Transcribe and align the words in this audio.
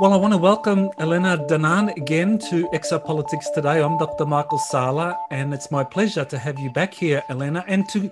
Well, 0.00 0.12
I 0.12 0.16
want 0.16 0.32
to 0.32 0.38
welcome 0.38 0.90
Elena 0.98 1.36
Danaan 1.36 1.96
again 1.96 2.38
to 2.50 2.68
Exopolitics 2.68 3.52
today. 3.52 3.82
I'm 3.82 3.98
Dr. 3.98 4.26
Michael 4.26 4.60
Salla, 4.60 5.18
and 5.32 5.52
it's 5.52 5.72
my 5.72 5.82
pleasure 5.82 6.24
to 6.24 6.38
have 6.38 6.56
you 6.60 6.70
back 6.70 6.94
here, 6.94 7.20
Elena, 7.28 7.64
and 7.66 7.88
to 7.88 8.08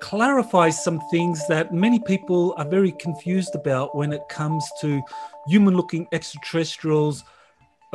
clarify 0.00 0.70
some 0.70 1.00
things 1.12 1.46
that 1.46 1.72
many 1.72 2.00
people 2.00 2.52
are 2.56 2.64
very 2.64 2.90
confused 2.90 3.54
about 3.54 3.94
when 3.94 4.12
it 4.12 4.22
comes 4.28 4.68
to 4.80 5.00
human 5.46 5.76
looking 5.76 6.08
extraterrestrials 6.10 7.22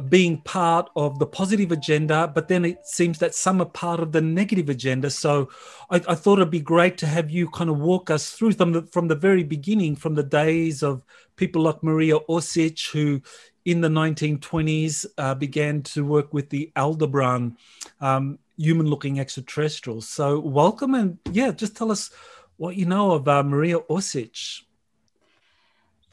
being 0.10 0.42
part 0.42 0.90
of 0.96 1.20
the 1.20 1.26
positive 1.26 1.72
agenda, 1.72 2.30
but 2.34 2.48
then 2.48 2.66
it 2.66 2.86
seems 2.86 3.20
that 3.20 3.34
some 3.34 3.62
are 3.62 3.66
part 3.66 4.00
of 4.02 4.12
the 4.12 4.22
negative 4.22 4.70
agenda. 4.70 5.10
So 5.10 5.50
I, 5.90 6.02
I 6.08 6.16
thought 6.16 6.40
it'd 6.40 6.50
be 6.50 6.60
great 6.60 6.98
to 7.00 7.08
have 7.08 7.30
you 7.30 7.50
kind 7.50 7.70
of 7.70 7.80
walk 7.80 8.10
us 8.10 8.32
through 8.32 8.54
from 8.54 8.74
the, 8.74 8.82
from 8.84 9.08
the 9.08 9.16
very 9.16 9.44
beginning, 9.44 9.96
from 9.96 10.16
the 10.16 10.24
days 10.24 10.84
of 10.84 11.04
people 11.38 11.62
like 11.62 11.82
Maria 11.82 12.20
Orsic, 12.30 12.92
who 12.92 13.22
in 13.64 13.82
the 13.82 13.88
1920s 13.88 15.06
uh, 15.18 15.34
began 15.34 15.82
to 15.82 16.06
work 16.06 16.34
with 16.34 16.50
the 16.50 16.72
Aldebaran 16.76 17.58
um, 18.02 18.38
human 18.58 18.88
looking 18.88 19.20
extraterrestrials. 19.20 20.08
So 20.08 20.40
welcome 20.40 20.94
and 20.94 21.18
yeah, 21.32 21.52
just 21.52 21.76
tell 21.76 21.92
us 21.92 22.10
what 22.58 22.76
you 22.76 22.86
know 22.86 23.12
of 23.12 23.28
uh, 23.28 23.44
Maria 23.44 23.80
Orsic. 23.80 24.62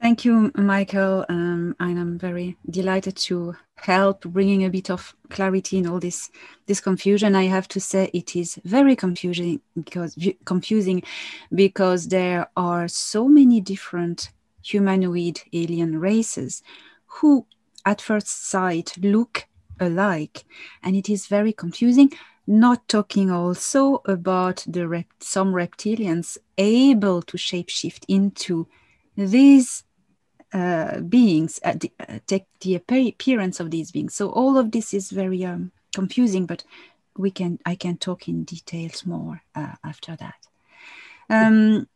Thank 0.02 0.24
you, 0.24 0.50
Michael. 0.56 1.24
Um, 1.28 1.76
and 1.78 1.96
I'm 1.96 2.18
very 2.18 2.56
delighted 2.68 3.14
to 3.28 3.54
help 3.76 4.24
bringing 4.24 4.64
a 4.64 4.68
bit 4.68 4.90
of 4.90 5.14
clarity 5.30 5.78
in 5.78 5.86
all 5.86 6.00
this 6.00 6.28
this 6.66 6.80
confusion. 6.80 7.36
I 7.36 7.44
have 7.44 7.68
to 7.68 7.78
say 7.78 8.10
it 8.12 8.34
is 8.34 8.58
very 8.64 8.96
confusing 8.96 9.60
because 9.80 10.18
confusing 10.44 11.04
because 11.54 12.08
there 12.08 12.48
are 12.56 12.88
so 12.88 13.28
many 13.28 13.60
different 13.60 14.30
humanoid 14.60 15.40
alien 15.52 16.00
races 16.00 16.64
who, 17.06 17.46
at 17.86 18.00
first 18.00 18.50
sight, 18.50 18.96
look 19.00 19.46
alike, 19.78 20.44
and 20.82 20.96
it 20.96 21.08
is 21.08 21.28
very 21.28 21.52
confusing. 21.52 22.10
Not 22.44 22.88
talking 22.88 23.30
also 23.30 24.02
about 24.04 24.64
the 24.66 24.88
rep- 24.88 25.06
some 25.20 25.52
reptilians 25.52 26.38
able 26.58 27.22
to 27.22 27.36
shapeshift 27.36 28.04
into 28.08 28.66
these 29.16 29.84
uh, 30.52 31.00
beings 31.00 31.58
uh, 31.64 31.74
uh, 32.00 32.18
take 32.26 32.44
the 32.60 32.74
appearance 32.74 33.58
of 33.58 33.70
these 33.70 33.90
beings. 33.90 34.14
So 34.14 34.28
all 34.28 34.58
of 34.58 34.70
this 34.70 34.92
is 34.92 35.10
very 35.10 35.44
um, 35.44 35.72
confusing, 35.94 36.44
but 36.44 36.62
we 37.16 37.30
can 37.30 37.58
I 37.64 37.74
can 37.74 37.96
talk 37.96 38.28
in 38.28 38.44
details 38.44 39.06
more 39.06 39.42
uh, 39.54 39.76
after 39.82 40.14
that. 40.16 40.46
Um, 41.30 41.88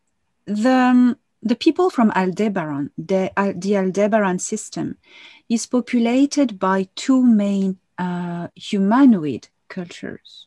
the 0.46 0.72
um, 0.72 1.18
the 1.42 1.54
people 1.54 1.90
from 1.90 2.10
Aldebaran, 2.12 2.90
the, 2.96 3.30
uh, 3.36 3.52
the 3.54 3.76
Aldebaran 3.76 4.38
system, 4.38 4.96
is 5.48 5.66
populated 5.66 6.58
by 6.58 6.88
two 6.96 7.22
main 7.22 7.78
uh, 7.98 8.48
humanoid 8.54 9.48
cultures 9.68 10.46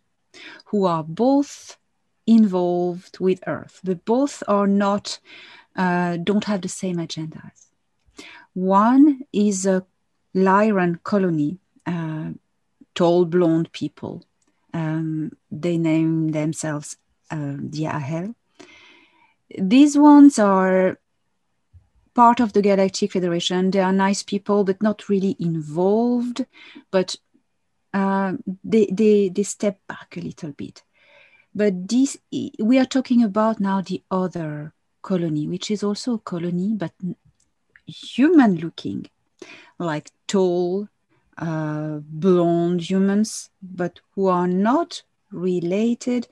who 0.66 0.86
are 0.86 1.04
both 1.04 1.78
involved 2.26 3.20
with 3.20 3.40
Earth, 3.46 3.82
but 3.84 4.04
both 4.04 4.42
are 4.48 4.68
not 4.68 5.20
don't 5.76 6.46
have 6.46 6.62
the 6.62 6.68
same 6.68 6.98
agendas. 6.98 7.69
One 8.60 9.22
is 9.32 9.66
a 9.66 9.86
Lyran 10.36 11.02
colony, 11.04 11.60
uh, 11.86 12.32
tall 12.94 13.24
blonde 13.26 13.72
people. 13.72 14.26
Um, 14.74 15.32
they 15.50 15.78
name 15.78 16.32
themselves 16.32 16.98
uh, 17.32 17.56
the 17.58 17.86
Ahel. 17.86 18.36
These 19.58 19.98
ones 19.98 20.38
are 20.40 21.00
part 22.14 22.42
of 22.42 22.52
the 22.52 22.62
Galactic 22.62 23.14
Federation. 23.14 23.72
They 23.72 23.80
are 23.80 23.94
nice 23.94 24.24
people, 24.24 24.66
but 24.66 24.84
not 24.84 25.08
really 25.08 25.38
involved. 25.40 26.46
But 26.92 27.16
uh, 27.94 28.34
they, 28.62 28.88
they, 28.92 29.30
they 29.30 29.44
step 29.44 29.80
back 29.88 30.17
a 30.17 30.22
little 30.22 30.52
bit. 30.52 30.83
But 31.56 31.88
this, 31.88 32.17
we 32.60 32.78
are 32.78 32.86
talking 32.86 33.23
about 33.23 33.62
now 33.62 33.80
the 33.82 34.04
other 34.12 34.73
colony, 35.02 35.48
which 35.48 35.72
is 35.72 35.82
also 35.82 36.16
a 36.16 36.20
colony, 36.20 36.73
but 36.76 36.92
human 37.89 38.55
looking, 38.58 39.08
like 39.77 40.11
tall, 40.27 40.88
uh, 41.38 42.00
blonde 42.04 42.89
humans, 42.89 43.50
but 43.61 44.00
who 44.14 44.27
are 44.27 44.48
not 44.48 45.04
related 45.32 46.27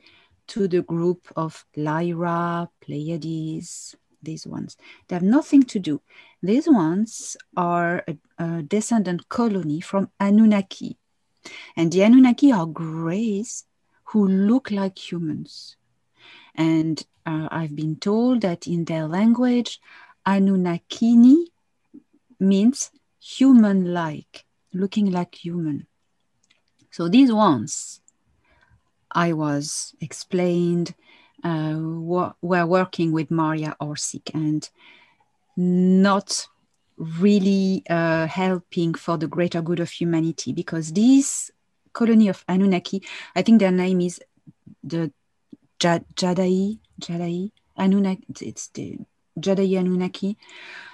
to 0.47 0.67
the 0.67 0.81
group 0.81 1.27
of 1.35 1.65
Lyra, 1.75 2.69
Pleiades, 2.81 3.95
these 4.21 4.47
ones. 4.47 4.77
They 5.07 5.15
have 5.15 5.23
nothing 5.23 5.63
to 5.63 5.79
do. 5.79 6.01
These 6.41 6.67
ones 6.67 7.37
are 7.55 8.03
a, 8.07 8.17
a 8.37 8.63
descendant 8.63 9.29
colony 9.29 9.81
from 9.81 10.09
Anunnaki. 10.19 10.97
And 11.75 11.91
the 11.91 12.03
Anunnaki 12.03 12.51
are 12.51 12.65
greys 12.65 13.65
who 14.05 14.27
look 14.27 14.71
like 14.71 14.97
humans. 14.97 15.77
And 16.55 17.05
uh, 17.25 17.47
I've 17.51 17.75
been 17.75 17.97
told 17.97 18.41
that 18.41 18.67
in 18.67 18.85
their 18.85 19.07
language, 19.07 19.79
Anunnakini 20.27 21.45
means 22.39 22.91
human 23.19 23.93
like, 23.93 24.45
looking 24.73 25.11
like 25.11 25.35
human. 25.35 25.87
So 26.91 27.07
these 27.07 27.31
ones 27.31 28.01
I 29.11 29.33
was 29.33 29.95
explained 30.01 30.93
uh, 31.43 31.75
were 31.79 32.65
working 32.65 33.11
with 33.11 33.31
Maria 33.31 33.75
Orsic 33.79 34.33
and 34.33 34.69
not 35.55 36.47
really 36.97 37.83
uh, 37.89 38.27
helping 38.27 38.93
for 38.95 39.17
the 39.17 39.27
greater 39.27 39.61
good 39.61 39.79
of 39.79 39.89
humanity 39.89 40.51
because 40.51 40.91
this 40.91 41.51
colony 41.93 42.27
of 42.27 42.43
Anunnaki, 42.47 43.01
I 43.35 43.43
think 43.43 43.59
their 43.59 43.71
name 43.71 44.01
is 44.01 44.19
the 44.83 45.11
Jadai, 45.79 46.79
Jadai, 46.99 47.51
Anunnaki, 47.77 48.25
it's 48.41 48.67
the 48.69 48.97
Jadai 49.39 49.77
Anunnaki. 49.79 50.37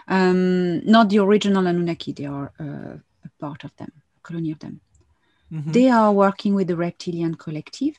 Um, 0.07 0.85
not 0.85 1.09
the 1.09 1.19
original 1.19 1.67
Anunnaki, 1.67 2.11
they 2.13 2.25
are 2.25 2.51
uh, 2.59 2.97
a 3.25 3.29
part 3.39 3.63
of 3.63 3.75
them, 3.77 3.91
a 4.17 4.21
colony 4.21 4.51
of 4.51 4.59
them. 4.59 4.81
Mm-hmm. 5.51 5.71
They 5.71 5.89
are 5.89 6.11
working 6.11 6.55
with 6.55 6.67
the 6.67 6.75
reptilian 6.75 7.35
collective 7.35 7.95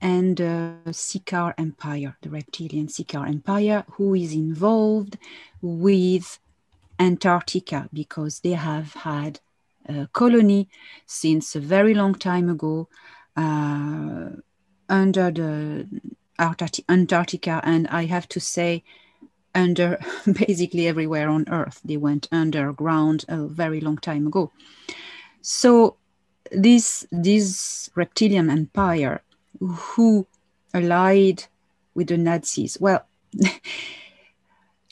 and 0.00 0.40
uh, 0.40 0.72
Ciakahrr 0.86 1.54
Empire, 1.58 2.16
the 2.22 2.30
reptilian 2.30 2.86
Ciakahrr 2.86 3.28
Empire, 3.28 3.84
who 3.92 4.14
is 4.14 4.32
involved 4.32 5.18
with 5.60 6.38
Antarctica 6.98 7.88
because 7.92 8.40
they 8.40 8.52
have 8.52 8.92
had 8.94 9.40
a 9.86 10.08
colony 10.12 10.68
since 11.06 11.56
a 11.56 11.60
very 11.60 11.94
long 11.94 12.14
time 12.14 12.48
ago 12.48 12.88
uh, 13.36 14.28
under 14.88 15.30
the 15.30 15.88
Antarctica. 16.88 17.60
And 17.64 17.88
I 17.88 18.04
have 18.06 18.28
to 18.28 18.40
say, 18.40 18.84
under 19.54 19.98
basically 20.46 20.86
everywhere 20.86 21.28
on 21.28 21.48
Earth. 21.48 21.80
They 21.84 21.96
went 21.96 22.28
underground 22.32 23.24
a 23.28 23.46
very 23.46 23.80
long 23.80 23.98
time 23.98 24.26
ago. 24.26 24.52
So 25.40 25.96
this 26.50 27.06
this 27.10 27.90
reptilian 27.94 28.50
empire 28.50 29.22
who 29.60 30.26
allied 30.72 31.44
with 31.94 32.08
the 32.08 32.16
Nazis. 32.16 32.78
Well, 32.80 33.04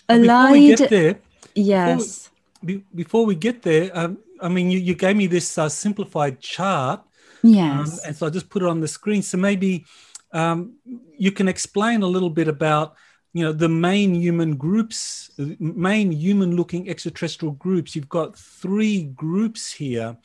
allied. 0.08 0.50
Before 0.50 0.52
we 0.52 0.76
get 0.76 0.90
there, 0.90 1.18
yes. 1.54 2.02
Before 2.04 2.32
we, 2.62 2.84
before 2.94 3.26
we 3.26 3.34
get 3.34 3.62
there, 3.62 3.90
um, 3.94 4.18
I 4.40 4.48
mean, 4.48 4.70
you, 4.70 4.78
you 4.78 4.94
gave 4.94 5.16
me 5.16 5.26
this 5.26 5.56
uh, 5.58 5.68
simplified 5.68 6.40
chart. 6.40 7.02
Yes. 7.42 7.92
Um, 7.92 7.98
and 8.06 8.16
so 8.16 8.26
I 8.26 8.30
just 8.30 8.48
put 8.48 8.62
it 8.62 8.68
on 8.68 8.80
the 8.80 8.88
screen. 8.88 9.22
So 9.22 9.38
maybe 9.38 9.84
um, 10.32 10.74
you 11.16 11.30
can 11.32 11.48
explain 11.48 12.02
a 12.02 12.06
little 12.06 12.30
bit 12.30 12.48
about 12.48 12.96
you 13.36 13.44
know 13.44 13.52
the 13.52 13.68
main 13.68 14.14
human 14.14 14.56
groups 14.56 15.30
main 15.58 16.10
human 16.10 16.56
looking 16.56 16.88
extraterrestrial 16.88 17.52
groups 17.52 17.94
you've 17.94 18.08
got 18.08 18.34
three 18.34 19.04
groups 19.04 19.70
here. 19.70 20.16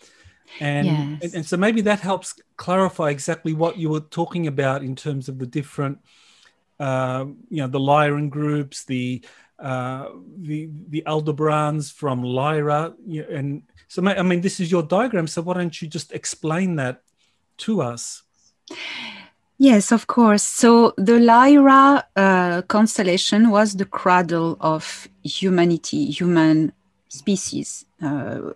And, 0.60 0.88
yes. 0.88 1.20
and, 1.24 1.34
and 1.36 1.46
so 1.46 1.58
maybe 1.58 1.82
that 1.82 2.00
helps 2.00 2.36
clarify 2.56 3.10
exactly 3.10 3.54
what 3.54 3.78
you 3.78 3.90
were 3.90 4.02
talking 4.02 4.48
about 4.48 4.82
in 4.82 4.96
terms 4.96 5.28
of 5.28 5.40
the 5.40 5.46
different 5.46 6.00
uh, 6.80 7.26
you 7.50 7.62
know 7.62 7.68
the 7.68 7.80
Lyran 7.80 8.30
groups 8.30 8.86
the 8.86 9.22
uh, 9.60 10.08
the 10.38 10.70
the 10.88 11.04
Aldebarans 11.06 11.92
from 11.92 12.24
Lyra. 12.24 12.94
And 13.30 13.64
so 13.90 14.06
I 14.08 14.24
mean 14.24 14.40
this 14.40 14.62
is 14.62 14.72
your 14.72 14.84
diagram 14.84 15.28
so 15.28 15.42
why 15.42 15.56
don't 15.56 15.82
you 15.82 15.90
just 15.90 16.14
explain 16.14 16.78
that 16.78 17.04
to 17.58 17.82
us 17.82 18.24
Yes, 19.64 19.92
of 19.92 20.08
course. 20.08 20.42
So 20.42 20.96
the 20.98 21.20
Lyra 21.20 22.04
uh, 22.16 22.64
constellation 22.64 23.52
was 23.52 23.76
the 23.76 23.86
cradle 23.86 24.58
of 24.60 25.08
humanity, 25.22 26.10
human 26.10 26.74
species. 27.10 27.86
Uh, 28.02 28.54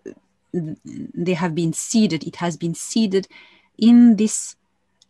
they 0.52 1.36
have 1.36 1.54
been 1.54 1.74
seeded, 1.74 2.24
it 2.24 2.38
has 2.38 2.58
been 2.58 2.74
seeded 2.74 3.28
in 3.78 4.16
this 4.16 4.56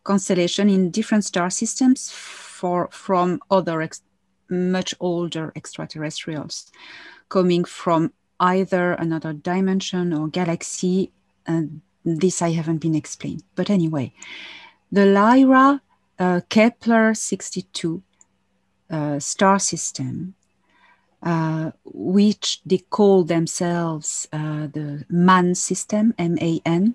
constellation 0.04 0.68
in 0.68 0.90
different 0.90 1.24
star 1.24 1.48
systems 1.48 2.10
for, 2.10 2.88
from 2.92 3.40
other 3.50 3.88
much 4.50 4.94
older 5.00 5.50
extraterrestrials 5.56 6.70
coming 7.30 7.64
from 7.64 8.12
either 8.38 8.92
another 8.92 9.32
dimension 9.32 10.12
or 10.12 10.28
galaxy. 10.28 11.10
And 11.46 11.80
this 12.04 12.42
I 12.42 12.50
haven't 12.50 12.82
been 12.82 12.94
explained. 12.94 13.44
But 13.54 13.70
anyway, 13.70 14.12
the 14.92 15.06
Lyra 15.06 15.80
uh, 16.18 16.40
Kepler 16.48 17.14
62 17.14 18.02
uh, 18.90 19.18
star 19.18 19.58
system, 19.58 20.34
uh, 21.22 21.70
which 21.84 22.60
they 22.64 22.78
call 22.78 23.24
themselves 23.24 24.28
uh, 24.32 24.68
the 24.68 25.04
MAN 25.08 25.54
system, 25.54 26.14
M 26.18 26.38
A 26.40 26.60
N, 26.64 26.94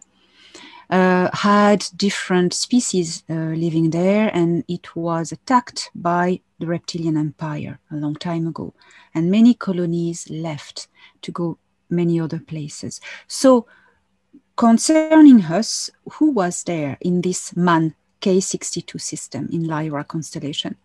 uh, 0.89 1.29
had 1.33 1.85
different 1.95 2.53
species 2.53 3.23
uh, 3.29 3.33
living 3.33 3.89
there, 3.89 4.29
and 4.33 4.63
it 4.67 4.95
was 4.95 5.31
attacked 5.31 5.89
by 5.95 6.39
the 6.59 6.67
reptilian 6.67 7.17
empire 7.17 7.79
a 7.91 7.95
long 7.95 8.15
time 8.15 8.47
ago. 8.47 8.73
And 9.13 9.31
many 9.31 9.53
colonies 9.53 10.29
left 10.29 10.87
to 11.21 11.31
go 11.31 11.57
many 11.89 12.19
other 12.19 12.39
places. 12.39 13.01
So, 13.27 13.67
concerning 14.55 15.43
us, 15.43 15.89
who 16.13 16.31
was 16.31 16.63
there 16.63 16.97
in 17.01 17.21
this 17.21 17.55
MAN 17.55 17.95
K62 18.21 19.01
system 19.01 19.49
in 19.51 19.67
Lyra 19.67 20.03
constellation? 20.03 20.77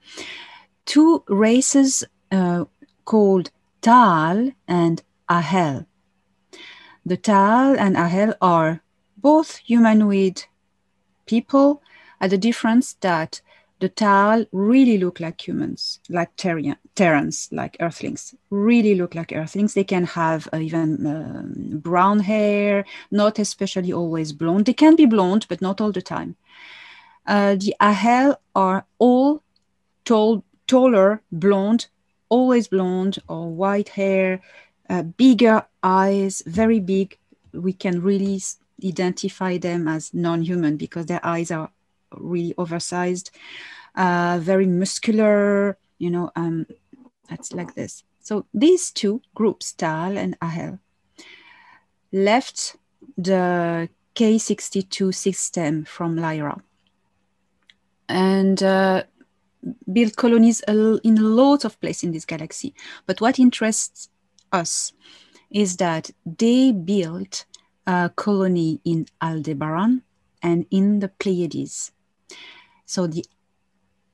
Two 0.84 1.22
races 1.28 2.04
uh, 2.32 2.64
called 3.04 3.50
Tal 3.82 4.52
and 4.66 5.02
Ahel. 5.28 5.86
The 7.04 7.16
Tal 7.16 7.78
and 7.78 7.96
Ahel 7.96 8.34
are 8.40 8.82
both 9.16 9.56
humanoid 9.58 10.44
people, 11.26 11.82
at 12.20 12.30
the 12.30 12.38
difference 12.38 12.94
that 13.00 13.40
the 13.78 13.88
Tal 13.88 14.46
really 14.52 14.96
look 14.96 15.20
like 15.20 15.46
humans, 15.46 16.00
like 16.08 16.34
Terrans, 16.36 17.48
like 17.52 17.76
Earthlings, 17.78 18.34
really 18.48 18.94
look 18.94 19.14
like 19.14 19.32
Earthlings. 19.32 19.74
They 19.74 19.84
can 19.84 20.04
have 20.04 20.48
uh, 20.52 20.58
even 20.58 21.06
uh, 21.06 21.42
brown 21.78 22.20
hair, 22.20 22.86
not 23.10 23.38
especially 23.38 23.92
always 23.92 24.32
blonde. 24.32 24.64
They 24.64 24.72
can 24.72 24.96
be 24.96 25.04
blonde, 25.04 25.46
but 25.48 25.60
not 25.60 25.80
all 25.80 25.92
the 25.92 26.00
time. 26.00 26.36
Uh, 27.26 27.56
the 27.56 27.74
Ahel 27.80 28.36
are 28.54 28.86
all 28.98 29.42
tall, 30.04 30.44
taller, 30.66 31.22
blonde, 31.32 31.86
always 32.28 32.68
blonde 32.68 33.18
or 33.28 33.50
white 33.50 33.90
hair, 33.90 34.40
uh, 34.88 35.02
bigger 35.02 35.66
eyes, 35.82 36.42
very 36.46 36.80
big. 36.80 37.18
We 37.52 37.72
can 37.72 38.00
really 38.00 38.40
identify 38.84 39.58
them 39.58 39.88
as 39.88 40.14
non-human 40.14 40.76
because 40.76 41.06
their 41.06 41.24
eyes 41.24 41.50
are 41.50 41.70
really 42.12 42.54
oversized, 42.58 43.30
uh, 43.96 44.38
very 44.40 44.66
muscular, 44.66 45.76
you 45.98 46.10
know, 46.10 46.30
um, 46.36 46.66
that's 47.28 47.52
like 47.52 47.74
this. 47.74 48.04
So 48.20 48.46
these 48.54 48.90
two 48.90 49.22
groups, 49.34 49.72
Tal 49.72 50.16
and 50.16 50.38
Ahel, 50.40 50.78
left 52.12 52.76
the 53.16 53.88
K62 54.14 55.14
system 55.14 55.84
from 55.84 56.16
Lyra 56.16 56.62
and 58.08 58.62
uh, 58.62 59.02
built 59.92 60.16
colonies 60.16 60.60
in 60.68 61.18
a 61.18 61.20
lot 61.20 61.64
of 61.64 61.80
places 61.80 62.04
in 62.04 62.12
this 62.12 62.24
galaxy. 62.24 62.74
But 63.06 63.20
what 63.20 63.38
interests 63.38 64.08
us 64.52 64.92
is 65.50 65.76
that 65.76 66.10
they 66.24 66.72
built 66.72 67.46
a 67.86 68.10
colony 68.14 68.80
in 68.84 69.06
Aldebaran 69.22 70.02
and 70.42 70.66
in 70.70 71.00
the 71.00 71.08
Pleiades. 71.08 71.92
So 72.84 73.06
the 73.06 73.24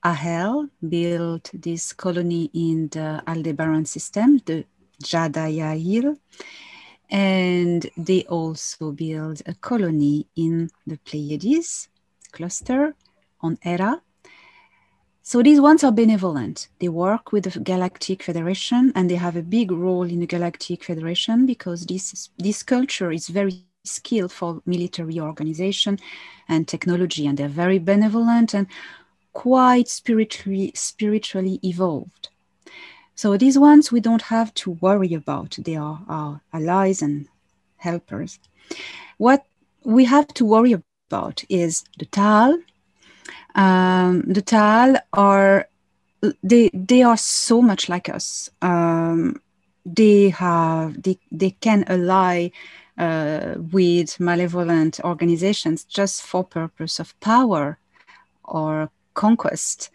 Ahel 0.05 0.69
built 0.89 1.51
this 1.55 1.93
colony 1.93 2.51
in 2.53 2.89
the 2.89 3.23
Aldebaran 3.27 3.87
system, 3.87 4.39
the 4.47 4.65
Jadayail, 5.03 6.17
and 7.11 7.89
they 7.97 8.25
also 8.25 8.93
built 8.93 9.43
a 9.47 9.55
colony 9.55 10.27
in 10.35 10.71
the 10.87 10.99
Pleiades 10.99 11.89
cluster 12.33 12.95
on 13.43 13.59
Erra. 13.65 14.01
So 15.25 15.43
these 15.43 15.61
ones 15.61 15.85
are 15.85 15.93
benevolent. 15.93 16.69
They 16.81 16.89
work 16.89 17.31
with 17.31 17.45
the 17.45 17.61
Galactic 17.61 18.23
Federation 18.25 18.93
and 18.95 19.09
they 19.09 19.15
have 19.15 19.37
a 19.37 19.43
big 19.43 19.71
role 19.71 20.03
in 20.03 20.19
the 20.21 20.27
Galactic 20.27 20.83
Federation 20.83 21.47
because 21.47 21.87
this, 21.87 22.31
this 22.39 22.63
culture 22.63 23.13
is 23.13 23.29
very 23.29 23.65
skilled 23.85 24.33
for 24.33 24.63
military 24.67 25.21
organization 25.21 25.99
and 26.49 26.67
technology 26.67 27.27
and 27.27 27.39
they're 27.39 27.49
very 27.49 27.79
benevolent 27.79 28.55
and 28.55 28.67
quite 29.33 29.89
spiritually 29.89 30.73
spiritually 30.75 31.59
evolved. 31.63 32.29
So 33.15 33.37
these 33.37 33.59
ones 33.59 33.93
we 33.93 34.01
don't 34.01 34.23
have 34.23 34.53
to 34.55 34.73
worry 34.81 35.15
about. 35.15 35.57
They 35.59 35.77
are 35.77 36.03
our 36.09 36.41
allies 36.53 37.03
and 37.03 37.29
helpers. 37.77 38.39
What 39.19 39.45
we 39.85 40.05
have 40.05 40.29
to 40.35 40.45
worry 40.45 40.75
about 41.09 41.45
is 41.49 41.85
the 41.99 42.07
Taal. 42.07 42.59
Um, 43.55 44.23
the 44.23 44.43
Taal 44.43 44.97
are 45.13 45.69
they 46.43 46.71
they 46.73 47.03
are 47.03 47.17
so 47.17 47.61
much 47.61 47.89
like 47.89 48.09
us. 48.09 48.51
Um, 48.63 49.41
they 49.85 50.31
have 50.31 51.03
they 51.03 51.19
they 51.31 51.51
can 51.51 51.85
ally 51.89 52.51
uh, 52.99 53.55
with 53.57 54.21
malevolent 54.21 55.01
organizations 55.05 55.85
just 55.85 56.23
for 56.23 56.45
purpose 56.45 57.01
of 57.01 57.19
power 57.21 57.79
or 58.45 58.91
conquest. 59.15 59.91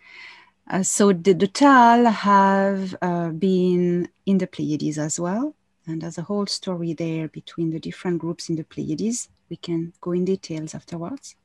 Uh, 0.69 0.83
so 0.83 1.13
the, 1.13 1.33
the 1.33 1.47
Taal 1.47 2.05
have 2.05 2.95
uh, 3.01 3.29
been 3.29 4.09
in 4.25 4.37
the 4.37 4.47
Pleiades 4.47 4.97
as 4.97 5.19
well. 5.19 5.55
And 5.85 6.01
there's 6.01 6.17
a 6.17 6.23
whole 6.23 6.45
story 6.47 6.93
there 6.93 7.29
between 7.29 7.71
the 7.71 7.79
different 7.79 8.19
groups 8.19 8.49
in 8.49 8.57
the 8.57 8.65
Pleiades. 8.65 9.29
We 9.49 9.55
can 9.55 9.93
go 10.01 10.11
in 10.11 10.25
details 10.25 10.75
afterwards. 10.75 11.35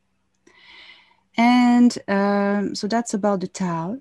And 1.37 1.97
um, 2.09 2.75
so 2.75 2.87
that's 2.87 3.15
about 3.15 3.41
the 3.41 3.49
Taal. 3.49 3.99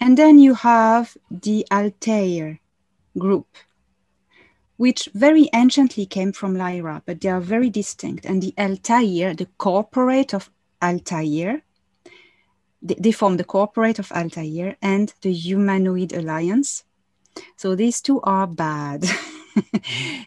And 0.00 0.16
then 0.16 0.38
you 0.38 0.54
have 0.54 1.16
the 1.30 1.66
Altair 1.70 2.60
group, 3.18 3.48
which 4.76 5.08
very 5.14 5.48
anciently 5.52 6.06
came 6.06 6.32
from 6.32 6.56
Lyra, 6.56 7.02
but 7.06 7.20
they 7.20 7.28
are 7.28 7.40
very 7.40 7.70
distinct. 7.70 8.26
And 8.26 8.42
the 8.42 8.54
Altair, 8.58 9.34
the 9.34 9.48
corporate 9.58 10.34
of 10.34 10.50
Altair, 10.82 11.62
they, 12.82 12.96
they 12.98 13.12
form 13.12 13.36
the 13.36 13.44
corporate 13.44 13.98
of 13.98 14.12
Altair 14.12 14.76
and 14.82 15.12
the 15.22 15.32
Humanoid 15.32 16.12
Alliance. 16.12 16.84
So 17.56 17.74
these 17.74 18.00
two 18.00 18.20
are 18.22 18.46
bad. 18.46 19.02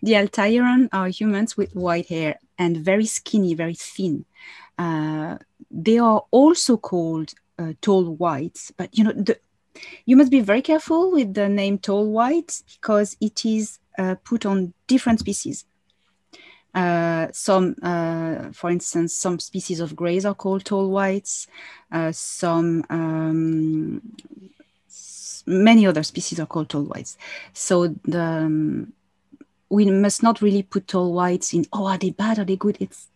the 0.02 0.14
Altairan 0.14 0.90
are 0.92 1.08
humans 1.08 1.56
with 1.56 1.76
white 1.76 2.08
hair 2.08 2.40
and 2.58 2.78
very 2.78 3.06
skinny, 3.06 3.54
very 3.54 3.76
thin. 3.76 4.26
Uh, 4.80 5.38
they 5.70 6.00
are 6.00 6.24
also 6.32 6.78
called 6.78 7.34
uh, 7.60 7.74
tall 7.82 8.16
whites, 8.16 8.72
but 8.78 8.98
you 8.98 9.04
know, 9.04 9.12
the, 9.12 9.38
you 10.06 10.16
must 10.16 10.32
be 10.32 10.40
very 10.40 10.62
careful 10.62 11.12
with 11.12 11.34
the 11.34 11.50
name 11.50 11.78
tall 11.78 12.10
whites 12.10 12.64
because 12.80 13.18
it 13.20 13.46
is 13.46 13.80
uh, 13.98 14.16
put 14.24 14.46
on 14.46 14.74
different 14.88 15.20
species. 15.20 15.66
Uh, 16.74 17.28
some, 17.34 17.76
uh, 17.82 18.52
for 18.54 18.70
instance, 18.70 19.14
some 19.14 19.38
species 19.40 19.82
of 19.82 19.96
greys 19.96 20.26
are 20.26 20.36
called 20.36 20.64
tall 20.64 20.90
whites. 20.90 21.48
Uh, 21.92 22.12
some, 22.14 22.86
um, 22.90 24.02
many 25.46 25.86
other 25.86 26.04
species 26.04 26.40
are 26.40 26.46
called 26.46 26.70
tall 26.70 26.84
whites. 26.84 27.18
So 27.54 27.96
the, 28.06 28.22
um, 28.22 28.94
we 29.70 29.86
must 29.92 30.24
not 30.24 30.42
really 30.42 30.64
put 30.64 30.88
tall 30.88 31.12
whites 31.14 31.54
in. 31.54 31.66
Oh, 31.74 31.86
are 31.88 31.98
they 31.98 32.12
bad? 32.12 32.40
Are 32.40 32.46
they 32.46 32.56
good? 32.56 32.78
It's 32.80 33.08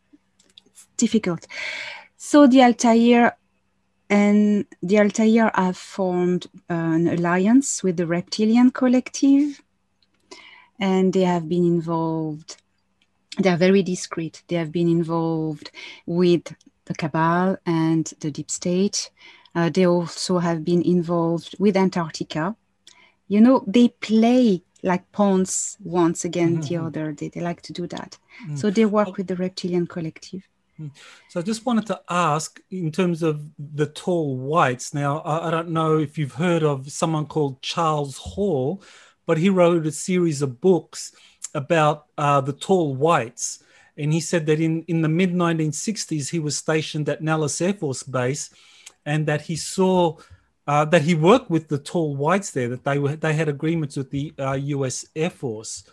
difficult. 0.98 1.48
So 2.18 2.48
the 2.48 2.64
Altair 2.64 3.38
and 4.10 4.66
the 4.82 5.00
Altair 5.00 5.52
have 5.54 5.78
formed 5.78 6.48
an 6.70 7.08
alliance 7.08 7.84
with 7.84 7.98
the 7.98 8.08
Reptilian 8.08 8.72
Collective, 8.72 9.62
and 10.80 11.14
they 11.14 11.24
have 11.24 11.48
been 11.48 11.66
involved 11.66 12.58
they 13.40 13.50
are 13.50 13.58
very 13.58 13.82
discreet. 13.82 14.44
They 14.48 14.56
have 14.56 14.72
been 14.72 14.88
involved 14.88 15.72
with 16.06 16.54
the 16.86 16.94
cabal 16.94 17.58
and 17.66 18.06
the 18.20 18.32
deep 18.32 18.52
state. 18.52 19.10
Uh, 19.56 19.70
they 19.70 19.86
also 19.86 20.40
have 20.40 20.64
been 20.64 20.82
involved 20.82 21.56
with 21.60 21.78
Antarctica. 21.78 22.56
You 23.28 23.42
know, 23.42 23.64
they 23.66 23.90
play 23.90 24.64
like 24.84 25.12
pawns 25.12 25.78
once 25.84 26.26
again 26.26 26.58
mm-hmm. 26.58 26.62
the 26.62 26.78
other. 26.78 27.14
They, 27.14 27.30
they 27.30 27.42
like 27.42 27.62
to 27.64 27.74
do 27.74 27.88
that. 27.88 28.18
Mm-hmm. 28.44 28.58
So 28.58 28.70
they 28.70 28.86
work 28.86 29.18
with 29.18 29.28
the 29.28 29.36
reptilian 29.36 29.88
collective. 29.88 30.48
Mm. 30.80 30.92
So 31.30 31.39
I 31.39 31.44
just 31.44 31.65
wanted 31.65 31.86
to 31.88 32.01
ask 32.10 32.60
in 32.72 32.92
terms 32.92 33.24
of 33.24 33.46
the 33.58 33.86
tall 33.86 34.38
whites. 34.38 34.94
Now, 34.94 35.20
I, 35.20 35.48
I 35.48 35.51
don't 35.51 35.70
know 35.70 35.98
if 35.98 36.18
you've 36.18 36.34
heard 36.34 36.63
of 36.63 36.92
someone 36.92 37.25
called 37.25 37.62
Charles 37.62 38.18
Hall, 38.18 38.82
but 39.25 39.38
he 39.38 39.50
wrote 39.50 39.86
a 39.86 39.92
series 39.92 40.42
of 40.42 40.60
books 40.60 41.13
about 41.53 42.06
uh, 42.18 42.42
the 42.42 42.53
tall 42.53 42.96
whites. 42.96 43.63
And 43.98 44.12
he 44.12 44.20
said 44.20 44.48
that 44.48 44.60
in, 44.60 44.84
in 44.88 45.01
the 45.01 45.10
mid 45.10 45.34
1960s, 45.34 46.30
he 46.30 46.39
was 46.39 46.58
stationed 46.58 47.08
at 47.10 47.22
Nellis 47.22 47.62
Air 47.62 47.74
Force 47.74 48.03
Base 48.03 48.50
and 49.06 49.27
that 49.27 49.42
he 49.42 49.56
saw 49.56 50.18
uh, 50.65 50.86
that 50.86 51.01
he 51.01 51.13
worked 51.13 51.50
with 51.50 51.68
the 51.68 51.77
tall 51.77 52.15
whites 52.15 52.51
there, 52.51 52.70
that 52.70 52.86
they, 52.86 52.98
were, 52.98 53.15
they 53.15 53.34
had 53.34 53.50
agreements 53.50 53.98
with 53.98 54.10
the 54.12 54.34
uh, 54.39 54.53
US 54.53 55.06
Air 55.15 55.30
Force. 55.30 55.84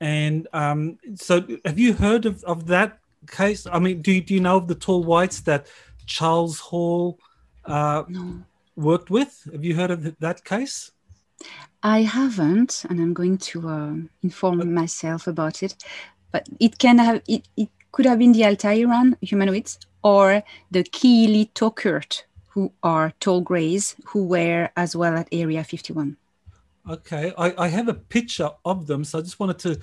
And 0.00 0.46
um, 0.52 0.98
so, 1.16 1.46
have 1.64 1.78
you 1.78 1.94
heard 1.94 2.24
of, 2.26 2.42
of 2.44 2.66
that 2.66 2.98
case? 3.26 3.66
I 3.66 3.78
mean, 3.78 4.02
do, 4.02 4.20
do 4.20 4.34
you 4.34 4.40
know 4.40 4.56
of 4.56 4.68
the 4.68 4.74
tall 4.74 5.04
whites 5.04 5.40
that 5.42 5.66
Charles 6.06 6.58
Hall 6.58 7.18
uh, 7.64 8.04
no. 8.08 8.42
worked 8.76 9.10
with? 9.10 9.48
Have 9.52 9.64
you 9.64 9.74
heard 9.74 9.90
of 9.90 10.18
that 10.18 10.44
case? 10.44 10.90
I 11.82 12.02
haven't, 12.02 12.84
and 12.88 13.00
I'm 13.00 13.12
going 13.12 13.38
to 13.38 13.68
uh, 13.68 13.94
inform 14.22 14.60
okay. 14.60 14.68
myself 14.68 15.26
about 15.26 15.62
it. 15.62 15.74
But 16.32 16.48
it 16.58 16.78
can 16.78 16.98
have 16.98 17.22
it, 17.28 17.46
it 17.56 17.68
could 17.92 18.06
have 18.06 18.18
been 18.18 18.32
the 18.32 18.42
Altairan 18.42 19.16
humanoids 19.20 19.78
or 20.02 20.42
the 20.70 20.82
Kili 20.84 21.52
Tokurt, 21.52 22.22
who 22.48 22.72
are 22.82 23.12
tall 23.20 23.40
greys 23.40 23.96
who 24.06 24.24
were 24.24 24.70
as 24.76 24.96
well 24.96 25.16
at 25.16 25.28
Area 25.30 25.62
51. 25.62 26.16
Okay, 26.88 27.32
I, 27.38 27.54
I 27.56 27.68
have 27.68 27.88
a 27.88 27.94
picture 27.94 28.50
of 28.64 28.86
them, 28.86 29.04
so 29.04 29.18
I 29.18 29.22
just 29.22 29.40
wanted 29.40 29.58
to 29.60 29.80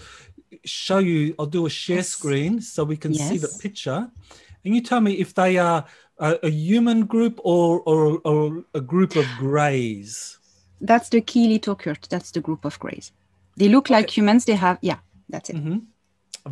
show 0.66 1.00
you. 1.00 1.36
I'll 1.38 1.46
do 1.46 1.66
a 1.66 1.70
share 1.70 1.98
yes. 1.98 2.10
screen 2.10 2.62
so 2.62 2.84
we 2.84 2.98
can 2.98 3.14
yes. 3.14 3.30
see 3.30 3.38
the 3.38 3.56
picture. 3.60 4.10
And 4.64 4.76
you 4.76 4.82
tell 4.82 5.02
me 5.02 5.14
if 5.14 5.34
they 5.34 5.58
are 5.58 5.86
a, 6.18 6.40
a 6.44 6.50
human 6.50 7.06
group 7.06 7.40
or, 7.44 7.82
or, 7.82 8.20
or, 8.24 8.64
a 8.74 8.82
group 8.82 9.16
of 9.16 9.26
greys. 9.38 10.38
That's 10.80 11.10
the 11.10 11.22
Kili 11.22 11.60
Tokurt. 11.60 12.08
That's 12.10 12.32
the 12.32 12.42
group 12.42 12.66
of 12.66 12.80
greys. 12.80 13.12
They 13.58 13.70
look 13.70 13.88
okay. 13.88 13.96
like 13.96 14.16
humans. 14.16 14.46
They 14.46 14.56
have, 14.56 14.78
yeah, 14.82 15.00
that's 15.30 15.50
it. 15.50 15.58
Mm-hmm. 15.58 15.78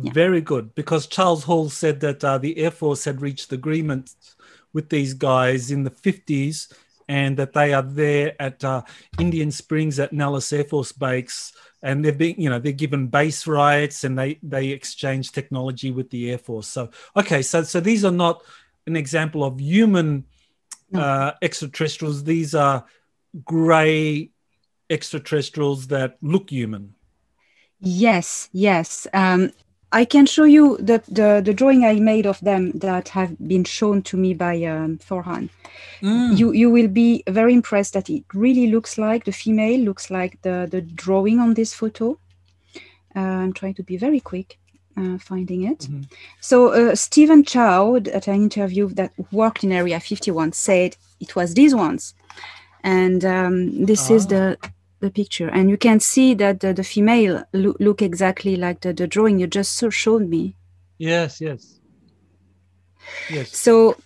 Yeah. 0.02 0.12
Very 0.12 0.40
good, 0.40 0.72
because 0.76 1.08
Charles 1.08 1.42
Hall 1.42 1.68
said 1.68 1.98
that 2.00 2.22
uh, 2.22 2.38
the 2.38 2.56
Air 2.58 2.70
Force 2.70 3.04
had 3.04 3.20
reached 3.20 3.52
agreement 3.52 4.14
with 4.72 4.88
these 4.88 5.14
guys 5.14 5.72
in 5.72 5.82
the 5.82 5.90
50s 5.90 6.72
and 7.10 7.36
that 7.36 7.52
they 7.52 7.74
are 7.74 7.82
there 7.82 8.40
at 8.40 8.62
uh, 8.62 8.82
Indian 9.18 9.50
Springs 9.50 9.98
at 9.98 10.12
Nellis 10.12 10.52
Air 10.52 10.62
Force 10.62 10.92
Base, 10.92 11.52
and 11.82 12.04
they're 12.04 12.12
being, 12.12 12.40
you 12.40 12.48
know, 12.48 12.60
they're 12.60 12.70
given 12.70 13.08
base 13.08 13.48
rights 13.48 14.04
and 14.04 14.16
they 14.16 14.38
they 14.44 14.68
exchange 14.68 15.32
technology 15.32 15.90
with 15.90 16.08
the 16.10 16.30
Air 16.30 16.38
Force. 16.38 16.68
So 16.68 16.90
okay, 17.16 17.42
so 17.42 17.64
so 17.64 17.80
these 17.80 18.04
are 18.04 18.12
not 18.12 18.42
an 18.86 18.94
example 18.94 19.42
of 19.42 19.60
human 19.60 20.24
no. 20.92 21.00
uh, 21.00 21.34
extraterrestrials. 21.42 22.22
These 22.22 22.54
are 22.54 22.84
grey 23.44 24.30
extraterrestrials 24.88 25.88
that 25.88 26.16
look 26.22 26.48
human. 26.48 26.94
Yes, 27.80 28.48
yes. 28.52 29.08
Um, 29.12 29.50
I 29.92 30.04
can 30.04 30.26
show 30.26 30.44
you 30.44 30.76
the, 30.76 31.02
the, 31.08 31.42
the, 31.44 31.52
drawing 31.52 31.84
I 31.84 31.94
made 31.94 32.26
of 32.26 32.38
them 32.40 32.70
that 32.72 33.08
have 33.08 33.36
been 33.48 33.64
shown 33.64 34.02
to 34.02 34.16
me 34.16 34.34
by 34.34 34.62
um, 34.64 34.98
Thorhan. 34.98 35.48
Mm. 36.00 36.38
You 36.38 36.52
you 36.52 36.70
will 36.70 36.88
be 36.88 37.22
very 37.28 37.52
impressed 37.52 37.92
that 37.94 38.08
it 38.08 38.24
really 38.32 38.68
looks 38.68 38.96
like 38.98 39.24
the 39.24 39.32
female 39.32 39.80
looks 39.80 40.10
like 40.10 40.40
the 40.42 40.66
the 40.70 40.80
drawing 40.80 41.40
on 41.40 41.54
this 41.54 41.74
photo. 41.74 42.18
Uh, 43.14 43.18
I'm 43.18 43.52
trying 43.52 43.74
to 43.74 43.82
be 43.82 43.96
very 43.96 44.20
quick 44.20 44.58
uh, 44.96 45.18
finding 45.18 45.64
it. 45.64 45.80
Mm-hmm. 45.80 46.02
So 46.40 46.68
uh, 46.68 46.94
Stephen 46.94 47.44
Chow, 47.44 47.96
at 47.96 48.28
an 48.28 48.34
interview 48.34 48.88
that 48.94 49.12
worked 49.32 49.64
in 49.64 49.72
Area 49.72 50.00
51, 50.00 50.52
said 50.52 50.96
it 51.20 51.36
was 51.36 51.54
these 51.54 51.74
ones, 51.74 52.14
and 52.82 53.24
um, 53.24 53.84
this 53.84 54.10
is 54.10 54.26
the 54.28 54.56
ah 54.62 54.68
the 55.00 55.10
picture. 55.10 55.48
And 55.48 55.68
you 55.70 55.76
can 55.76 56.00
see 56.00 56.34
that 56.34 56.60
the, 56.60 56.72
the 56.72 56.84
female 56.84 57.44
lo- 57.52 57.76
look 57.80 58.02
exactly 58.02 58.56
like 58.56 58.80
the, 58.80 58.92
the 58.92 59.06
drawing 59.06 59.38
you 59.38 59.46
just 59.46 59.72
so 59.74 59.90
showed 59.90 60.28
me. 60.28 60.56
Yes 60.98 61.40
yes. 61.40 61.80
Yes. 63.30 63.56
So 63.56 63.96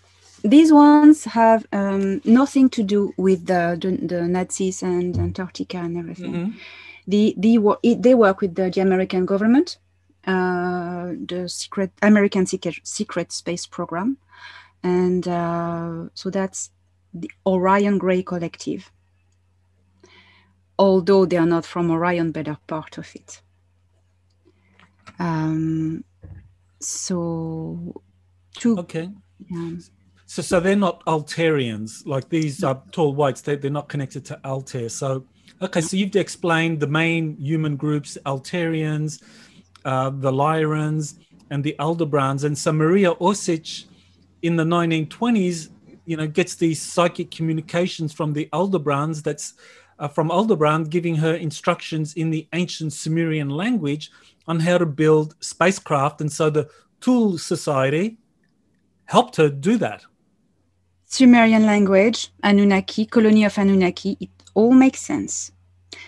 these 0.43 0.73
ones 0.73 1.25
have 1.25 1.67
um, 1.73 2.21
nothing 2.25 2.69
to 2.71 2.83
do 2.83 3.13
with 3.17 3.47
the, 3.47 3.77
the, 3.81 4.07
the, 4.07 4.23
nazis 4.23 4.83
and 4.83 5.17
antarctica 5.19 5.79
and 5.79 5.99
everything. 5.99 6.35
Mm-hmm. 6.35 6.59
the, 7.07 7.35
the, 7.37 7.95
they 7.97 8.15
work 8.15 8.41
with 8.41 8.55
the, 8.55 8.71
the 8.71 8.81
american 8.81 9.27
government 9.27 9.79
uh, 10.27 11.13
the 11.27 11.49
secret 11.49 11.93
american 12.03 12.47
secret, 12.47 12.77
secret 12.83 13.33
space 13.33 13.67
program. 13.67 14.17
And 14.83 15.27
uh, 15.27 16.09
so 16.13 16.29
that's 16.29 16.71
the 17.15 17.31
orion 17.47 17.99
gray 17.99 18.23
collective 18.23 18.91
although 20.79 21.25
they 21.25 21.37
are 21.37 21.47
not 21.47 21.65
from 21.65 21.91
Orion, 21.91 22.33
but 22.33 22.49
are 22.49 22.59
part 22.67 22.99
of 22.99 23.09
it. 23.15 23.41
Um, 25.19 26.05
so, 26.81 28.03
to, 28.59 28.79
okay. 28.79 29.11
So, 30.27 30.43
so 30.43 30.61
they're 30.61 30.77
not 30.77 31.05
Altarians 31.07 32.07
like 32.07 32.29
these 32.29 32.65
uh, 32.65 32.75
tall 32.91 33.15
whites. 33.15 33.41
They, 33.41 33.57
they're 33.57 33.71
not 33.71 33.89
connected 33.89 34.25
to 34.27 34.41
Altair. 34.45 34.89
So, 34.89 35.27
okay. 35.63 35.81
So 35.81 35.97
you've 35.97 36.17
explained 36.17 36.81
the 36.81 36.87
main 36.87 37.37
human 37.39 37.77
groups: 37.77 38.19
Altarians, 38.27 39.23
uh, 39.85 40.11
the 40.11 40.33
Lyrans, 40.33 41.19
and 41.51 41.63
the 41.63 41.77
Aldebarans. 41.79 42.45
And 42.45 42.57
so 42.57 42.73
Maria 42.73 43.15
Orsic, 43.15 43.85
in 44.43 44.57
the 44.57 44.65
1920s, 44.65 45.71
you 46.07 46.17
know, 46.17 46.27
gets 46.27 46.57
these 46.57 46.83
psychic 46.83 47.31
communications 47.31 48.13
from 48.13 48.33
the 48.33 48.49
Aldebarans. 48.53 49.23
That's 49.23 49.55
uh, 49.99 50.09
from 50.09 50.31
Aldebaran 50.31 50.85
giving 50.85 51.17
her 51.17 51.35
instructions 51.35 52.15
in 52.15 52.31
the 52.31 52.49
ancient 52.53 52.93
Sumerian 52.93 53.49
language 53.49 54.11
on 54.47 54.61
how 54.61 54.79
to 54.79 54.87
build 54.87 55.35
spacecraft. 55.41 56.21
And 56.21 56.33
so 56.33 56.51
the 56.51 56.69
Thule 57.01 57.39
Society 57.39 58.19
helped 59.07 59.37
her 59.37 59.49
do 59.49 59.77
that. 59.79 60.05
Sumerian 61.05 61.65
language, 61.65 62.33
Anunnaki, 62.43 63.07
colony 63.07 63.45
of 63.45 63.57
Anunnaki, 63.59 64.17
it 64.21 64.31
all 64.55 64.73
makes 64.73 65.01
sense 65.01 65.53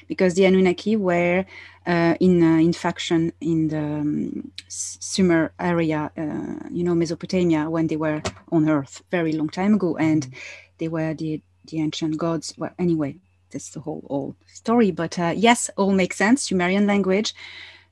because 0.08 0.34
the 0.34 0.44
Anunnaki 0.44 0.96
were 0.96 1.44
uh, 1.86 2.14
in 2.18 2.42
uh, 2.42 2.58
in 2.58 2.72
faction 2.72 3.32
in 3.40 3.68
the 3.68 3.78
um, 3.78 4.52
Sumer 4.68 5.52
area, 5.60 6.10
uh, 6.18 6.68
you 6.70 6.82
know, 6.82 6.94
Mesopotamia, 6.94 7.70
when 7.70 7.86
they 7.86 7.96
were 7.96 8.20
on 8.50 8.68
Earth 8.68 9.02
very 9.10 9.32
long 9.32 9.48
time 9.48 9.74
ago, 9.74 9.96
and 9.96 10.34
they 10.78 10.88
were 10.88 11.14
the 11.14 11.40
the 11.66 11.80
ancient 11.80 12.18
gods. 12.18 12.54
Well, 12.56 12.72
anyway, 12.78 13.16
that's 13.50 13.70
the 13.70 13.80
whole 13.80 14.06
old 14.08 14.36
story. 14.46 14.90
But 14.90 15.18
uh, 15.18 15.32
yes, 15.36 15.70
all 15.76 15.92
makes 15.92 16.16
sense. 16.16 16.42
Sumerian 16.42 16.86
language, 16.86 17.34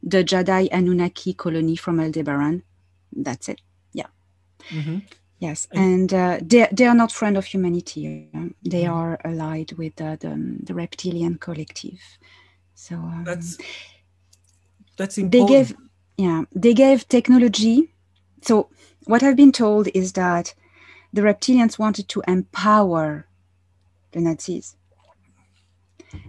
the 0.03 0.25
Jedi 0.25 0.69
Anunnaki 0.73 1.35
colony 1.35 1.77
from 1.77 2.01
Aldebaran. 2.01 2.63
That's 3.13 3.49
it. 3.49 3.61
Yeah. 3.93 4.07
Mm-hmm. 4.71 4.99
Yes, 5.39 5.69
and 5.73 6.15
uh, 6.15 6.39
they 6.41 6.69
they 6.73 6.87
are 6.87 6.95
not 6.95 7.13
friend 7.13 7.37
of 7.37 7.45
humanity. 7.45 8.31
They 8.63 8.85
mm-hmm. 8.85 8.95
are 8.95 9.21
allied 9.25 9.73
with 9.73 10.01
uh, 10.01 10.17
the 10.17 10.59
the 10.63 10.75
reptilian 10.75 11.39
collective. 11.39 12.01
So 12.75 12.97
um, 12.97 13.25
that's 13.27 13.59
that's 14.97 15.19
important. 15.19 15.49
They 15.49 15.55
gave 15.55 15.77
yeah 16.17 16.45
they 16.55 16.73
gave 16.73 17.09
technology. 17.09 17.93
So 18.43 18.71
what 19.05 19.23
I've 19.23 19.37
been 19.37 19.53
told 19.53 19.89
is 19.93 20.13
that 20.13 20.55
the 21.13 21.23
reptilians 21.23 21.79
wanted 21.79 22.09
to 22.09 22.23
empower 22.27 23.27
the 24.13 24.21
Nazis 24.21 24.77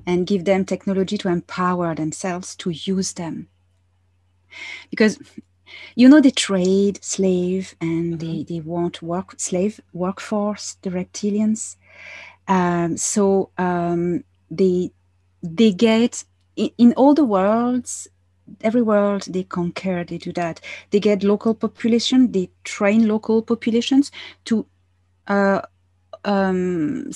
and 0.05 0.27
give 0.27 0.45
them 0.45 0.65
technology 0.65 1.17
to 1.17 1.29
empower 1.29 1.95
themselves 1.95 2.55
to 2.57 2.69
use 2.69 3.13
them. 3.13 3.47
Because 4.89 5.19
you 5.95 6.07
know 6.07 6.21
they 6.21 6.31
trade 6.31 7.03
slave 7.03 7.75
and 7.81 8.17
mm-hmm. 8.17 8.37
they, 8.37 8.43
they 8.43 8.59
want 8.59 9.01
work 9.01 9.39
slave 9.39 9.79
workforce, 9.93 10.77
the 10.81 10.89
reptilians. 10.89 11.75
Um, 12.47 12.97
so 12.97 13.49
um, 13.57 14.23
they 14.51 14.91
they 15.41 15.71
get 15.71 16.23
in, 16.55 16.69
in 16.77 16.93
all 16.93 17.13
the 17.13 17.25
worlds 17.25 18.07
every 18.61 18.81
world 18.81 19.23
they 19.23 19.43
conquer 19.43 20.03
they 20.03 20.19
do 20.19 20.31
that 20.31 20.61
they 20.91 20.99
get 20.99 21.23
local 21.23 21.55
population 21.55 22.31
they 22.31 22.49
train 22.63 23.07
local 23.07 23.41
populations 23.41 24.11
to 24.45 24.65
uh, 25.27 25.61
um, 26.23 27.09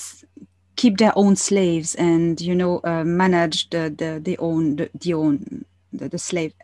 keep 0.80 0.96
their 0.96 1.12
own 1.14 1.36
slaves 1.36 1.94
and 1.96 2.40
you 2.40 2.54
know 2.54 2.80
uh, 2.84 3.04
manage 3.04 3.68
the 3.68 3.82
the, 4.00 4.10
the 4.28 4.36
own 4.38 4.76
the, 4.76 4.88
the 4.94 5.12
own 5.12 5.64
the, 5.92 6.08
the, 6.08 6.18
slave 6.18 6.54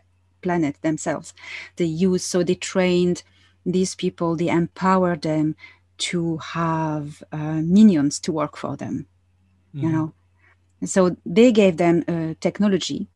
planet 0.41 0.75
themselves. 0.81 1.33
They 1.75 1.85
use 1.85 2.23
so 2.23 2.41
they 2.41 2.55
trained 2.55 3.21
these 3.63 3.93
people 3.95 4.35
they 4.35 4.47
empowered 4.47 5.21
them 5.21 5.55
to 6.09 6.37
have 6.37 7.21
uh, 7.31 7.61
minions 7.77 8.19
to 8.21 8.31
work 8.31 8.57
for 8.57 8.75
them 8.77 9.05
mm. 9.75 9.83
you 9.83 9.89
know. 9.89 10.13
So 10.85 11.15
they 11.25 11.51
gave 11.51 11.77
them 11.77 12.03
uh, 12.07 12.33
technology. 12.39 13.07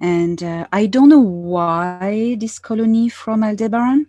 And 0.00 0.42
uh, 0.42 0.66
i 0.72 0.86
don't 0.86 1.08
know 1.08 1.26
why 1.54 2.36
this 2.38 2.58
colony 2.58 3.08
from 3.08 3.42
aldebaran. 3.42 4.06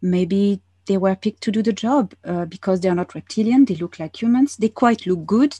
Maybe 0.00 0.62
they 0.88 0.98
were 0.98 1.14
picked 1.14 1.42
to 1.42 1.52
do 1.52 1.62
the 1.62 1.72
job 1.72 2.14
uh, 2.24 2.44
because 2.46 2.80
they 2.80 2.88
are 2.88 2.94
not 2.94 3.14
reptilian. 3.14 3.64
They 3.64 3.76
look 3.76 3.98
like 3.98 4.20
humans. 4.20 4.56
They 4.56 4.68
quite 4.68 5.06
look 5.06 5.24
good. 5.26 5.54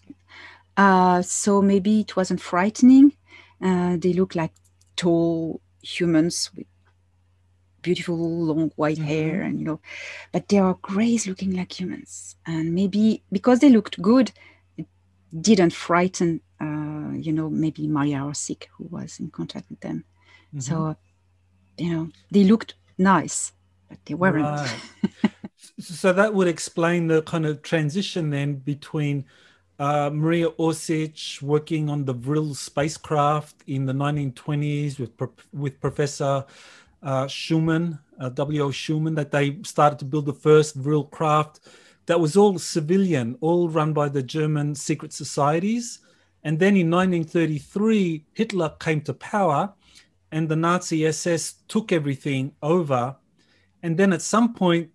Uh, 0.77 1.23
so 1.23 1.63
maybe 1.63 2.01
it 2.01 2.17
wasn't 2.17 2.41
frightening. 2.41 3.13
Uh, 3.63 3.97
they 3.99 4.13
look 4.13 4.35
like 4.35 4.53
tall 4.97 5.61
humans 5.83 6.51
with 6.57 6.67
beautiful 7.83 8.17
long 8.17 8.73
white 8.75 8.97
mm-hmm. 8.97 9.07
hair 9.07 9.43
and 9.43 9.61
you 9.61 9.65
know 9.65 9.81
but 10.33 10.49
they 10.49 10.59
are 10.59 10.77
grays 10.83 11.29
looking 11.29 11.55
like 11.55 11.79
humans 11.81 12.35
and 12.45 12.75
maybe 12.75 13.23
because 13.31 13.61
they 13.61 13.69
looked 13.69 14.03
good 14.03 14.33
it 14.77 14.87
didn't 15.41 15.73
frighten 15.73 16.41
uh, 16.61 17.13
you 17.15 17.33
know 17.33 17.49
maybe 17.49 17.87
maria 17.87 18.19
or 18.19 18.33
Orsic, 18.33 18.65
who 18.77 18.89
was 18.91 19.21
in 19.21 19.31
contact 19.31 19.71
with 19.71 19.79
them 19.81 20.05
Mm-hmm. 20.49 20.61
So, 20.61 20.97
you 21.77 21.93
know, 21.93 22.09
they 22.31 22.45
looked 22.45 22.75
nice, 22.97 23.53
but 23.89 23.99
they 24.05 24.15
weren't. 24.15 24.45
Right. 24.45 25.33
so 25.79 26.13
that 26.13 26.35
would 26.35 26.49
explain 26.49 27.07
the 27.07 27.23
kind 27.23 27.47
of 27.47 27.63
transition 27.63 28.31
then 28.31 28.57
between 28.57 29.25
uh, 29.79 30.11
Maria 30.13 30.51
Orsic 30.51 31.41
working 31.41 31.89
on 31.89 32.05
the 32.05 32.13
Vril 32.13 32.55
spacecraft 32.55 33.57
in 33.67 33.87
the 33.87 33.93
1920s 33.93 34.99
with 34.99 35.13
with 35.53 35.81
Professor 35.81 36.45
uh, 37.03 37.27
Schulman, 37.27 37.99
uh, 38.21 38.29
W.O. 38.31 38.71
Schumann, 38.71 39.15
that 39.15 39.31
they 39.31 39.59
started 39.63 39.99
to 40.01 40.05
build 40.05 40.27
the 40.27 40.33
first 40.33 40.75
Vril 40.75 41.05
craft 41.05 41.61
that 42.09 42.19
was 42.19 42.39
all 42.39 42.59
civilian, 42.59 43.37
all 43.43 43.69
run 43.69 43.93
by 43.93 44.09
the 44.09 44.23
German 44.23 44.75
secret 44.75 45.13
societies. 45.13 46.01
And 46.43 46.59
then 46.59 46.75
in 46.75 46.91
1933, 46.91 48.25
Hitler 48.33 48.71
came 48.81 49.03
to 49.03 49.13
power 49.13 49.75
and 50.33 50.49
the 50.49 50.57
Nazi 50.57 51.07
SS 51.07 51.57
took 51.69 51.93
everything 51.93 52.53
over. 52.63 53.15
And 53.83 53.97
then 53.97 54.13
at 54.13 54.23
some 54.23 54.55
point, 54.55 54.91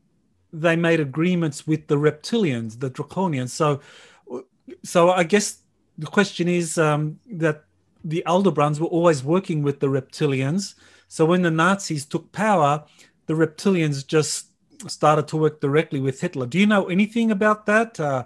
they 0.51 0.75
made 0.75 0.99
agreements 0.99 1.65
with 1.65 1.87
the 1.87 1.95
reptilians, 1.95 2.79
the 2.79 2.91
draconians. 2.91 3.49
So, 3.49 3.81
so 4.83 5.11
I 5.11 5.23
guess 5.23 5.59
the 5.97 6.07
question 6.07 6.47
is 6.47 6.77
um, 6.77 7.19
that 7.31 7.63
the 8.03 8.23
Aldebarans 8.27 8.79
were 8.79 8.87
always 8.87 9.23
working 9.23 9.63
with 9.63 9.79
the 9.79 9.87
reptilians. 9.87 10.75
So 11.07 11.25
when 11.25 11.41
the 11.41 11.51
Nazis 11.51 12.05
took 12.05 12.31
power, 12.31 12.83
the 13.25 13.33
reptilians 13.33 14.05
just 14.05 14.47
started 14.87 15.27
to 15.29 15.37
work 15.37 15.61
directly 15.61 15.99
with 15.99 16.19
Hitler. 16.19 16.45
Do 16.45 16.59
you 16.59 16.67
know 16.67 16.85
anything 16.85 17.31
about 17.31 17.65
that? 17.67 17.99
Uh, 17.99 18.25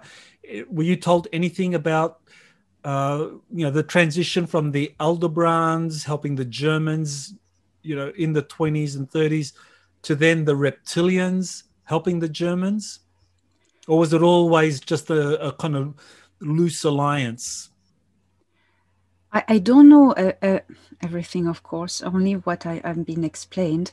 were 0.68 0.82
you 0.82 0.96
told 0.96 1.28
anything 1.32 1.74
about 1.74 2.20
uh, 2.84 3.28
you 3.52 3.64
know 3.64 3.70
the 3.70 3.82
transition 3.82 4.46
from 4.46 4.70
the 4.70 4.94
Aldebarans 5.00 6.04
helping 6.04 6.36
the 6.36 6.44
Germans, 6.44 7.34
you 7.82 7.96
know, 7.96 8.12
in 8.16 8.32
the 8.32 8.42
20s 8.42 8.96
and 8.96 9.10
30s, 9.10 9.52
to 10.02 10.14
then 10.14 10.44
the 10.44 10.54
reptilians 10.54 11.64
helping 11.84 12.20
the 12.20 12.28
Germans, 12.28 13.00
or 13.86 13.98
was 13.98 14.12
it 14.12 14.22
always 14.22 14.80
just 14.80 15.10
a, 15.10 15.40
a 15.46 15.52
kind 15.52 15.76
of 15.76 15.94
loose 16.40 16.84
alliance? 16.84 17.70
I, 19.32 19.44
I 19.48 19.58
don't 19.58 19.88
know 19.88 20.12
uh, 20.12 20.32
uh, 20.42 20.60
everything, 21.02 21.46
of 21.46 21.62
course, 21.62 22.02
only 22.02 22.34
what 22.34 22.66
I 22.66 22.80
have 22.84 23.04
been 23.04 23.24
explained. 23.24 23.92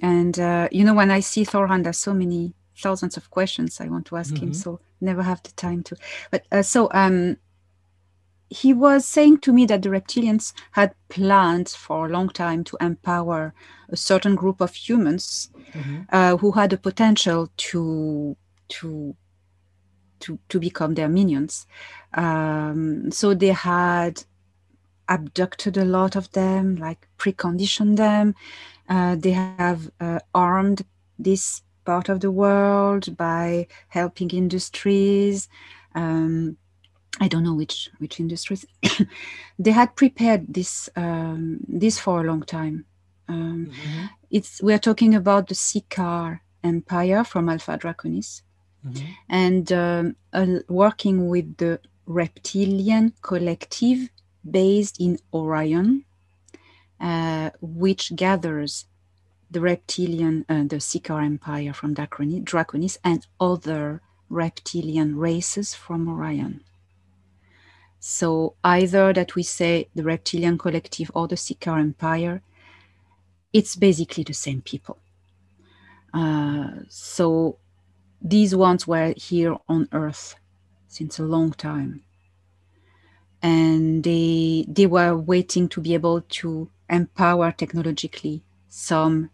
And 0.00 0.38
uh, 0.38 0.68
you 0.72 0.84
know, 0.84 0.94
when 0.94 1.10
I 1.10 1.20
see 1.20 1.44
Thorhan, 1.44 1.84
there's 1.84 1.98
so 1.98 2.14
many 2.14 2.54
thousands 2.76 3.16
of 3.16 3.30
questions 3.30 3.80
I 3.80 3.88
want 3.88 4.06
to 4.06 4.16
ask 4.16 4.34
mm-hmm. 4.34 4.46
him, 4.46 4.54
so 4.54 4.80
never 5.00 5.22
have 5.22 5.42
the 5.42 5.52
time 5.52 5.82
to. 5.84 5.96
But 6.30 6.44
uh, 6.50 6.62
so 6.62 6.88
um, 6.92 7.36
he 8.50 8.72
was 8.72 9.06
saying 9.06 9.38
to 9.38 9.52
me 9.52 9.66
that 9.66 9.82
the 9.82 9.88
reptilians 9.88 10.52
had 10.72 10.94
planned 11.08 11.68
for 11.68 12.06
a 12.06 12.10
long 12.10 12.28
time 12.28 12.64
to 12.64 12.76
empower 12.80 13.54
a 13.88 13.96
certain 13.96 14.34
group 14.34 14.60
of 14.60 14.74
humans 14.74 15.50
mm-hmm. 15.72 16.02
uh, 16.10 16.36
who 16.36 16.52
had 16.52 16.70
the 16.70 16.78
potential 16.78 17.50
to 17.56 18.36
to 18.68 19.16
to 20.20 20.38
to 20.48 20.60
become 20.60 20.94
their 20.94 21.08
minions. 21.08 21.66
Um, 22.14 23.10
so 23.10 23.34
they 23.34 23.48
had 23.48 24.24
abducted 25.08 25.76
a 25.76 25.84
lot 25.84 26.16
of 26.16 26.30
them, 26.32 26.76
like 26.76 27.08
preconditioned 27.18 27.96
them. 27.96 28.34
Uh, 28.88 29.16
they 29.16 29.32
have 29.32 29.90
uh, 30.00 30.20
armed 30.34 30.84
this 31.18 31.62
part 31.84 32.08
of 32.08 32.20
the 32.20 32.30
world 32.30 33.16
by 33.16 33.66
helping 33.88 34.30
industries. 34.30 35.48
Um, 35.94 36.56
I 37.20 37.28
don't 37.28 37.44
know 37.44 37.54
which 37.54 37.90
which 37.98 38.18
industries. 38.20 38.66
they 39.58 39.70
had 39.70 39.94
prepared 39.96 40.52
this 40.52 40.88
um, 40.96 41.60
this 41.68 41.98
for 41.98 42.20
a 42.20 42.24
long 42.24 42.42
time. 42.42 42.84
Um, 43.28 43.70
mm-hmm. 43.70 44.06
It's 44.30 44.62
we 44.62 44.72
are 44.72 44.78
talking 44.78 45.14
about 45.14 45.48
the 45.48 45.54
Ciakahrr 45.54 46.40
Empire 46.62 47.24
from 47.24 47.48
Alpha 47.48 47.78
Draconis, 47.78 48.42
mm-hmm. 48.84 49.06
and 49.28 49.72
um, 49.72 50.16
uh, 50.32 50.58
working 50.68 51.28
with 51.28 51.56
the 51.56 51.80
reptilian 52.06 53.12
collective 53.22 54.10
based 54.48 55.00
in 55.00 55.18
Orion, 55.32 56.04
uh, 57.00 57.50
which 57.60 58.14
gathers 58.16 58.86
the 59.50 59.60
reptilian, 59.60 60.44
uh, 60.48 60.64
the 60.64 60.80
Ciakahrr 60.80 61.24
Empire 61.24 61.72
from 61.72 61.94
Draconis, 61.94 62.98
and 63.04 63.24
other 63.40 64.02
reptilian 64.28 65.16
races 65.16 65.74
from 65.74 66.08
Orion. 66.08 66.64
So 68.06 68.54
either 68.62 69.14
that 69.14 69.34
we 69.34 69.42
say 69.42 69.88
the 69.94 70.02
reptilian 70.02 70.58
collective 70.58 71.10
or 71.14 71.26
the 71.26 71.36
Ciakahrr 71.36 71.80
Empire, 71.80 72.42
it's 73.50 73.76
basically 73.76 74.24
the 74.24 74.34
same 74.34 74.60
people. 74.60 74.98
Uh, 76.12 76.80
so 76.90 77.56
these 78.20 78.54
ones 78.54 78.86
were 78.86 79.14
here 79.16 79.56
on 79.70 79.88
Earth 79.92 80.34
since 80.86 81.18
a 81.18 81.22
long 81.22 81.52
time, 81.52 82.04
and 83.40 84.04
they 84.04 84.66
they 84.68 84.86
were 84.86 85.16
waiting 85.16 85.66
to 85.70 85.80
be 85.80 85.94
able 85.94 86.20
to 86.20 86.68
empower 86.90 87.52
technologically 87.52 88.42
some 88.68 89.30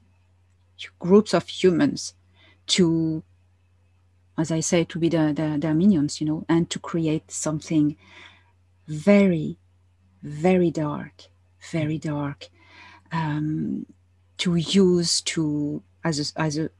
groups 1.00 1.34
of 1.34 1.48
humans 1.48 2.14
to 2.68 3.24
as 4.38 4.52
I 4.52 4.60
say, 4.60 4.84
to 4.84 4.98
be 4.98 5.10
the, 5.10 5.34
the, 5.34 5.58
their 5.58 5.74
minions, 5.74 6.18
you 6.18 6.26
know, 6.26 6.46
and 6.48 6.70
to 6.70 6.78
create 6.78 7.30
something 7.30 7.96
very, 8.90 9.56
very 10.22 10.70
dark, 10.70 11.22
very 11.70 11.98
dark, 11.98 12.48
um, 13.12 13.86
to 14.38 14.56
use 14.56 15.20
to 15.22 15.82
as 16.04 16.32
a, 16.34 16.40
as 16.40 16.58
a 16.58 16.70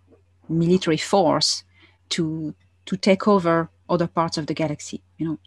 military 0.48 0.96
force 0.96 1.62
to 2.08 2.54
to 2.86 2.96
take 2.96 3.28
over 3.28 3.70
other 3.88 4.08
parts 4.08 4.36
of 4.36 4.46
the 4.46 4.54
galaxy. 4.54 5.02
You 5.18 5.26
know, 5.26 5.38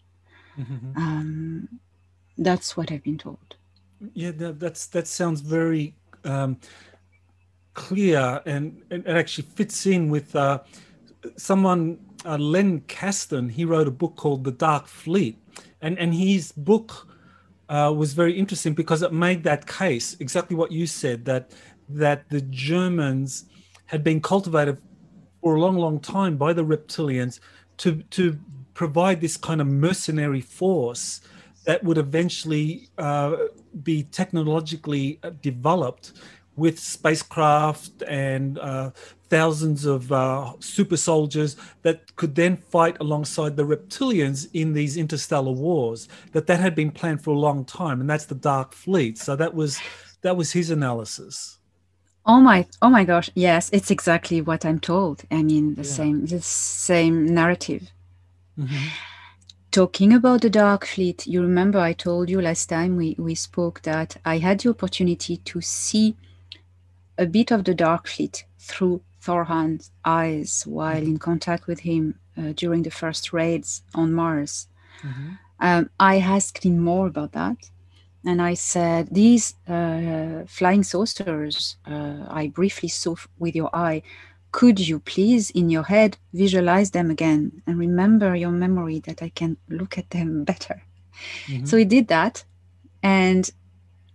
mm-hmm. 0.58 0.97
um, 0.97 1.80
that's 2.38 2.78
what 2.78 2.91
I've 2.91 3.04
been 3.04 3.17
told. 3.17 3.56
Yeah, 4.13 4.32
that, 4.32 4.60
that's 4.60 4.88
that 4.88 5.08
sounds 5.08 5.41
very 5.41 5.95
um, 6.23 6.58
clear, 7.73 8.41
and, 8.45 8.82
and, 8.89 9.06
it 9.06 9.17
actually 9.17 9.47
fits 9.56 9.86
in 9.86 10.10
with 10.10 10.36
uh, 10.36 10.60
someone. 11.36 11.99
Uh, 12.26 12.38
Len 12.38 12.80
Kasten, 12.88 13.49
he 13.49 13.65
wrote 13.65 13.86
a 13.86 13.91
book 13.91 14.15
called 14.15 14.45
The 14.45 14.52
Dark 14.52 14.88
Fleet, 14.88 15.38
and 15.84 16.00
and 16.00 16.15
his 16.15 16.52
book 16.54 17.08
uh, 17.69 17.93
was 17.96 18.13
very 18.13 18.34
interesting 18.34 18.74
because 18.74 19.02
it 19.04 19.13
made 19.13 19.43
that 19.43 19.67
case 19.67 20.15
exactly 20.19 20.56
what 20.56 20.72
you 20.72 20.88
said 20.88 21.26
that 21.26 21.52
that 21.88 22.28
the 22.30 22.41
Germans 22.41 23.46
had 23.86 24.04
been 24.04 24.22
cultivated 24.22 24.78
for 25.41 25.56
a 25.56 25.62
long, 25.62 25.78
long 25.78 26.00
time 26.00 26.38
by 26.38 26.54
the 26.54 26.63
reptilians 26.63 27.39
to 27.78 28.02
to 28.12 28.39
provide 28.74 29.22
this 29.22 29.38
kind 29.38 29.62
of 29.62 29.67
mercenary 29.67 30.41
force 30.41 31.22
that 31.65 31.84
would 31.84 31.98
eventually 31.98 32.89
uh, 32.98 33.36
be 33.84 34.04
technologically 34.04 35.19
developed 35.41 36.13
with 36.56 36.80
spacecraft 36.80 38.04
and 38.08 38.60
uh, 38.60 38.91
thousands 39.34 39.84
of 39.86 40.12
uh, 40.12 40.54
super 40.60 40.96
soldiers 40.96 41.56
that 41.82 42.15
could 42.17 42.36
then 42.36 42.56
fight 42.56 42.96
alongside 43.00 43.58
the 43.58 43.65
reptilians 43.65 44.48
in 44.54 44.74
these 44.74 44.96
interstellar 44.96 45.52
wars 45.52 46.08
that 46.34 46.46
that 46.46 46.60
had 46.60 46.76
been 46.76 46.91
planned 46.91 47.19
for 47.24 47.32
a 47.32 47.39
long 47.48 47.65
time 47.65 48.00
and 48.00 48.08
that's 48.08 48.28
the 48.28 48.36
dark 48.36 48.74
fleet 48.74 49.17
so 49.17 49.36
that 49.36 49.56
was 49.56 49.80
that 50.22 50.38
was 50.38 50.52
his 50.52 50.69
analysis 50.69 51.58
oh 52.28 52.39
my 52.39 52.63
oh 52.84 52.91
my 52.91 53.04
gosh 53.04 53.32
yes 53.34 53.72
it's 53.74 53.89
exactly 53.89 54.39
what 54.39 54.63
i'm 54.67 54.80
told 54.80 55.24
i 55.32 55.41
mean 55.41 55.74
the 55.74 55.82
yeah. 55.82 55.98
same 56.00 56.26
the 56.28 56.41
same 56.41 57.26
narrative 57.26 57.89
mm-hmm. 58.56 58.86
talking 59.72 60.13
about 60.13 60.41
the 60.41 60.50
dark 60.63 60.86
fleet 60.86 61.26
you 61.26 61.41
remember 61.41 61.80
i 61.80 61.91
told 61.91 62.30
you 62.30 62.39
last 62.39 62.69
time 62.69 62.96
we 62.96 63.15
we 63.17 63.34
spoke 63.34 63.82
that 63.82 64.15
i 64.26 64.38
had 64.38 64.60
the 64.60 64.69
opportunity 64.69 65.38
to 65.38 65.60
see 65.60 66.15
a 67.17 67.26
bit 67.26 67.50
of 67.50 67.63
the 67.63 67.74
dark 67.74 68.08
fleet 68.08 68.46
through 68.60 69.02
Thorhan's 69.24 69.92
eyes 70.04 70.64
while 70.68 70.96
mm-hmm. 70.96 71.12
in 71.12 71.18
contact 71.18 71.68
with 71.68 71.80
him 71.80 72.20
uh, 72.38 72.54
during 72.56 72.84
the 72.84 72.92
first 72.92 73.34
raids 73.34 73.82
on 73.96 74.14
Mars. 74.14 74.68
Mm-hmm. 75.02 75.30
Um, 75.60 75.90
I 76.00 76.18
asked 76.20 76.64
him 76.64 76.80
more 76.80 77.08
about 77.08 77.32
that. 77.32 77.58
And 78.26 78.42
I 78.42 78.54
said, 78.54 79.08
These 79.12 79.56
uh, 79.68 80.44
flying 80.48 80.84
saucers 80.84 81.78
uh, 81.86 82.26
I 82.30 82.48
briefly 82.48 82.90
saw 82.90 83.16
with 83.40 83.56
your 83.56 83.70
eye, 83.74 84.02
could 84.52 84.80
you 84.80 85.00
please, 85.00 85.50
in 85.50 85.70
your 85.70 85.84
head, 85.84 86.18
visualize 86.34 86.92
them 86.92 87.10
again 87.10 87.64
and 87.66 87.78
remember 87.78 88.36
your 88.36 88.52
memory 88.52 89.00
that 89.00 89.22
I 89.22 89.30
can 89.30 89.58
look 89.68 89.98
at 89.98 90.10
them 90.12 90.44
better? 90.52 90.84
Mm-hmm. 91.48 91.66
So 91.66 91.78
he 91.78 91.86
did 91.86 92.08
that. 92.10 92.44
And 93.02 93.50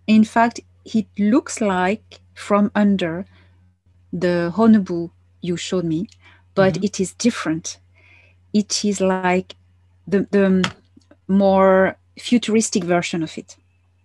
in 0.07 0.23
fact, 0.23 0.59
it 0.85 1.07
looks 1.17 1.61
like 1.61 2.19
from 2.33 2.71
under 2.73 3.25
the 4.11 4.51
Haunebu 4.55 5.11
you 5.41 5.57
showed 5.57 5.85
me, 5.85 6.07
but 6.55 6.73
mm-hmm. 6.73 6.83
it 6.83 6.99
is 6.99 7.13
different. 7.13 7.79
It 8.53 8.83
is 8.83 8.99
like 8.99 9.55
the, 10.07 10.27
the 10.31 10.73
more 11.27 11.97
futuristic 12.17 12.83
version 12.83 13.23
of 13.23 13.37
it. 13.37 13.55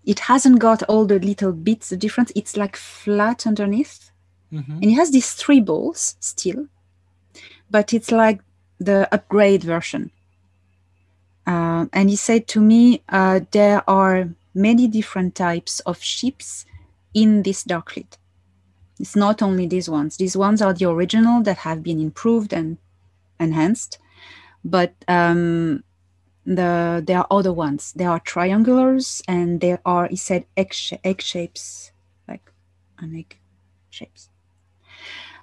it 0.05 0.21
hasn't 0.21 0.59
got 0.59 0.83
all 0.85 1.07
the 1.07 1.19
little 1.19 1.53
bits 1.53 1.91
of 1.93 1.99
difference. 1.99 2.31
It's 2.37 2.57
like 2.57 2.77
flat 2.77 3.47
underneath. 3.47 4.11
Mm-hmm. 4.53 4.73
And 4.73 4.85
it 4.85 4.95
has 4.95 5.11
these 5.11 5.33
three 5.33 5.61
balls 5.61 6.17
still, 6.21 6.67
but 7.71 7.93
it's 7.93 8.13
like 8.13 8.41
the 8.79 9.09
upgrade 9.13 9.65
version. 9.65 10.11
Uh, 11.47 11.87
and 11.93 12.09
he 12.09 12.17
said 12.17 12.47
to 12.49 12.61
me, 12.61 13.03
uh, 13.09 13.41
there 13.51 13.89
are 13.89 14.29
many 14.55 14.87
different 14.87 15.35
types 15.35 15.81
of 15.81 16.01
ships 16.03 16.65
in 17.13 17.43
this 17.43 17.65
dark 17.65 17.93
fleet. 17.93 18.17
It's 18.99 19.17
not 19.17 19.43
only 19.43 19.67
these 19.67 19.89
ones. 19.89 20.17
These 20.17 20.37
ones 20.37 20.63
are 20.63 20.73
the 20.73 20.89
original 20.89 21.43
that 21.43 21.59
have 21.59 21.83
been 21.83 22.01
improved 22.01 22.53
and 22.53 22.79
enhanced, 23.41 23.99
but 24.65 24.95
um, 25.09 25.83
the 26.47 27.03
there 27.05 27.19
are 27.19 27.27
other 27.31 27.53
ones. 27.53 27.93
There 27.97 28.11
are 28.11 28.21
triangulars, 28.21 29.23
and 29.27 29.61
there 29.61 29.81
are 29.85 30.07
he 30.09 30.17
said 30.17 30.47
egg, 30.57 30.73
sh- 30.73 30.93
egg 31.03 31.21
shapes, 31.21 31.93
like 32.29 32.53
an 32.99 33.17
egg 33.17 33.39
shapes. 33.91 34.29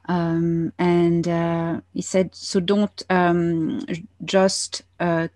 Um, 0.05 0.73
and 0.79 1.27
uh, 1.27 1.81
he 1.93 2.01
said, 2.01 2.33
so 2.35 2.59
don't 2.59 3.03
um, 3.09 3.85
just 4.25 4.81
uh, 4.99 5.27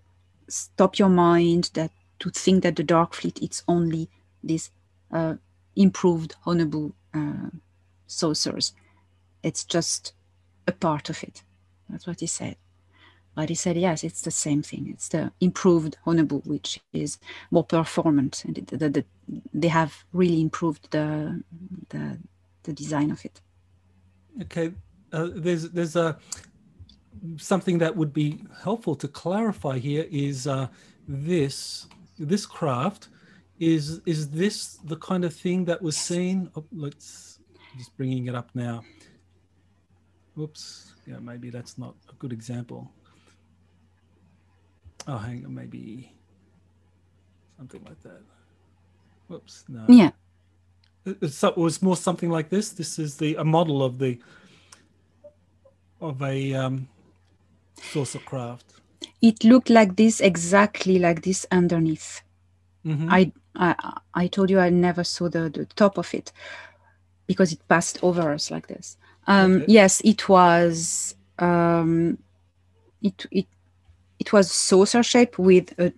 stop 0.48 0.98
your 0.98 1.08
mind 1.08 1.70
that 1.74 1.90
to 2.18 2.30
think 2.30 2.62
that 2.62 2.76
the 2.76 2.82
dark 2.82 3.14
fleet 3.14 3.38
it's 3.42 3.62
only 3.68 4.08
this 4.42 4.70
uh, 5.12 5.34
improved 5.76 6.34
Haunebu 6.44 6.92
uh, 7.14 7.50
saucers. 8.06 8.72
It's 9.42 9.64
just 9.64 10.12
a 10.66 10.72
part 10.72 11.10
of 11.10 11.22
it. 11.22 11.42
That's 11.88 12.06
what 12.06 12.20
he 12.20 12.26
said. 12.26 12.56
But 13.34 13.50
he 13.50 13.54
said, 13.54 13.76
yes, 13.76 14.02
it's 14.02 14.22
the 14.22 14.30
same 14.30 14.62
thing. 14.62 14.88
It's 14.88 15.08
the 15.08 15.30
improved 15.40 15.98
Haunebu, 16.06 16.46
which 16.46 16.80
is 16.94 17.18
more 17.50 17.64
performant, 17.64 18.44
and 18.46 18.56
it, 18.56 18.66
the, 18.68 18.88
the, 18.88 19.04
they 19.52 19.68
have 19.68 20.04
really 20.12 20.40
improved 20.40 20.90
the, 20.90 21.42
the 21.90 22.18
the 22.66 22.72
design 22.72 23.10
of 23.10 23.24
it. 23.24 23.40
Okay, 24.42 24.72
uh, 25.12 25.28
there's 25.34 25.70
there's 25.70 25.96
a 25.96 26.18
something 27.36 27.78
that 27.78 27.96
would 27.96 28.12
be 28.12 28.38
helpful 28.62 28.94
to 28.94 29.08
clarify 29.08 29.78
here 29.78 30.06
is 30.10 30.46
uh, 30.46 30.68
this 31.08 31.86
this 32.18 32.44
craft 32.44 33.08
is 33.58 34.00
is 34.04 34.30
this 34.30 34.78
the 34.84 34.96
kind 34.96 35.24
of 35.24 35.34
thing 35.34 35.64
that 35.64 35.80
was 35.80 35.96
seen 35.96 36.50
oh, 36.56 36.64
let's 36.72 37.35
just 37.76 37.96
bringing 37.96 38.26
it 38.26 38.34
up 38.34 38.50
now. 38.54 38.82
Whoops. 40.34 40.92
Yeah 41.06 41.18
maybe 41.20 41.50
that's 41.50 41.78
not 41.78 41.94
a 42.08 42.14
good 42.14 42.32
example. 42.32 42.90
Oh 45.06 45.18
hang 45.18 45.44
on 45.44 45.54
maybe 45.54 46.12
something 47.56 47.82
like 47.84 48.00
that. 48.02 48.20
Whoops 49.28 49.64
no. 49.68 49.84
Yeah, 49.88 50.10
it, 51.04 51.18
it 51.22 51.56
was 51.56 51.82
more 51.82 51.96
something 51.96 52.30
like 52.30 52.48
this. 52.48 52.70
This 52.70 52.98
is 52.98 53.16
the 53.16 53.36
a 53.36 53.44
model 53.44 53.82
of 53.82 53.98
the 53.98 54.18
of 56.00 56.20
a 56.22 56.54
um 56.54 56.88
saucer 57.80 58.18
craft. 58.18 58.64
It 59.22 59.44
looked 59.44 59.70
like 59.70 59.96
this, 59.96 60.20
exactly 60.20 60.98
like 60.98 61.22
this 61.22 61.46
underneath. 61.50 62.22
Mhm. 62.84 63.08
I, 63.10 63.32
I 63.54 63.98
I 64.14 64.26
told 64.28 64.50
you 64.50 64.60
I 64.60 64.70
never 64.70 65.04
saw 65.04 65.28
the, 65.28 65.50
the 65.50 65.66
top 65.66 65.98
of 65.98 66.14
it 66.14 66.32
because 67.26 67.52
it 67.52 67.60
passed 67.68 67.98
over 68.02 68.32
us 68.32 68.50
like 68.50 68.66
this. 68.68 68.96
Um, 69.26 69.56
Okay. 69.56 69.64
Yes, 69.68 70.00
it 70.04 70.28
was 70.28 71.14
um, 71.38 72.18
it 73.02 73.26
it 73.30 73.46
it 74.18 74.32
was 74.32 74.50
saucer 74.50 75.02
shape 75.02 75.38
with 75.38 75.72
a, 75.78 75.92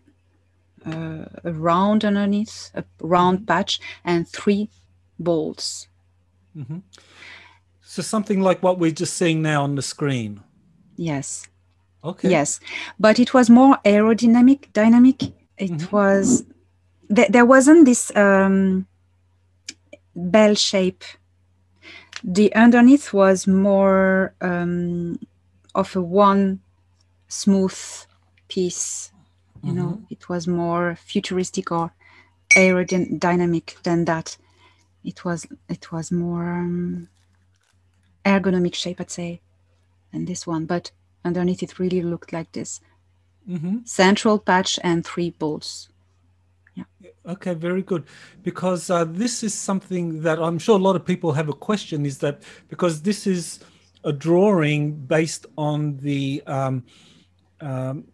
uh, 0.86 1.26
a 1.44 1.52
round 1.52 2.04
underneath, 2.04 2.70
a 2.74 2.84
round 3.00 3.46
patch, 3.46 3.80
and 4.04 4.26
three 4.28 4.68
bolts. 5.18 5.88
hmm 6.54 6.78
So 7.82 8.02
something 8.02 8.40
like 8.42 8.62
what 8.62 8.78
we're 8.78 8.90
just 9.00 9.14
seeing 9.14 9.42
now 9.42 9.62
on 9.64 9.74
the 9.74 9.82
screen. 9.82 10.40
Yes, 10.96 11.46
Okay. 12.02 12.30
yes, 12.30 12.60
but 12.98 13.18
it 13.18 13.32
was 13.34 13.48
more 13.50 13.78
aerodynamic. 13.84 14.72
Dynamic. 14.72 15.22
It 15.56 15.70
Mhm. 15.70 15.92
was 15.92 16.44
th- 17.14 17.28
there 17.32 17.46
wasn't 17.46 17.84
this 17.84 18.10
um, 18.16 18.86
bell 20.14 20.54
shape. 20.54 21.04
The 22.24 22.54
underneath 22.54 23.12
was 23.12 23.46
more 23.46 24.34
um, 24.40 25.18
of 25.74 25.94
a 25.96 26.02
one 26.02 26.60
smooth 27.28 27.78
piece. 28.48 29.12
You 29.62 29.72
know, 29.72 30.02
it 30.10 30.28
was 30.28 30.46
more 30.46 30.96
futuristic 30.96 31.70
or 31.72 31.92
aerodynamic 32.50 33.82
than 33.82 34.04
that. 34.06 34.36
It 35.04 35.24
was 35.24 35.46
it 35.68 35.92
was 35.92 36.10
more 36.12 36.52
um, 36.52 37.08
ergonomic 38.24 38.74
shape, 38.74 39.00
I'd 39.00 39.10
say, 39.10 39.40
than 40.12 40.24
this 40.24 40.46
one. 40.46 40.66
But 40.66 40.90
underneath, 41.24 41.62
it 41.62 41.78
really 41.78 42.02
looked 42.02 42.32
like 42.32 42.52
this 42.52 42.80
hmm 43.46 43.78
central 43.84 44.38
patch 44.38 44.78
and 44.84 45.04
three 45.04 45.30
bolts. 45.30 45.88
Okay, 47.28 47.52
very 47.52 47.82
good. 47.82 48.04
Because 48.42 48.88
uh, 48.88 49.04
this 49.04 49.42
is 49.42 49.52
something 49.52 50.22
that 50.22 50.38
I'm 50.38 50.58
sure 50.58 50.76
a 50.76 50.82
lot 50.82 50.96
of 50.96 51.04
people 51.04 51.32
have 51.32 51.48
a 51.48 51.52
question 51.52 52.06
is 52.06 52.18
that 52.18 52.42
because 52.68 53.02
this 53.02 53.26
is 53.26 53.60
a 54.04 54.12
drawing 54.12 54.92
based 54.92 55.44
on 55.58 55.98
the 55.98 56.42
um, 56.46 56.84
um, 57.60 58.04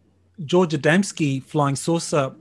George 0.44 0.72
Adamski 0.72 1.42
flying 1.42 1.76
saucer 1.76 2.34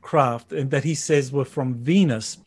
craft, 0.00 0.52
and 0.52 0.70
that 0.70 0.82
he 0.82 0.94
says 0.94 1.30
were 1.30 1.44
from 1.44 1.74
Venus. 1.74 2.38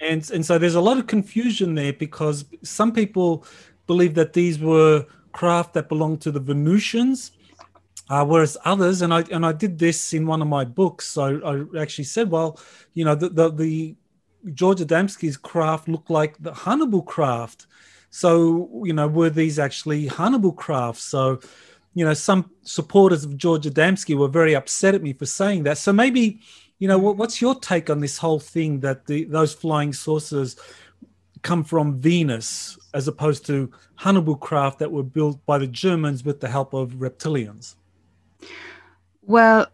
And, 0.00 0.28
and 0.30 0.44
so 0.44 0.58
there's 0.58 0.74
a 0.74 0.80
lot 0.80 0.98
of 0.98 1.06
confusion 1.06 1.76
there 1.76 1.92
because 1.92 2.44
some 2.62 2.92
people 2.92 3.44
believe 3.86 4.14
that 4.14 4.32
these 4.32 4.58
were 4.58 5.06
craft 5.32 5.74
that 5.74 5.88
belonged 5.88 6.20
to 6.22 6.32
the 6.32 6.40
Venusians, 6.40 7.32
uh, 8.10 8.24
whereas 8.24 8.56
others, 8.64 9.02
and 9.02 9.14
I 9.14 9.20
and 9.30 9.46
I 9.46 9.52
did 9.52 9.78
this 9.78 10.12
in 10.12 10.26
one 10.26 10.42
of 10.42 10.48
my 10.48 10.64
books. 10.64 11.06
So 11.06 11.40
I 11.74 11.80
actually 11.80 12.04
said, 12.04 12.28
well, 12.28 12.58
you 12.92 13.04
know, 13.04 13.14
the 13.14 13.28
the, 13.28 13.50
the 13.50 13.96
George 14.52 14.80
Adamski's 14.80 15.36
craft 15.36 15.88
looked 15.88 16.10
like 16.10 16.36
the 16.42 16.50
Haunebu 16.50 17.06
craft. 17.06 17.68
So 18.10 18.82
you 18.84 18.92
know, 18.92 19.06
were 19.06 19.30
these 19.30 19.60
actually 19.60 20.08
Haunebu 20.08 20.56
crafts? 20.56 21.04
So 21.04 21.38
you 21.94 22.04
know, 22.04 22.14
some 22.14 22.50
supporters 22.62 23.24
of 23.24 23.36
George 23.36 23.64
Adamski 23.64 24.16
were 24.16 24.28
very 24.28 24.56
upset 24.56 24.96
at 24.96 25.02
me 25.02 25.12
for 25.12 25.26
saying 25.26 25.62
that. 25.64 25.78
So 25.78 25.92
maybe, 25.92 26.40
you 26.80 26.88
know, 26.88 26.98
what, 26.98 27.16
what's 27.16 27.40
your 27.40 27.54
take 27.54 27.90
on 27.90 28.00
this 28.00 28.18
whole 28.18 28.40
thing 28.40 28.80
that 28.80 29.06
the 29.06 29.22
those 29.24 29.54
flying 29.54 29.92
saucers 29.92 30.56
come 31.42 31.62
from 31.62 32.00
Venus 32.00 32.76
as 32.92 33.06
opposed 33.06 33.46
to 33.46 33.70
Haunebu 34.00 34.40
craft 34.40 34.80
that 34.80 34.90
were 34.90 35.04
built 35.04 35.44
by 35.46 35.58
the 35.58 35.68
Germans 35.68 36.24
with 36.24 36.40
the 36.40 36.48
help 36.48 36.74
of 36.74 36.94
reptilians? 36.94 37.76
Well, 39.22 39.66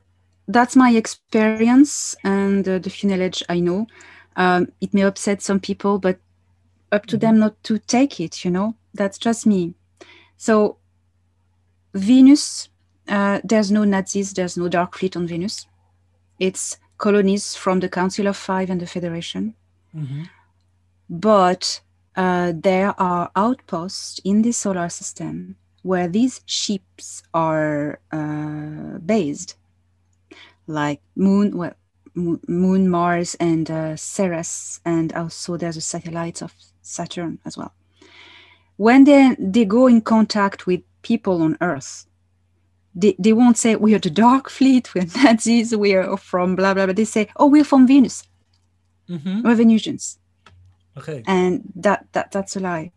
that's 0.48 0.76
my 0.76 0.90
experience 0.90 2.16
and 2.22 2.68
uh, 2.68 2.78
the 2.78 2.90
few 2.90 3.10
knowledge 3.10 3.42
I 3.48 3.60
know. 3.60 3.86
Um, 4.36 4.72
it 4.80 4.92
may 4.92 5.02
upset 5.02 5.42
some 5.42 5.60
people, 5.60 5.98
but 5.98 6.18
up 6.92 7.06
to 7.06 7.16
them 7.16 7.38
not 7.38 7.62
to 7.64 7.78
take 7.78 8.20
it, 8.20 8.44
you 8.44 8.50
know? 8.50 8.76
That's 8.94 9.18
just 9.18 9.46
me. 9.46 9.74
So, 10.36 10.78
Venus, 11.94 12.68
uh, 13.08 13.40
there's 13.44 13.70
no 13.70 13.84
Nazis, 13.84 14.34
there's 14.34 14.56
no 14.56 14.68
Dark 14.68 14.96
Fleet 14.96 15.16
on 15.16 15.26
Venus. 15.26 15.66
It's 16.38 16.76
colonies 16.98 17.54
from 17.54 17.80
the 17.80 17.88
Council 17.88 18.26
of 18.26 18.36
Five 18.36 18.70
and 18.70 18.80
the 18.80 18.86
Federation. 18.86 19.54
But 21.08 21.80
uh, 22.14 22.52
there 22.54 22.94
are 23.00 23.30
outposts 23.34 24.20
in 24.24 24.42
the 24.42 24.52
solar 24.52 24.88
system 24.88 25.56
where 25.86 26.08
these 26.08 26.40
ships 26.46 27.22
are 27.32 28.00
uh, 28.10 28.98
based, 28.98 29.56
like 30.66 31.00
Moon, 31.14 31.56
well, 31.56 31.74
Moon, 32.14 32.88
Mars, 32.88 33.36
and 33.38 33.70
uh, 33.70 33.96
Ceres, 33.96 34.80
and 34.84 35.12
also 35.12 35.56
there's 35.56 35.76
a 35.76 35.80
satellite 35.80 36.42
of 36.42 36.52
Saturn 36.82 37.38
as 37.44 37.56
well. 37.56 37.72
When 38.76 39.04
they 39.04 39.36
they 39.38 39.64
go 39.64 39.86
in 39.86 40.00
contact 40.00 40.66
with 40.66 40.80
people 41.02 41.40
on 41.42 41.56
Earth, 41.60 42.06
they, 42.94 43.14
they 43.18 43.32
won't 43.32 43.56
say 43.58 43.76
we 43.76 43.94
are 43.94 44.00
the 44.00 44.10
Dark 44.10 44.50
Fleet, 44.50 44.94
we're 44.94 45.06
Nazis, 45.24 45.74
we 45.76 45.94
are 45.94 46.16
from 46.16 46.56
blah 46.56 46.74
blah 46.74 46.86
blah. 46.86 46.94
They 46.94 47.04
say, 47.04 47.28
oh, 47.36 47.46
we're 47.46 47.64
from 47.64 47.86
Venus, 47.86 48.24
Mm-hmm. 49.08 49.42
we're 49.42 49.54
Venusians, 49.54 50.18
Okay. 50.96 51.22
and 51.26 51.62
that 51.76 52.06
that 52.12 52.32
that's 52.32 52.56
a 52.56 52.60
lie 52.60 52.90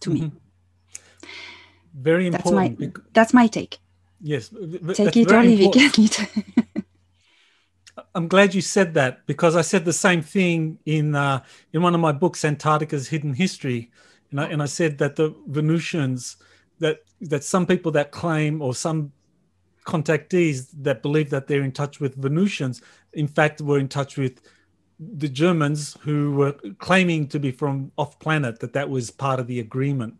to 0.00 0.10
me. 0.10 0.32
Very 1.96 2.26
important. 2.26 2.78
That's 2.78 2.94
my 2.94 3.02
that's 3.12 3.34
my 3.34 3.46
take. 3.46 3.78
yes. 4.20 4.50
Take 4.94 5.16
it 5.16 5.32
or 5.32 5.42
leave 5.42 5.70
it. 5.74 6.46
I'm 8.14 8.28
glad 8.28 8.54
you 8.54 8.60
said 8.60 8.94
that 8.94 9.26
because 9.26 9.56
I 9.56 9.62
said 9.62 9.84
the 9.84 9.92
same 9.92 10.20
thing 10.20 10.78
in 10.84 11.14
uh, 11.14 11.42
in 11.72 11.82
one 11.82 11.94
of 11.94 12.00
my 12.00 12.12
books, 12.12 12.44
Antarctica's 12.44 13.08
Hidden 13.08 13.34
History, 13.34 13.90
and 14.30 14.40
I, 14.40 14.46
and 14.46 14.62
I 14.62 14.66
said 14.66 14.98
that 14.98 15.16
the 15.16 15.34
Venusians 15.46 16.36
that 16.78 17.00
that 17.22 17.44
some 17.44 17.66
people 17.66 17.92
that 17.92 18.10
claim 18.10 18.60
or 18.60 18.74
some 18.74 19.12
contactees 19.86 20.68
that 20.82 21.02
believe 21.02 21.30
that 21.30 21.46
they're 21.46 21.62
in 21.62 21.72
touch 21.72 22.00
with 22.00 22.16
Venusians, 22.16 22.82
in 23.14 23.28
fact, 23.28 23.60
were 23.60 23.78
in 23.78 23.88
touch 23.88 24.18
with 24.18 24.42
the 24.98 25.28
Germans 25.28 25.96
who 26.00 26.32
were 26.32 26.52
claiming 26.78 27.28
to 27.28 27.38
be 27.38 27.50
from 27.50 27.92
off 27.96 28.18
planet 28.18 28.60
that 28.60 28.72
that 28.72 28.90
was 28.90 29.10
part 29.10 29.40
of 29.40 29.46
the 29.46 29.60
agreement. 29.60 30.14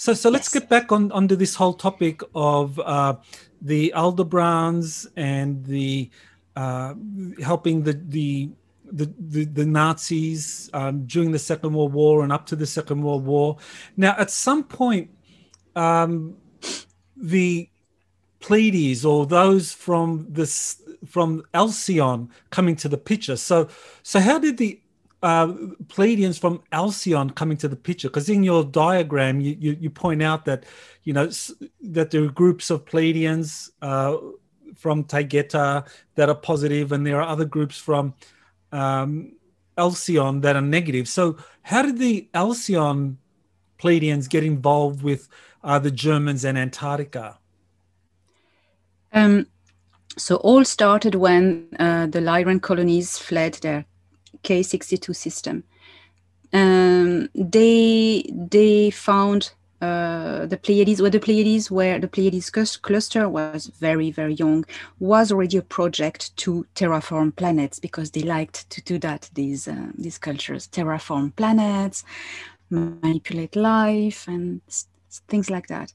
So, 0.00 0.14
so 0.14 0.30
let's 0.30 0.46
yes. 0.46 0.62
get 0.62 0.70
back 0.70 0.92
on 0.92 1.12
onto 1.12 1.36
this 1.36 1.54
whole 1.54 1.74
topic 1.74 2.22
of 2.34 2.78
uh, 2.78 3.16
the 3.60 3.92
Aldebarans 3.94 5.06
and 5.14 5.62
the 5.66 6.08
uh, 6.56 6.94
helping 7.42 7.82
the 7.82 7.92
the 8.08 8.48
the, 8.90 9.12
the, 9.18 9.44
the 9.44 9.66
Nazis 9.66 10.70
um, 10.72 11.04
during 11.04 11.32
the 11.32 11.38
Second 11.38 11.74
World 11.74 11.92
War 11.92 12.22
and 12.22 12.32
up 12.32 12.46
to 12.46 12.56
the 12.56 12.66
Second 12.66 13.02
World 13.02 13.26
War. 13.26 13.58
Now, 13.98 14.14
at 14.16 14.30
some 14.30 14.64
point, 14.64 15.10
um, 15.76 16.34
the 17.14 17.68
Pleiades 18.40 19.04
or 19.04 19.26
those 19.26 19.70
from 19.74 20.26
this 20.30 20.80
from 21.04 21.42
Alcyon 21.52 22.30
coming 22.48 22.74
to 22.76 22.88
the 22.88 22.96
picture. 22.96 23.36
So, 23.36 23.68
so 24.02 24.18
how 24.18 24.38
did 24.38 24.56
the 24.56 24.80
uh, 25.22 25.48
Pleiadians 25.86 26.38
from 26.38 26.62
Alcyon 26.72 27.30
coming 27.30 27.56
to 27.58 27.68
the 27.68 27.76
picture? 27.76 28.08
Because 28.08 28.28
in 28.28 28.42
your 28.42 28.64
diagram, 28.64 29.40
you, 29.40 29.56
you, 29.58 29.76
you 29.80 29.90
point 29.90 30.22
out 30.22 30.44
that 30.46 30.64
you 31.04 31.12
know 31.12 31.30
that 31.82 32.10
there 32.10 32.24
are 32.24 32.28
groups 32.28 32.70
of 32.70 32.84
Pleiadians 32.84 33.70
uh, 33.82 34.16
from 34.76 35.04
Taygeta 35.04 35.86
that 36.14 36.28
are 36.28 36.34
positive, 36.34 36.92
and 36.92 37.06
there 37.06 37.20
are 37.20 37.28
other 37.28 37.44
groups 37.44 37.76
from 37.76 38.14
um, 38.72 39.32
Alcyon 39.76 40.40
that 40.42 40.56
are 40.56 40.62
negative. 40.62 41.08
So, 41.08 41.36
how 41.62 41.82
did 41.82 41.98
the 41.98 42.28
Alcyon 42.34 43.18
Pleiadians 43.78 44.28
get 44.28 44.44
involved 44.44 45.02
with 45.02 45.28
uh, 45.62 45.78
the 45.78 45.90
Germans 45.90 46.44
and 46.44 46.56
Antarctica? 46.56 47.38
Um, 49.12 49.46
so 50.16 50.36
all 50.36 50.64
started 50.64 51.14
when 51.14 51.68
uh, 51.78 52.06
the 52.06 52.20
Lyran 52.20 52.60
colonies 52.60 53.18
fled 53.18 53.54
their 53.54 53.84
K62 54.42 55.14
system. 55.14 55.64
Um, 56.52 57.28
they 57.34 58.24
they 58.32 58.90
found 58.90 59.52
uh, 59.80 60.44
the 60.46 60.58
Pleiades, 60.58 61.00
where 61.00 61.10
the 61.10 61.20
Pleiades, 61.20 61.70
where 61.70 61.98
the 61.98 62.08
Pleiades 62.08 62.50
cluster 62.50 63.28
was 63.28 63.66
very 63.66 64.10
very 64.10 64.34
young, 64.34 64.64
was 64.98 65.32
already 65.32 65.56
a 65.56 65.62
project 65.62 66.36
to 66.38 66.66
terraform 66.74 67.34
planets 67.34 67.78
because 67.78 68.10
they 68.10 68.22
liked 68.22 68.68
to 68.70 68.82
do 68.82 68.98
that. 68.98 69.30
These 69.34 69.68
uh, 69.68 69.92
these 69.96 70.18
cultures 70.18 70.68
terraform 70.68 71.34
planets, 71.36 72.04
manipulate 72.68 73.56
life, 73.56 74.26
and 74.28 74.60
things 75.28 75.50
like 75.50 75.66
that. 75.68 75.92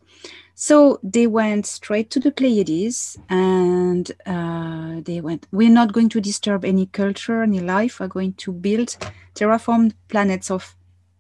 So 0.54 1.00
they 1.04 1.28
went 1.28 1.66
straight 1.66 2.10
to 2.12 2.20
the 2.20 2.32
Pleiades 2.32 3.18
and 3.30 4.10
uh, 4.26 5.02
they 5.04 5.22
went, 5.22 5.48
we're 5.52 5.70
not 5.70 5.94
going 5.94 6.10
to 6.10 6.22
disturb 6.22 6.64
any 6.64 6.86
culture, 6.86 7.44
any 7.44 7.60
life. 7.60 8.00
We're 8.00 8.08
going 8.08 8.34
to 8.34 8.52
build 8.52 8.98
terraformed 9.36 9.94
planets 10.08 10.50
of 10.50 10.76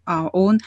our 0.07 0.29
own, 0.33 0.59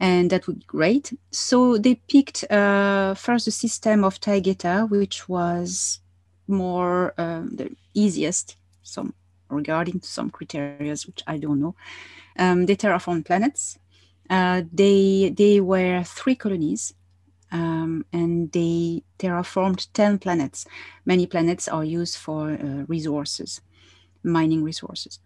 and 0.00 0.30
that 0.30 0.46
would 0.46 0.60
be 0.60 0.64
great. 0.66 1.12
So 1.30 1.78
they 1.78 1.96
picked 1.96 2.50
uh, 2.50 3.14
first 3.14 3.44
the 3.44 3.50
system 3.50 4.04
of 4.04 4.20
Taygeta, 4.20 4.88
which 4.88 5.28
was 5.28 6.00
more 6.48 7.12
um, 7.18 7.50
the 7.56 7.76
easiest, 7.94 8.56
some 8.82 9.14
regarding 9.50 10.00
some 10.02 10.30
criteria, 10.30 10.96
which 11.06 11.22
I 11.26 11.38
don't 11.38 11.60
know. 11.60 11.74
Um, 12.38 12.66
they 12.66 12.76
terraformed 12.76 13.26
planets. 13.26 13.78
Uh, 14.28 14.62
they 14.72 15.32
they 15.36 15.60
were 15.60 16.02
three 16.04 16.34
colonies 16.34 16.94
um, 17.52 18.04
and 18.12 18.50
they 18.52 19.02
terraformed 19.18 19.86
10 19.92 20.18
planets. 20.18 20.66
Many 21.04 21.26
planets 21.26 21.68
are 21.68 21.84
used 21.84 22.16
for 22.16 22.50
uh, 22.50 22.84
resources, 22.88 23.60
mining 24.22 24.62
resources. 24.62 25.20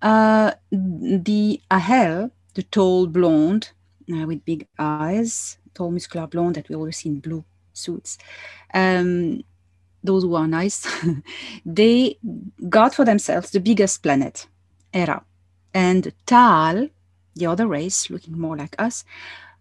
Uh, 0.00 0.52
the 0.70 1.60
Ahel, 1.70 2.30
the 2.54 2.64
tall 2.64 3.06
blonde 3.06 3.70
uh, 4.12 4.26
with 4.26 4.44
big 4.44 4.66
eyes, 4.78 5.58
tall 5.74 5.90
muscular 5.92 6.26
blonde 6.26 6.56
that 6.56 6.68
we 6.68 6.74
always 6.74 6.96
see 6.96 7.08
in 7.08 7.20
blue 7.20 7.44
suits, 7.72 8.18
um, 8.74 9.42
those 10.02 10.24
who 10.24 10.34
are 10.34 10.48
nice, 10.48 10.86
they 11.64 12.18
got 12.68 12.94
for 12.94 13.04
themselves 13.04 13.50
the 13.50 13.60
biggest 13.60 14.02
planet, 14.02 14.48
Erra. 14.92 15.24
And 15.72 16.12
Tal, 16.26 16.88
the 17.34 17.46
other 17.46 17.66
race, 17.66 18.10
looking 18.10 18.38
more 18.38 18.56
like 18.56 18.74
us, 18.78 19.04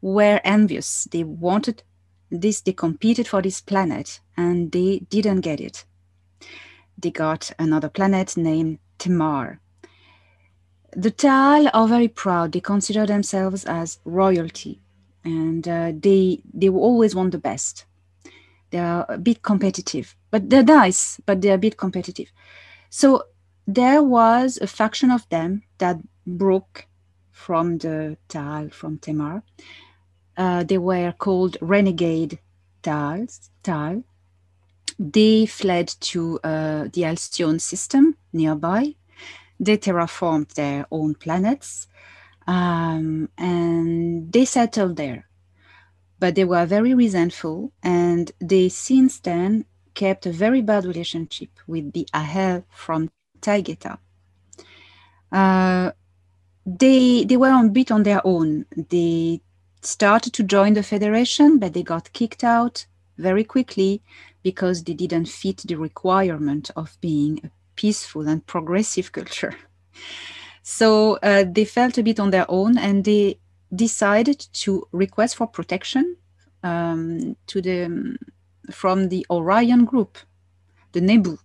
were 0.01 0.41
envious. 0.43 1.07
They 1.12 1.23
wanted 1.23 1.84
this, 2.29 2.62
they 2.62 2.73
competed 2.73 3.27
for 3.27 3.41
this 3.41 3.62
planet 3.62 4.19
and 4.38 4.71
they 4.71 4.99
didn't 5.10 5.41
get 5.41 5.60
it. 5.60 5.86
They 6.97 7.12
got 7.12 7.51
another 7.60 7.89
planet 7.89 8.38
named 8.38 8.79
Temar. 8.99 9.60
The 10.93 11.12
Tal 11.12 11.69
are 11.73 11.88
very 11.88 12.07
proud. 12.07 12.51
They 12.51 12.60
consider 12.60 13.05
themselves 13.05 13.65
as 13.65 13.99
royalty 14.05 14.81
and 15.23 15.67
uh, 15.67 15.91
they, 15.95 16.41
they 16.53 16.69
always 16.69 17.15
want 17.15 17.31
the 17.31 17.38
best. 17.38 17.86
They 18.71 18.79
are 18.79 19.05
a 19.10 19.17
bit 19.17 19.41
competitive, 19.41 20.15
but 20.31 20.49
they're 20.49 20.63
nice, 20.63 21.19
but 21.25 21.41
they're 21.41 21.55
a 21.55 21.60
bit 21.60 21.77
competitive. 21.77 22.31
So 22.89 23.23
there 23.67 24.03
was 24.03 24.57
a 24.62 24.67
faction 24.67 25.12
of 25.12 25.27
them 25.29 25.63
that 25.77 25.97
broke 26.25 26.88
from 27.32 27.78
the 27.78 28.17
Tal, 28.28 28.70
from 28.70 28.98
Temar, 29.00 29.41
uh, 30.38 30.63
they 30.63 30.78
were 30.78 31.13
called 31.17 31.58
renegade 31.62 32.39
Tals. 32.82 33.50
Tal. 33.63 34.04
They 35.00 35.46
fled 35.46 35.88
to 36.12 36.39
uh, 36.44 36.88
the 36.94 37.06
Alcyon 37.06 37.60
system 37.60 38.15
nearby. 38.34 38.96
They 39.60 39.78
terraformed 39.78 40.54
their 40.54 40.86
own 40.91 41.15
planets 41.15 41.88
um, 42.48 43.30
and 43.38 44.32
they 44.32 44.46
settled 44.46 44.96
there. 44.98 45.28
But 46.20 46.36
they 46.36 46.46
were 46.46 46.65
very 46.65 46.94
resentful 46.94 47.72
and 47.84 48.32
they 48.39 48.70
since 48.70 49.20
then 49.20 49.65
kept 49.94 50.26
a 50.26 50.32
very 50.32 50.62
bad 50.62 50.86
relationship 50.86 51.50
with 51.67 51.94
the 51.94 52.08
Ahel 52.13 52.63
from 52.70 53.10
Taygeta. 53.41 53.98
Uh, 55.32 55.91
they 56.65 57.24
they 57.24 57.38
were 57.38 57.52
a 57.52 57.69
bit 57.69 57.91
on 57.91 58.04
their 58.04 58.21
own. 58.26 58.65
They 58.76 59.41
started 59.82 60.34
to 60.34 60.43
join 60.43 60.74
the 60.74 60.84
federation, 60.84 61.60
but 61.60 61.74
they 61.74 61.84
got 61.84 62.13
kicked 62.13 62.43
out 62.43 62.86
very 63.17 63.43
quickly 63.43 64.02
because 64.43 64.84
they 64.84 64.93
didn't 64.93 65.28
fit 65.28 65.58
the 65.58 65.76
requirement 65.76 66.71
of 66.76 66.97
being 67.02 67.39
a 67.43 67.50
peaceful 67.76 68.28
and 68.28 68.45
progressive 68.45 69.12
culture. 69.17 69.56
So 70.63 71.17
uh, 71.24 71.45
they 71.47 71.65
felt 71.65 71.97
a 71.97 72.04
bit 72.04 72.19
on 72.19 72.30
their 72.30 72.45
own 72.50 72.78
and 72.78 73.04
they 73.04 73.39
decided 73.74 74.39
to 74.54 74.88
request 74.91 75.36
for 75.36 75.47
protection 75.47 76.17
um, 76.63 77.36
to 77.47 77.62
the, 77.62 78.17
from 78.71 79.10
the 79.10 79.26
Orion 79.30 79.86
group, 79.86 80.17
the 80.91 81.02
Nebu, 81.02 81.38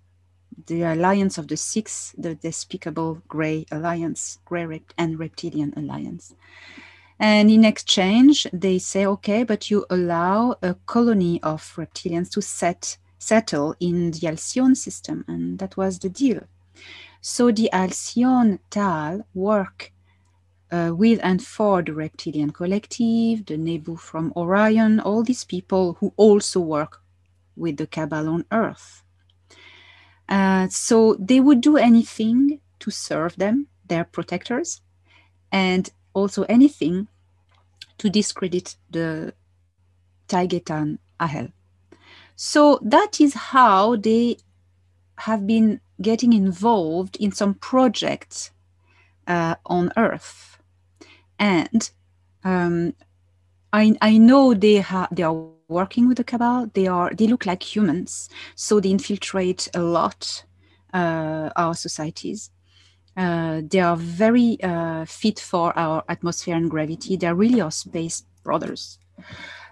the 0.66 0.82
alliance 0.82 1.38
of 1.38 1.48
the 1.48 1.56
six, 1.56 2.14
the 2.16 2.34
despicable 2.34 3.22
Grey 3.28 3.66
Alliance, 3.70 4.38
Grey 4.44 4.80
and 4.96 5.18
Reptilian 5.18 5.74
Alliance. 5.76 6.34
And 7.18 7.50
in 7.50 7.64
exchange, 7.64 8.46
they 8.52 8.78
say, 8.78 9.06
okay, 9.06 9.42
but 9.42 9.70
you 9.70 9.86
allow 9.90 10.56
a 10.62 10.74
colony 10.86 11.42
of 11.42 11.62
reptilians 11.76 12.30
to 12.30 12.42
set, 12.42 12.98
settle 13.18 13.74
in 13.80 14.10
the 14.10 14.28
Alcyon 14.28 14.74
system. 14.74 15.24
And 15.26 15.58
that 15.58 15.76
was 15.76 15.98
the 15.98 16.10
deal. 16.10 16.42
So 17.20 17.50
the 17.50 17.70
Alcyon 17.72 18.58
Tal 18.70 19.26
work 19.34 19.92
uh, 20.70 20.92
with 20.94 21.20
and 21.22 21.42
for 21.42 21.82
the 21.82 21.92
Reptilian 21.92 22.50
Collective, 22.50 23.46
the 23.46 23.56
Nebu 23.56 23.96
from 23.96 24.32
Orion, 24.36 25.00
all 25.00 25.22
these 25.22 25.44
people 25.44 25.94
who 26.00 26.12
also 26.16 26.60
work 26.60 27.02
with 27.56 27.78
the 27.78 27.86
Cabal 27.86 28.28
on 28.28 28.44
Earth. 28.52 29.02
Uh, 30.28 30.68
so 30.68 31.14
they 31.18 31.40
would 31.40 31.60
do 31.60 31.76
anything 31.76 32.60
to 32.80 32.90
serve 32.90 33.36
them, 33.36 33.68
their 33.86 34.04
protectors, 34.04 34.80
and 35.52 35.90
also 36.14 36.42
anything 36.44 37.08
to 37.98 38.10
discredit 38.10 38.76
the 38.90 39.32
Taygetan 40.28 40.98
Ahel. 41.20 41.52
So 42.34 42.78
that 42.82 43.20
is 43.20 43.34
how 43.34 43.96
they 43.96 44.36
have 45.18 45.46
been 45.46 45.80
getting 46.02 46.32
involved 46.32 47.16
in 47.16 47.32
some 47.32 47.54
projects 47.54 48.50
uh, 49.26 49.54
on 49.64 49.92
Earth. 49.96 50.58
And 51.38 51.90
um, 52.44 52.94
I, 53.72 53.96
I 54.02 54.18
know 54.18 54.52
they, 54.52 54.78
ha- 54.78 55.08
they 55.10 55.22
are 55.22 55.55
working 55.68 56.08
with 56.08 56.16
the 56.16 56.24
Cabal. 56.24 56.70
They 56.72 56.86
are 56.86 57.10
they 57.14 57.26
look 57.26 57.46
like 57.46 57.62
humans, 57.62 58.28
so 58.54 58.80
they 58.80 58.90
infiltrate 58.90 59.68
a 59.74 59.80
lot 59.80 60.44
uh, 60.92 61.50
our 61.56 61.74
societies. 61.74 62.50
Uh, 63.16 63.62
they 63.66 63.80
are 63.80 63.96
very 63.96 64.58
uh, 64.62 65.04
fit 65.06 65.40
for 65.40 65.76
our 65.78 66.04
atmosphere 66.08 66.54
and 66.54 66.70
gravity. 66.70 67.16
They're 67.16 67.34
really 67.34 67.60
our 67.60 67.70
space 67.70 68.24
brothers, 68.44 68.98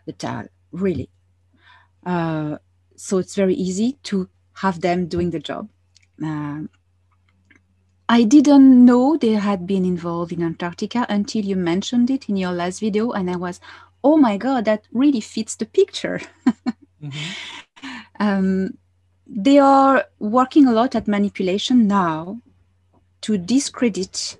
the 0.06 0.12
Tal, 0.12 0.46
really. 0.72 1.10
Uh, 2.06 2.56
so 2.96 3.18
it's 3.18 3.34
very 3.34 3.54
easy 3.54 3.98
to 4.04 4.28
have 4.54 4.80
them 4.80 5.08
doing 5.08 5.30
the 5.30 5.40
job. 5.40 5.68
Uh, 6.24 6.62
I 8.08 8.22
didn't 8.24 8.84
know 8.84 9.16
they 9.16 9.32
had 9.32 9.66
been 9.66 9.84
involved 9.84 10.32
in 10.32 10.42
Antarctica 10.42 11.06
until 11.08 11.44
you 11.44 11.56
mentioned 11.56 12.10
it 12.10 12.28
in 12.28 12.36
your 12.36 12.52
last 12.52 12.80
video, 12.80 13.12
and 13.12 13.30
I 13.30 13.36
was, 13.36 13.60
oh 14.04 14.18
my 14.18 14.36
god, 14.36 14.66
that 14.66 14.86
really 14.92 15.20
fits 15.20 15.56
the 15.56 15.66
picture. 15.66 16.20
mm-hmm. 17.02 17.88
um, 18.20 18.78
they 19.26 19.58
are 19.58 20.04
working 20.18 20.66
a 20.66 20.72
lot 20.72 20.94
at 20.94 21.08
manipulation 21.08 21.88
now 21.88 22.40
to 23.22 23.38
discredit 23.38 24.36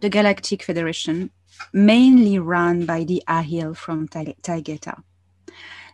the 0.00 0.08
Galactic 0.08 0.62
Federation, 0.62 1.30
mainly 1.72 2.38
run 2.38 2.86
by 2.86 3.04
the 3.04 3.22
Ahel 3.28 3.76
from 3.76 4.08
Taygeta. 4.08 5.02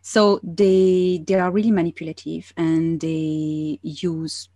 So 0.02 0.40
they 0.42 1.22
they 1.26 1.34
are 1.34 1.50
really 1.50 1.70
manipulative 1.70 2.52
and 2.56 3.00
they 3.00 3.78
use 3.82 4.48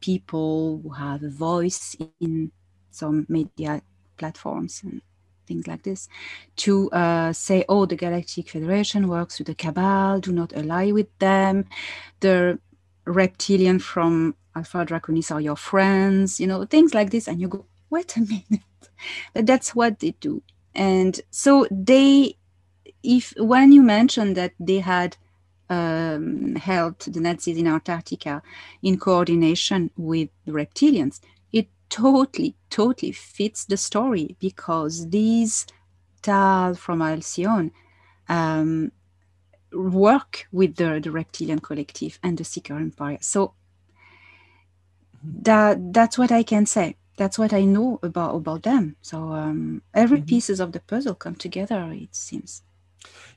people 0.00 0.80
who 0.82 0.90
have 0.90 1.22
a 1.22 1.30
voice 1.30 1.96
in 2.20 2.52
some 2.90 3.26
media 3.28 3.82
platforms 4.16 4.82
and 4.84 5.00
things 5.50 5.66
like 5.66 5.82
this 5.82 6.08
to 6.64 6.90
uh, 6.92 7.32
say, 7.32 7.64
oh, 7.68 7.84
the 7.86 7.96
Galactic 7.96 8.48
Federation 8.50 9.08
works 9.08 9.38
with 9.38 9.48
the 9.48 9.54
Cabal, 9.54 10.20
do 10.20 10.32
not 10.32 10.52
ally 10.52 10.92
with 10.92 11.10
them. 11.18 11.64
The 12.20 12.58
reptilian 13.04 13.80
from 13.80 14.36
Alpha 14.54 14.86
Draconis 14.86 15.32
are 15.34 15.40
your 15.40 15.56
friends, 15.56 16.38
you 16.40 16.46
know, 16.46 16.64
things 16.64 16.94
like 16.94 17.10
this. 17.10 17.26
And 17.26 17.40
you 17.40 17.48
go, 17.48 17.66
wait 17.90 18.16
a 18.16 18.20
minute. 18.32 18.68
but 19.34 19.44
that's 19.46 19.74
what 19.74 19.98
they 19.98 20.12
do. 20.20 20.42
And 20.74 21.20
so 21.30 21.66
they, 21.70 22.36
if 23.02 23.34
when 23.36 23.72
you 23.72 23.82
mentioned 23.82 24.36
that 24.36 24.52
they 24.60 24.78
had 24.78 25.16
um, 25.68 26.54
helped 26.54 27.12
the 27.12 27.20
Nazis 27.20 27.58
in 27.58 27.66
Antarctica 27.66 28.42
in 28.82 28.98
coordination 28.98 29.90
with 29.96 30.28
the 30.44 30.52
reptilians, 30.52 31.20
totally, 31.90 32.56
totally 32.70 33.12
fits 33.12 33.64
the 33.64 33.76
story 33.76 34.36
because 34.38 35.10
these 35.10 35.66
Tal 36.22 36.74
from 36.74 37.02
Alcyon 37.02 37.72
um, 38.28 38.92
work 39.72 40.46
with 40.52 40.76
the, 40.76 41.00
the 41.02 41.10
reptilian 41.10 41.58
collective 41.58 42.18
and 42.22 42.38
the 42.38 42.44
Ciakahrr 42.44 42.80
Empire. 42.80 43.18
So 43.20 43.54
that 45.22 45.92
that's 45.92 46.16
what 46.16 46.32
I 46.32 46.42
can 46.42 46.66
say. 46.66 46.96
That's 47.16 47.38
what 47.38 47.52
I 47.52 47.64
know 47.64 47.98
about 48.02 48.34
about 48.36 48.62
them. 48.62 48.96
So 49.02 49.32
um, 49.32 49.82
every 49.92 50.18
mm-hmm. 50.18 50.26
pieces 50.26 50.60
of 50.60 50.72
the 50.72 50.80
puzzle 50.80 51.14
come 51.14 51.34
together. 51.34 51.90
It 51.92 52.14
seems. 52.14 52.62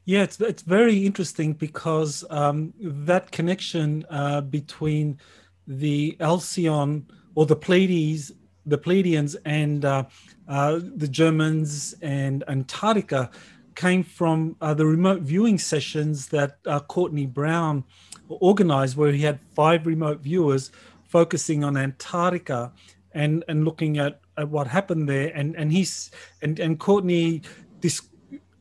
Yeah, 0.06 0.24
it's 0.24 0.40
it's 0.40 0.64
very 0.64 1.06
interesting 1.06 1.54
because 1.54 2.24
um, 2.30 2.74
that 2.80 3.32
connection 3.32 4.06
uh, 4.10 4.42
between 4.42 5.20
the 5.68 6.18
Alcyon 6.20 7.08
or 7.36 7.46
the 7.46 7.56
Pleiades, 7.56 8.32
the 8.66 8.78
Pleiadians, 8.78 9.36
and 9.46 9.86
uh, 9.86 10.04
uh, 10.48 10.80
the 10.96 11.08
Germans 11.08 11.96
and 12.02 12.44
Antarctica 12.48 13.30
came 13.76 14.04
from 14.04 14.56
uh, 14.62 14.74
the 14.74 14.86
remote 14.86 15.22
viewing 15.22 15.58
sessions 15.58 16.28
that 16.30 16.58
uh, 16.68 16.80
Courtney 16.80 17.26
Brown 17.26 17.84
organized, 18.30 18.98
where 18.98 19.12
he 19.12 19.24
had 19.24 19.40
five 19.56 19.86
remote 19.86 20.20
viewers 20.20 20.72
focusing 21.06 21.64
on 21.64 21.78
Antarctica 21.78 22.72
and 23.14 23.44
and 23.48 23.66
looking 23.66 23.98
at, 23.98 24.22
at 24.38 24.50
what 24.50 24.68
happened 24.68 25.08
there. 25.10 25.32
And 25.36 25.56
and 25.56 25.72
he's 25.72 26.12
and 26.42 26.60
and 26.60 26.80
Courtney 26.80 27.42
this 27.82 28.02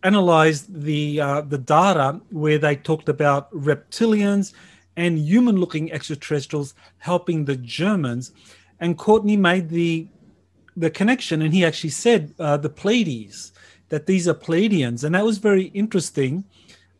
analyzed 0.03 0.83
the 0.83 1.21
uh, 1.21 1.41
the 1.43 1.59
data 1.59 2.21
where 2.31 2.59
they 2.59 2.77
talked 2.77 3.09
about 3.09 3.53
reptilians 3.53 4.53
and 4.97 5.19
human-looking 5.19 5.91
extraterrestrials 5.93 6.75
helping 6.99 7.45
the 7.45 7.57
Germans. 7.57 8.33
And 8.83 8.99
Courtney 8.99 9.37
made 9.37 9.69
the 9.69 10.09
the 10.77 10.91
connection, 10.91 11.41
and 11.43 11.55
he 11.55 11.65
actually 11.65 11.91
said 11.91 12.35
uh, 12.39 12.57
the 12.57 12.69
Pleiades 12.69 13.53
that 13.91 14.07
these 14.07 14.27
are 14.27 14.35
Pleiadians, 14.35 15.05
and 15.05 15.15
that 15.15 15.25
was 15.25 15.39
very 15.39 15.67
interesting 15.83 16.45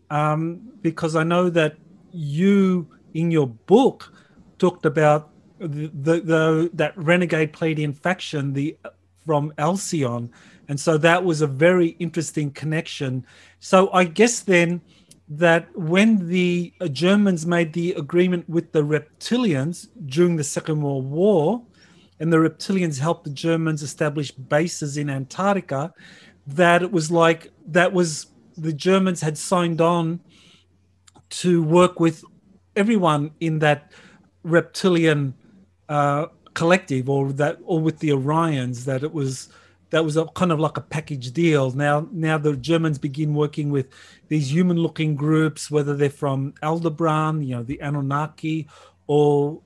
um, 0.09 0.61
because 0.81 1.17
I 1.17 1.25
know 1.25 1.51
that 1.51 1.77
you 2.13 2.87
in 3.15 3.33
your 3.33 3.49
book 3.49 4.13
talked 4.59 4.87
about 4.87 5.31
the, 5.59 5.91
the, 5.93 6.21
the 6.21 6.71
that 6.75 6.97
renegade 6.97 7.53
Pleiadian 7.53 7.97
faction, 7.97 8.53
the 8.53 8.77
from 9.27 9.53
Alcyon, 9.59 10.31
and 10.69 10.79
so 10.79 10.97
that 10.99 11.25
was 11.25 11.41
a 11.41 11.49
very 11.49 11.97
interesting 11.99 12.53
connection. 12.53 13.27
So 13.59 13.91
I 13.93 14.05
guess 14.05 14.39
then 14.41 14.83
that 15.29 15.75
when 15.77 16.29
the 16.29 16.73
Germans 16.93 17.45
made 17.47 17.73
the 17.73 17.93
agreement 17.95 18.49
with 18.49 18.71
the 18.73 18.83
reptilians 18.83 19.89
during 20.07 20.37
the 20.37 20.45
Second 20.45 20.83
World 20.83 21.11
War, 21.11 21.63
and 22.23 22.33
the 22.33 22.37
reptilians 22.37 23.01
helped 23.01 23.25
the 23.25 23.31
Germans 23.31 23.83
establish 23.83 24.31
bases 24.31 24.97
in 24.97 25.11
Antarctica, 25.11 25.93
that 26.47 26.81
it 26.81 26.93
was 26.93 27.11
like 27.11 27.51
that 27.67 27.93
was 27.93 28.29
the 28.57 28.73
Germans 28.73 29.21
had 29.21 29.37
signed 29.37 29.81
on 29.81 30.21
to 31.31 31.65
work 31.65 31.99
with 31.99 32.25
everyone 32.77 33.33
in 33.41 33.59
that 33.59 33.91
reptilian 34.45 35.35
uh, 35.89 36.27
collective 36.55 37.11
or 37.11 37.33
that 37.33 37.59
or 37.65 37.81
with 37.81 37.99
the 37.99 38.11
Orions 38.11 38.85
that 38.85 39.03
it 39.03 39.13
was 39.13 39.49
that 39.91 40.05
was 40.05 40.17
a 40.17 40.25
kind 40.27 40.53
of 40.53 40.61
like 40.61 40.77
a 40.77 40.81
package 40.81 41.33
deal. 41.33 41.73
Now 41.73 42.07
now 42.13 42.39
the 42.39 42.57
Germans 42.57 42.99
begin 42.99 43.35
working 43.35 43.69
with 43.71 43.89
these 44.29 44.53
human 44.53 44.77
looking 44.77 45.17
groups, 45.17 45.73
whether 45.73 45.97
they're 45.97 46.09
from 46.09 46.55
Aldebaran, 46.63 47.43
you 47.43 47.57
know, 47.57 47.65
the 47.65 47.81
Anunnaki, 47.83 48.69
or 49.07 49.61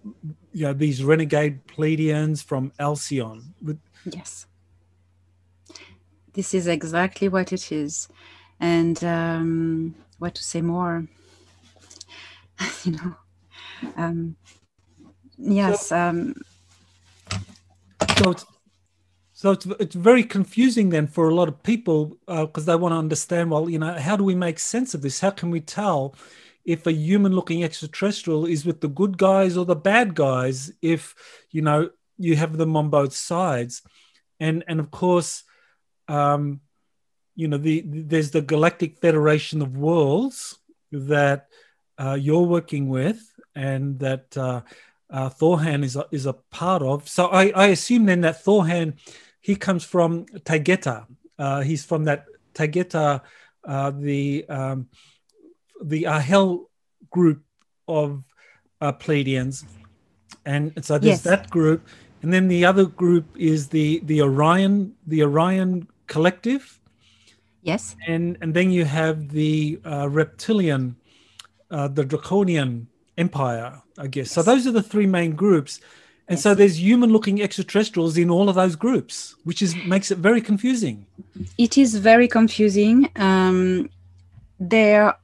you 0.53 0.65
know, 0.65 0.73
these 0.73 1.05
renegade 1.05 1.67
Pleiadians 1.67 2.43
from 2.43 2.73
Alcyon. 2.79 3.55
Yes 4.05 4.47
this 6.37 6.53
is 6.53 6.67
exactly 6.67 7.29
what 7.29 7.53
it 7.53 7.73
is. 7.73 8.09
And 8.61 9.03
um, 9.03 9.95
what 10.19 10.35
to 10.37 10.45
say 10.45 10.61
more? 10.61 11.07
you 12.85 12.93
know, 12.93 13.17
um, 13.97 14.37
yes. 15.39 15.89
So, 15.89 15.99
um, 15.99 16.35
so 18.19 18.31
it's, 18.31 18.47
so 19.33 19.51
it's, 19.51 19.67
it's 19.81 19.95
very 19.95 20.23
confusing 20.25 20.91
then 20.91 21.07
for 21.07 21.29
a 21.29 21.35
lot 21.35 21.49
of 21.49 21.63
people 21.63 22.19
because 22.27 22.69
uh, 22.69 22.73
they 22.73 22.77
want 22.77 22.93
to 22.93 22.99
understand. 22.99 23.51
Well, 23.51 23.69
you 23.69 23.79
know, 23.79 23.95
how 23.95 24.17
do 24.17 24.25
we 24.25 24.35
make 24.35 24.59
sense 24.59 24.95
of 24.95 25.03
this? 25.03 25.21
How 25.21 25.31
can 25.31 25.51
we 25.51 25.61
tell 25.61 26.15
if 26.67 26.87
a 26.87 26.93
human-looking 26.93 27.65
extraterrestrial 27.65 28.45
is 28.45 28.67
with 28.67 28.83
the 28.83 28.89
good 28.89 29.17
guys 29.17 29.57
or 29.57 29.65
the 29.65 29.77
bad 29.77 30.15
guys? 30.15 30.73
If 30.83 31.15
you 31.51 31.63
know 31.63 31.91
you 32.19 32.37
have 32.37 32.59
them 32.59 32.77
on 32.77 32.91
both 32.91 33.15
sides, 33.15 33.83
and 34.39 34.63
and 34.69 34.81
of 34.81 34.91
course 34.91 35.45
um, 36.09 36.61
you 37.37 37.49
know, 37.49 37.59
the, 37.59 37.83
the, 37.83 38.03
there's 38.03 38.31
the 38.31 38.41
Galactic 38.41 38.99
Federation 38.99 39.63
of 39.63 39.77
Worlds 39.77 40.59
that 40.91 41.49
uh, 41.99 42.17
you're 42.19 42.43
working 42.43 42.89
with, 42.89 43.21
and 43.55 43.99
that 44.01 44.37
uh, 44.37 44.63
uh, 45.11 45.29
Thorhan 45.29 45.85
is 45.85 45.97
a, 45.97 46.07
is 46.11 46.27
a 46.27 46.33
part 46.33 46.83
of. 46.83 47.09
So 47.09 47.27
I, 47.27 47.51
I 47.51 47.67
assume 47.69 48.07
then 48.07 48.23
that 48.23 48.45
Thorhan, 48.45 48.95
he 49.41 49.55
comes 49.55 49.85
from 49.85 50.27
Taygeta. 50.27 51.07
Uh, 51.39 51.61
he's 51.61 51.85
from 51.85 52.05
that 52.05 52.27
Taygeta, 52.55 53.21
uh, 53.65 53.91
the 53.91 54.47
um, 54.49 54.89
the 55.83 56.05
Ahel 56.05 56.67
group 57.11 57.43
of 57.89 58.23
uh, 58.81 58.93
Pleiadians, 58.93 59.65
and 60.45 60.73
so 60.83 60.99
there's 60.99 61.17
yes. 61.17 61.23
that 61.23 61.51
group, 61.51 61.87
and 62.23 62.33
then 62.33 62.49
the 62.49 62.65
other 62.65 62.85
group 62.85 63.25
is 63.37 63.69
the 63.69 64.01
the 64.05 64.23
Orion 64.23 64.95
the 65.07 65.23
Orion 65.23 65.89
collective. 66.07 66.81
Yes. 67.63 67.97
And 68.07 68.39
and 68.41 68.55
then 68.55 68.71
you 68.71 68.85
have 68.85 69.31
the 69.31 69.81
uh, 69.85 70.09
reptilian, 70.09 70.97
uh, 71.71 71.89
the 71.89 72.05
draconian 72.05 72.87
empire, 73.19 73.83
I 73.99 74.07
guess. 74.07 74.29
Yes. 74.29 74.33
So 74.33 74.43
those 74.43 74.67
are 74.69 74.73
the 74.73 74.83
three 74.83 75.07
main 75.07 75.35
groups. 75.35 75.81
And 76.29 76.37
yes. 76.37 76.43
so 76.43 76.55
there's 76.55 76.81
human-looking 76.81 77.41
extraterrestrials 77.41 78.17
in 78.17 78.31
all 78.31 78.49
of 78.49 78.57
those 78.57 78.75
groups, 78.77 79.37
which 79.45 79.63
is 79.63 79.77
makes 79.87 80.11
it 80.11 80.19
very 80.19 80.41
confusing. 80.41 81.07
It 81.57 81.79
is 81.79 81.95
very 81.97 82.29
confusing. 82.29 83.09
Um, 83.17 83.91
there, 84.59 85.15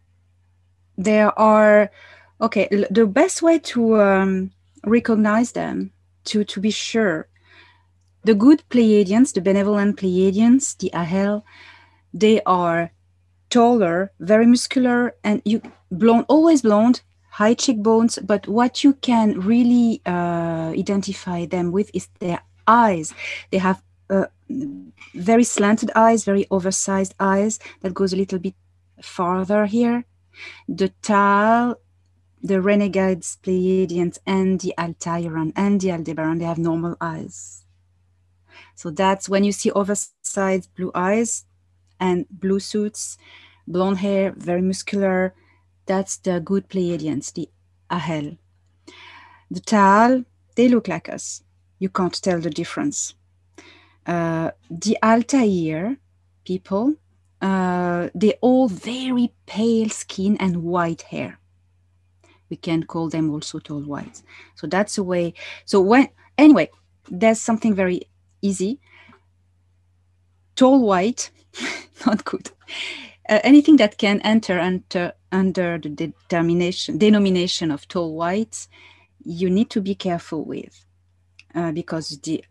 there 1.04 1.36
are 1.38 1.90
okay. 2.40 2.68
The 2.90 3.06
best 3.06 3.42
way 3.42 3.58
to 3.58 4.00
um, 4.00 4.50
recognize 4.84 5.52
them, 5.52 5.92
to 6.24 6.44
to 6.44 6.60
be 6.60 6.70
sure, 6.70 7.28
the 8.24 8.34
good 8.34 8.62
Pleiadians, 8.70 9.32
the 9.32 9.40
benevolent 9.40 9.98
Pleiadians, 9.98 10.76
the 10.78 10.90
Ahel, 10.94 11.42
they 12.14 12.40
are 12.46 12.90
taller, 13.50 14.12
very 14.20 14.46
muscular, 14.46 15.14
and 15.24 15.42
you 15.44 15.60
blonde, 15.90 16.26
always 16.28 16.62
blonde, 16.62 17.02
high 17.30 17.54
cheekbones. 17.54 18.18
But 18.18 18.46
what 18.48 18.84
you 18.84 18.94
can 18.94 19.40
really 19.40 20.00
uh, 20.06 20.72
identify 20.78 21.46
them 21.46 21.72
with 21.72 21.90
is 21.94 22.08
their 22.18 22.40
eyes. 22.66 23.14
They 23.50 23.58
have 23.58 23.82
uh, 24.10 24.26
very 25.14 25.44
slanted 25.44 25.90
eyes, 25.94 26.24
very 26.24 26.46
oversized 26.50 27.14
eyes 27.18 27.58
that 27.80 27.94
goes 27.94 28.12
a 28.12 28.16
little 28.16 28.38
bit 28.38 28.54
farther 29.02 29.66
here. 29.66 30.04
The 30.68 30.90
Tal, 31.02 31.76
the 32.42 32.60
Renegades, 32.62 33.38
Pleiadians, 33.42 34.18
and 34.26 34.60
the 34.60 34.74
Altaïran 34.78 35.52
and 35.56 35.80
the 35.80 35.90
Aldebaran, 35.92 36.38
they 36.38 36.46
have 36.46 36.58
normal 36.58 36.96
eyes 37.00 37.60
So 38.74 38.90
that's 38.90 39.28
when 39.28 39.44
you 39.44 39.52
see 39.52 39.70
oversized 39.72 40.74
blue 40.76 40.90
eyes 40.94 41.44
and 42.00 42.26
blue 42.30 42.60
suits, 42.60 43.18
blonde 43.66 43.98
hair, 43.98 44.32
very 44.36 44.62
muscular. 44.62 45.34
That's 45.86 46.16
the 46.18 46.40
good 46.40 46.68
Pleiadians, 46.68 47.32
the 47.32 47.48
Ahel. 47.90 48.38
The 49.50 49.60
Tal, 49.60 50.24
they 50.56 50.68
look 50.68 50.88
like 50.88 51.08
us. 51.08 51.42
You 51.78 51.90
can't 51.90 52.20
tell 52.22 52.40
the 52.40 52.50
difference. 52.50 53.14
Uh, 54.06 54.52
the 54.70 54.98
Altair 55.02 55.98
people, 56.44 56.96
uh, 57.42 58.08
they 58.14 58.34
all 58.40 58.68
very 58.68 59.34
pale 59.46 59.88
skin 59.88 60.36
and 60.38 60.62
white 60.62 61.02
hair. 61.02 61.38
We 62.48 62.56
can 62.56 62.84
call 62.84 63.08
them 63.08 63.30
also 63.30 63.58
tall 63.58 63.80
whites. 63.80 64.22
So 64.54 64.66
that's 64.68 64.96
a 64.96 65.02
way. 65.02 65.34
So 65.64 65.80
when 65.80 66.08
anyway, 66.38 66.70
there's 67.10 67.40
something 67.40 67.74
very 67.74 68.02
easy. 68.42 68.78
Tall 70.54 70.86
white, 70.86 71.30
not 72.06 72.24
good. 72.24 72.50
Uh, 73.28 73.40
anything 73.42 73.76
that 73.76 73.98
can 73.98 74.20
enter 74.20 74.60
under, 74.60 75.12
under 75.32 75.78
the 75.78 75.88
determination 75.88 76.98
denomination 76.98 77.70
of 77.70 77.88
tall 77.88 78.14
whites, 78.14 78.68
you 79.24 79.50
need 79.50 79.70
to 79.70 79.80
be 79.80 79.94
careful 79.94 80.44
with, 80.44 80.84
uh, 81.54 81.72
because 81.72 82.18
the 82.20 82.44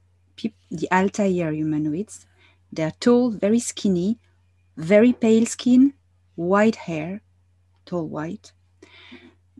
the 0.72 0.88
Altair 0.92 1.52
humanoids, 1.52 2.26
they're 2.72 2.94
tall, 3.00 3.30
very 3.30 3.60
skinny, 3.60 4.18
very 4.82 5.14
pale 5.14 5.46
skin, 5.46 5.94
white 6.36 6.76
hair, 6.76 7.22
tall 7.86 8.08
white. 8.08 8.52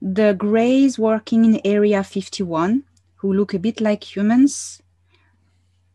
The 0.02 0.34
Greys 0.34 0.98
working 0.98 1.46
in 1.46 1.62
Area 1.64 2.04
51, 2.04 2.84
who 3.18 3.34
look 3.34 3.54
a 3.54 3.60
bit 3.60 3.80
like 3.80 4.04
humans, 4.16 4.82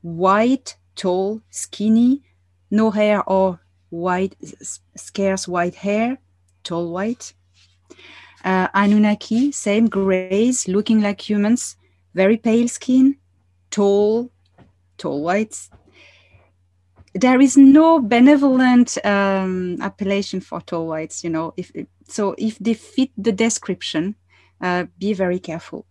white, 0.02 0.76
tall, 0.94 1.40
skinny, 1.50 2.22
no 2.70 2.90
hair 2.90 3.22
or 3.28 3.60
white, 3.90 4.36
scarce 4.96 5.48
white 5.48 5.74
hair, 5.74 6.18
tall 6.62 6.92
white. 6.92 7.34
Uh, 8.44 8.68
Anunnaki, 8.74 9.50
same 9.50 9.88
grays, 9.88 10.68
looking 10.68 11.00
like 11.00 11.28
humans, 11.28 11.76
very 12.14 12.36
pale 12.36 12.68
skin, 12.68 13.16
tall, 13.70 14.30
tall 14.98 15.22
whites. 15.22 15.68
There 17.20 17.40
is 17.40 17.56
no 17.56 18.00
benevolent 18.00 18.98
um, 19.04 19.78
appellation 19.80 20.40
for 20.40 20.60
tall 20.60 20.86
whites, 20.86 21.24
you 21.24 21.30
know. 21.30 21.54
If 21.56 21.72
so, 22.08 22.34
if 22.38 22.58
they 22.58 22.74
fit 22.74 23.10
the 23.16 23.32
description, 23.32 24.16
uh, 24.60 24.84
be 24.98 25.14
very 25.14 25.38
careful. 25.38 25.86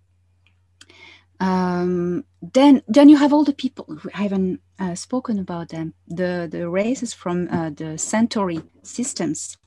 Um, 1.39 2.23
then, 2.53 2.82
then 2.88 3.09
you 3.09 3.17
have 3.17 3.34
all 3.34 3.43
the 3.43 3.53
people 3.53 3.86
who 3.86 4.09
haven't 4.13 4.61
uh, 4.80 4.95
spoken 4.95 5.39
about 5.39 5.69
them. 5.69 5.93
The 6.07 6.47
the 6.49 6.69
races 6.69 7.13
from 7.13 7.47
uh, 7.51 7.71
the 7.71 7.97
Centauri 7.97 8.61
systems, 8.84 9.57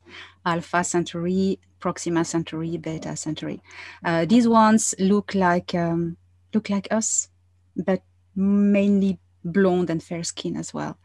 Alpha 0.46 0.84
Centauri, 0.84 1.58
Proxima 1.80 2.24
Centauri, 2.24 2.76
Beta 2.78 3.16
Centauri. 3.16 3.60
Uh, 4.04 4.24
these 4.24 4.48
ones 4.48 4.94
look 4.98 5.34
like 5.34 5.74
um, 5.74 6.16
look 6.54 6.70
like 6.70 6.88
us, 6.90 7.28
but 7.76 8.02
mainly 8.34 9.18
blonde 9.44 9.90
and 9.90 10.02
fair 10.02 10.24
skin 10.24 10.56
as 10.56 10.74
well. 10.74 10.98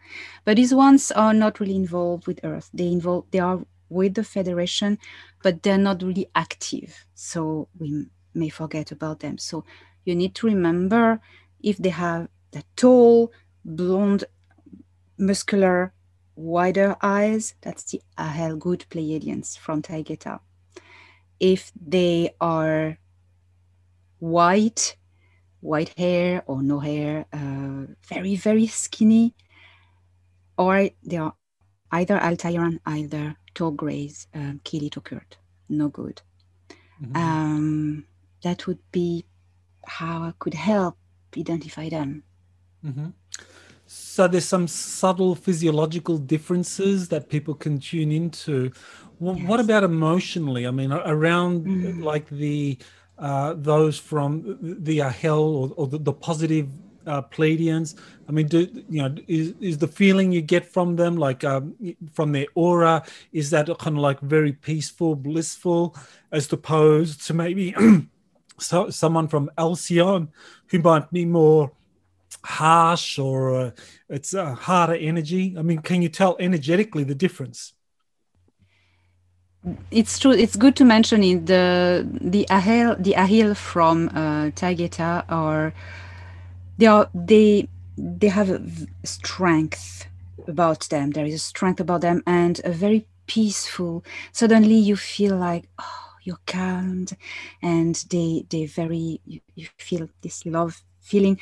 But 0.46 0.58
these 0.58 0.74
ones 0.74 1.12
are 1.12 1.34
not 1.34 1.60
really 1.60 1.76
involved 1.76 2.28
with 2.28 2.40
Earth. 2.44 2.70
They 2.74 2.88
involve 2.88 3.26
they 3.32 3.40
are 3.40 3.66
with 3.90 4.16
the 4.16 4.24
Federation, 4.24 4.98
but 5.44 5.64
they're 5.64 5.78
not 5.78 6.02
really 6.02 6.28
active. 6.36 7.06
So 7.14 7.68
we 7.78 8.08
may 8.34 8.50
forget 8.50 8.92
about 8.92 9.20
them. 9.20 9.38
So 9.38 9.64
you 10.06 10.16
need 10.16 10.36
to 10.36 10.48
remember 10.48 11.22
if 11.62 11.78
they 11.78 11.90
have 11.90 12.28
the 12.52 12.64
tall, 12.76 13.32
blonde, 13.64 14.26
muscular, 15.18 15.94
wider 16.36 16.96
eyes, 17.02 17.56
that's 17.62 17.84
the 17.92 18.02
Ahel 18.18 18.58
good 18.58 18.86
Pleiadians 18.90 19.58
from 19.58 19.82
Taygeta. 19.82 20.40
If 21.40 21.72
they 21.80 22.32
are 22.42 22.98
white, 24.20 24.96
white 25.64 25.98
hair 25.98 26.44
or 26.46 26.62
no 26.62 26.80
hair, 26.80 27.26
uh, 27.32 27.88
very, 28.08 28.36
very 28.36 28.68
skinny, 28.68 29.34
or 30.58 30.90
they 31.04 31.18
are 31.18 31.34
either 31.92 32.20
Altairan, 32.20 32.80
either 32.86 33.36
tall 33.56 33.72
grays, 33.72 34.28
Kili 34.66 34.90
Tokurt. 34.90 35.38
No 35.70 35.88
good. 35.88 36.22
Mm-hmm. 37.02 37.16
Um, 37.16 38.06
that 38.44 38.68
would 38.68 38.80
be 38.92 39.26
how 39.86 40.24
I 40.24 40.34
could 40.40 40.54
help 40.54 40.98
identify 41.38 41.90
them. 41.90 42.24
Mm-hmm. 42.86 43.08
So 43.86 44.28
there's 44.28 44.46
some 44.46 44.68
subtle 44.68 45.36
physiological 45.36 46.18
differences 46.18 47.08
that 47.10 47.30
people 47.30 47.54
can 47.54 47.80
tune 47.80 48.12
into. 48.12 48.72
Yes. 49.20 49.48
What 49.48 49.60
about 49.60 49.84
emotionally? 49.84 50.68
I 50.68 50.72
mean, 50.72 50.92
around 50.92 51.66
mm. 51.66 52.04
like 52.04 52.28
the 52.30 52.78
uh, 53.24 53.54
those 53.56 53.98
from 53.98 54.58
the 54.62 55.00
Ahel 55.00 55.40
or, 55.40 55.74
or 55.78 55.88
the, 55.88 55.98
the, 55.98 56.12
positive 56.12 56.68
uh, 57.08 57.22
Pleiadians. 57.22 57.96
I 58.28 58.34
mean, 58.34 58.48
do 58.48 58.68
you 58.90 59.02
know 59.02 59.16
is 59.30 59.54
is 59.62 59.78
the 59.78 59.88
feeling 59.88 60.34
you 60.34 60.42
get 60.42 60.66
from 60.66 60.98
them 60.98 61.16
like 61.16 61.46
um, 61.46 61.74
from 62.12 62.34
their 62.34 62.48
aura 62.54 63.02
is 63.32 63.50
that 63.52 63.68
kind 63.80 63.96
of 63.96 64.02
like 64.02 64.20
very 64.20 64.52
peaceful, 64.52 65.16
blissful, 65.16 65.96
as 66.34 66.52
opposed 66.52 67.26
to 67.28 67.34
maybe 67.34 67.74
so, 68.60 68.90
someone 68.90 69.30
from 69.30 69.50
Alcyon 69.58 70.28
who 70.68 70.80
might 70.80 71.10
be 71.10 71.24
more 71.24 71.72
harsh 72.44 73.18
or 73.20 73.56
uh, 73.56 73.72
it's 74.10 74.34
a 74.34 74.54
harder 74.54 74.96
energy? 74.96 75.56
I 75.58 75.62
mean, 75.62 75.80
can 75.80 76.02
you 76.02 76.10
tell 76.10 76.36
energetically 76.42 77.06
the 77.06 77.16
difference? 77.16 77.72
It's 79.92 80.20
true. 80.20 80.32
It's 80.32 80.56
good 80.58 80.76
to 80.78 80.86
mention 80.86 81.24
it. 81.24 81.46
The 81.46 82.06
the 82.20 82.46
Ahel 82.50 83.02
the 83.02 83.14
Ahel 83.14 83.56
from 83.56 84.10
uh, 84.10 84.52
Taygeta 84.52 85.24
are 85.30 85.74
they 86.78 86.88
are 86.88 87.10
they 87.14 87.68
they 87.98 88.28
have 88.28 88.50
a 88.50 88.62
strength 89.04 90.08
about 90.48 90.90
them. 90.90 91.12
There 91.12 91.26
is 91.26 91.36
a 91.36 91.40
strength 91.40 91.80
about 91.80 92.02
them 92.02 92.24
and 92.28 92.60
a 92.64 92.72
very 92.72 93.08
peaceful. 93.28 94.04
Suddenly 94.32 94.76
you 94.76 94.96
feel 94.96 95.38
like 95.38 95.70
oh, 95.80 96.10
you're 96.24 96.44
calmed 96.46 97.16
and 97.62 97.96
they 98.10 98.46
they 98.50 98.66
very 98.66 99.22
you, 99.26 99.42
you 99.56 99.68
feel 99.78 100.10
this 100.22 100.46
love 100.46 100.84
feeling 101.00 101.40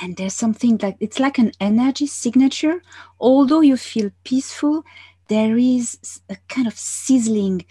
and 0.00 0.16
there's 0.16 0.34
something 0.34 0.78
like 0.82 0.96
it's 1.00 1.20
like 1.20 1.38
an 1.38 1.52
energy 1.60 2.06
signature 2.06 2.82
although 3.20 3.60
you 3.60 3.76
feel 3.76 4.10
peaceful 4.24 4.84
there 5.28 5.56
is 5.56 6.20
a 6.28 6.36
kind 6.48 6.66
of 6.66 6.76
sizzling 6.76 7.64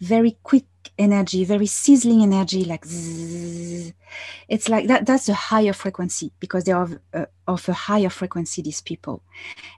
very 0.00 0.36
quick 0.42 0.64
energy 0.98 1.44
very 1.44 1.66
sizzling 1.66 2.22
energy 2.22 2.64
like 2.64 2.84
zzz. 2.84 3.92
it's 4.48 4.68
like 4.68 4.86
that 4.86 5.06
that's 5.06 5.28
a 5.28 5.34
higher 5.34 5.72
frequency 5.72 6.30
because 6.38 6.64
they 6.64 6.72
are 6.72 6.82
of, 6.82 6.98
uh, 7.14 7.26
of 7.48 7.68
a 7.68 7.72
higher 7.72 8.10
frequency 8.10 8.62
these 8.62 8.80
people 8.80 9.22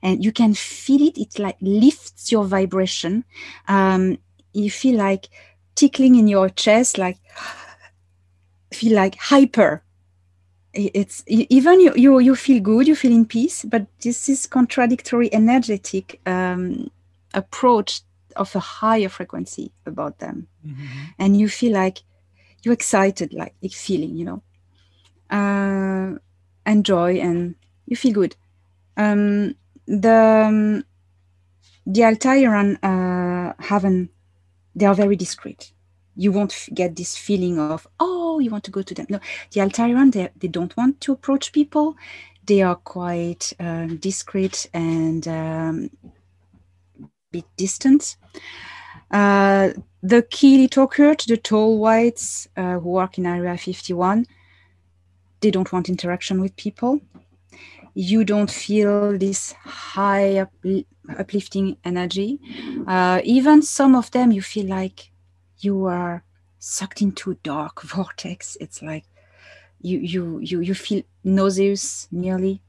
and 0.03 0.23
you 0.23 0.33
can 0.33 0.53
feel 0.53 1.01
it 1.01 1.17
it 1.17 1.39
like 1.39 1.57
lifts 1.61 2.31
your 2.31 2.45
vibration 2.45 3.25
um, 3.69 4.19
you 4.53 4.71
feel 4.71 4.97
like 4.97 5.29
tickling 5.77 6.17
in 6.17 6.27
your 6.27 6.49
chest, 6.49 6.99
like 6.99 7.19
feel 8.73 8.95
like 8.97 9.17
hyper. 9.17 9.83
It's 10.79 11.23
even 11.27 11.81
you, 11.81 11.95
you 11.97 12.19
you 12.19 12.37
feel 12.37 12.61
good, 12.61 12.87
you 12.87 12.95
feel 12.95 13.13
in 13.13 13.25
peace, 13.25 13.65
but 13.65 13.87
this 14.01 14.29
is 14.29 14.47
contradictory, 14.47 15.33
energetic 15.33 16.21
um, 16.27 16.91
approach 17.37 18.01
of 18.35 18.55
a 18.57 18.61
higher 18.61 19.09
frequency 19.09 19.73
about 19.87 20.19
them, 20.19 20.49
mm-hmm. 20.67 20.85
and 21.19 21.39
you 21.39 21.49
feel 21.49 21.73
like 21.73 22.03
you're 22.63 22.75
excited, 22.75 23.33
like 23.33 23.55
feeling, 23.71 24.17
you 24.17 24.25
know, 24.25 24.43
uh, 25.31 26.19
and 26.65 26.85
joy, 26.85 27.21
and 27.21 27.55
you 27.87 27.97
feel 27.97 28.13
good. 28.13 28.35
Um, 28.97 29.55
the 29.87 30.45
um, 30.49 30.85
the 31.87 32.01
Altairan 32.01 32.79
uh, 32.83 33.55
haven't 33.61 34.11
they 34.77 34.85
are 34.85 34.95
very 34.95 35.17
discreet. 35.17 35.73
You 36.15 36.33
won't 36.33 36.69
get 36.73 36.97
this 36.97 37.17
feeling 37.17 37.59
of, 37.59 37.87
oh, 37.99 38.39
you 38.39 38.51
want 38.51 38.65
to 38.65 38.71
go 38.71 38.83
to 38.83 38.95
them. 38.95 39.07
No, 39.09 39.21
the 39.53 39.61
Altairan, 39.61 40.13
they, 40.13 40.29
they 40.37 40.49
don't 40.49 40.77
want 40.77 41.01
to 41.03 41.13
approach 41.13 41.53
people. 41.53 41.97
They 42.45 42.63
are 42.63 42.77
quite 42.77 43.53
uh, 43.59 43.87
discreet 43.87 44.69
and 44.73 45.27
um, 45.27 45.91
bit 47.31 47.45
distant. 47.57 48.17
Uh, 49.11 49.71
the 50.03 50.23
Kili 50.23 50.69
Tokurt, 50.69 51.27
the 51.27 51.37
tall 51.37 51.79
whites 51.79 52.49
uh, 52.57 52.79
who 52.79 52.91
work 52.91 53.19
in 53.19 53.27
Area 53.27 53.57
51, 53.57 54.27
they 55.41 55.51
don't 55.51 55.73
want 55.73 55.89
interaction 55.89 56.41
with 56.41 56.57
people. 56.57 57.01
You 57.95 58.25
don't 58.25 58.51
feel 58.51 59.17
this 59.19 59.53
high 59.53 60.47
uplifting 61.19 61.77
energy. 61.85 62.39
Uh, 62.87 63.21
even 63.25 63.63
some 63.63 63.95
of 63.95 64.11
them, 64.11 64.33
you 64.33 64.43
feel 64.43 64.67
like 64.67 65.11
you 65.59 65.87
are 65.87 66.23
sucked 66.59 67.01
into 67.01 67.31
a 67.31 67.37
dark 67.37 67.83
vortex. 67.95 68.57
It's 68.61 68.83
like 68.83 69.05
you 69.81 69.99
you 69.99 70.39
you 70.41 70.61
you 70.61 70.75
feel 70.75 71.03
nauseous 71.25 72.09
nearly. 72.11 72.61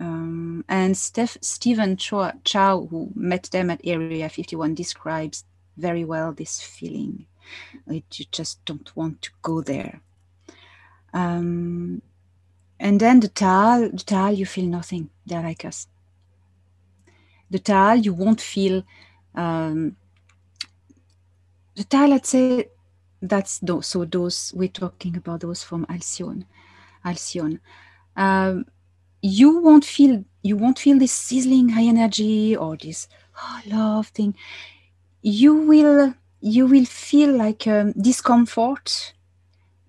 Um, 0.00 0.64
and 0.68 0.96
Steph, 0.96 1.36
Stephen 1.40 1.96
Chow, 1.96 2.86
who 2.90 3.10
met 3.14 3.44
them 3.44 3.70
at 3.70 3.80
Area 3.84 4.28
51, 4.28 4.74
describes 4.74 5.44
very 5.76 6.04
well 6.04 6.32
this 6.32 6.60
feeling. 6.60 7.26
Like 7.86 8.18
you 8.18 8.24
just 8.30 8.64
don't 8.64 8.94
want 8.96 9.22
to 9.22 9.30
go 9.42 9.60
there. 9.60 10.00
Um, 11.12 12.02
and 12.80 13.00
then 13.00 13.20
the 13.20 13.28
Taal, 13.28 13.90
the 13.90 14.02
Taal, 14.04 14.32
you 14.32 14.46
feel 14.46 14.66
nothing. 14.66 15.10
They're 15.26 15.42
like 15.42 15.64
us. 15.64 15.86
The 17.50 17.58
Taal, 17.58 17.96
you 17.96 18.12
won't 18.12 18.40
feel. 18.40 18.82
Um, 19.34 19.96
the 21.76 21.84
Taal, 21.84 22.08
let's 22.08 22.30
say, 22.30 22.68
that's 23.22 23.58
those. 23.60 23.86
So 23.86 24.04
those 24.04 24.52
we're 24.54 24.68
talking 24.68 25.16
about 25.16 25.40
those 25.40 25.62
from 25.62 25.86
Alcyone. 25.86 26.46
Alcyone. 27.04 27.60
Um, 28.16 28.66
you 29.24 29.58
won't 29.58 29.86
feel 29.86 30.22
you 30.42 30.54
won't 30.54 30.78
feel 30.78 30.98
this 30.98 31.12
sizzling 31.12 31.70
high 31.70 31.84
energy 31.84 32.54
or 32.54 32.76
this 32.76 33.08
oh, 33.42 33.60
love 33.66 34.08
thing. 34.08 34.36
You 35.22 35.54
will 35.54 36.14
you 36.40 36.66
will 36.66 36.84
feel 36.84 37.34
like 37.34 37.66
um, 37.66 37.92
discomfort 37.92 39.14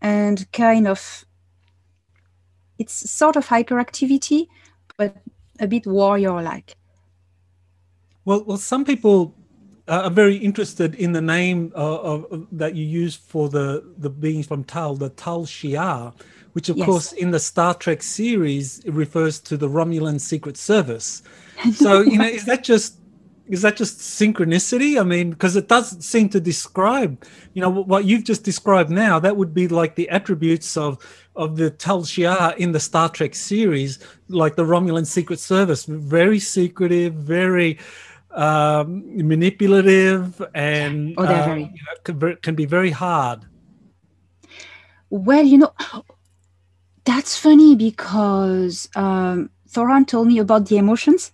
and 0.01 0.49
kind 0.53 0.88
of 0.88 1.25
it's 2.79 3.11
sort 3.11 3.36
of 3.36 3.47
hyperactivity, 3.47 4.47
but 4.95 5.17
a 5.59 5.67
bit 5.67 5.86
warrior 5.86 6.41
like. 6.41 6.77
Well, 8.23 8.45
well, 8.45 8.57
some 8.57 8.86
people 8.86 9.36
are 9.89 10.09
very 10.09 10.38
interested 10.38 10.95
in 10.95 11.11
the 11.11 11.21
name 11.21 11.73
of, 11.75 12.25
of, 12.31 12.47
that 12.53 12.75
you 12.75 12.86
use 12.86 13.15
for 13.15 13.49
the 13.49 13.83
the 13.97 14.09
beings 14.09 14.47
from 14.47 14.63
Tal, 14.63 14.95
the 14.95 15.09
Tal 15.09 15.45
Shiar, 15.45 16.13
which 16.55 16.69
of 16.69 16.77
yes. 16.77 16.85
course 16.85 17.11
in 17.11 17.31
the 17.31 17.39
Star 17.39 17.73
Trek 17.73 18.01
series 18.01 18.81
refers 18.85 19.41
to 19.41 19.57
the 19.57 19.67
Romulan 19.67 20.21
Secret 20.21 20.57
Service. 20.57 21.21
So 21.73 22.01
you 22.01 22.17
know, 22.17 22.27
is 22.27 22.45
that 22.45 22.63
just 22.63 22.97
is 23.47 23.61
that 23.61 23.75
just 23.75 23.99
synchronicity? 23.99 24.99
I 24.99 25.03
mean, 25.03 25.31
because 25.31 25.55
it 25.55 25.67
does 25.67 26.03
seem 26.03 26.29
to 26.29 26.39
describe, 26.39 27.23
you 27.53 27.61
know, 27.61 27.69
what 27.69 28.05
you've 28.05 28.23
just 28.23 28.43
described 28.43 28.89
now. 28.89 29.19
That 29.19 29.37
would 29.37 29.53
be 29.53 29.67
like 29.67 29.95
the 29.95 30.09
attributes 30.09 30.77
of 30.77 30.97
of 31.35 31.57
the 31.57 31.69
Tal 31.69 32.03
Shiar 32.03 32.55
in 32.57 32.71
the 32.71 32.79
Star 32.79 33.09
Trek 33.09 33.35
series, 33.35 33.99
like 34.29 34.55
the 34.55 34.63
Romulan 34.63 35.05
Secret 35.05 35.39
Service, 35.39 35.85
very 35.85 36.39
secretive, 36.39 37.13
very 37.13 37.79
um, 38.31 39.03
manipulative, 39.27 40.41
and 40.53 41.15
oh, 41.17 41.25
uh, 41.25 41.45
very... 41.45 41.63
You 41.63 41.67
know, 41.67 41.95
can, 42.03 42.37
can 42.41 42.55
be 42.55 42.65
very 42.65 42.91
hard. 42.91 43.45
Well, 45.09 45.45
you 45.45 45.57
know, 45.59 45.73
that's 47.05 47.37
funny 47.37 47.75
because 47.75 48.89
um, 48.95 49.49
Thoran 49.69 50.07
told 50.07 50.27
me 50.27 50.39
about 50.39 50.67
the 50.67 50.77
emotions 50.77 51.31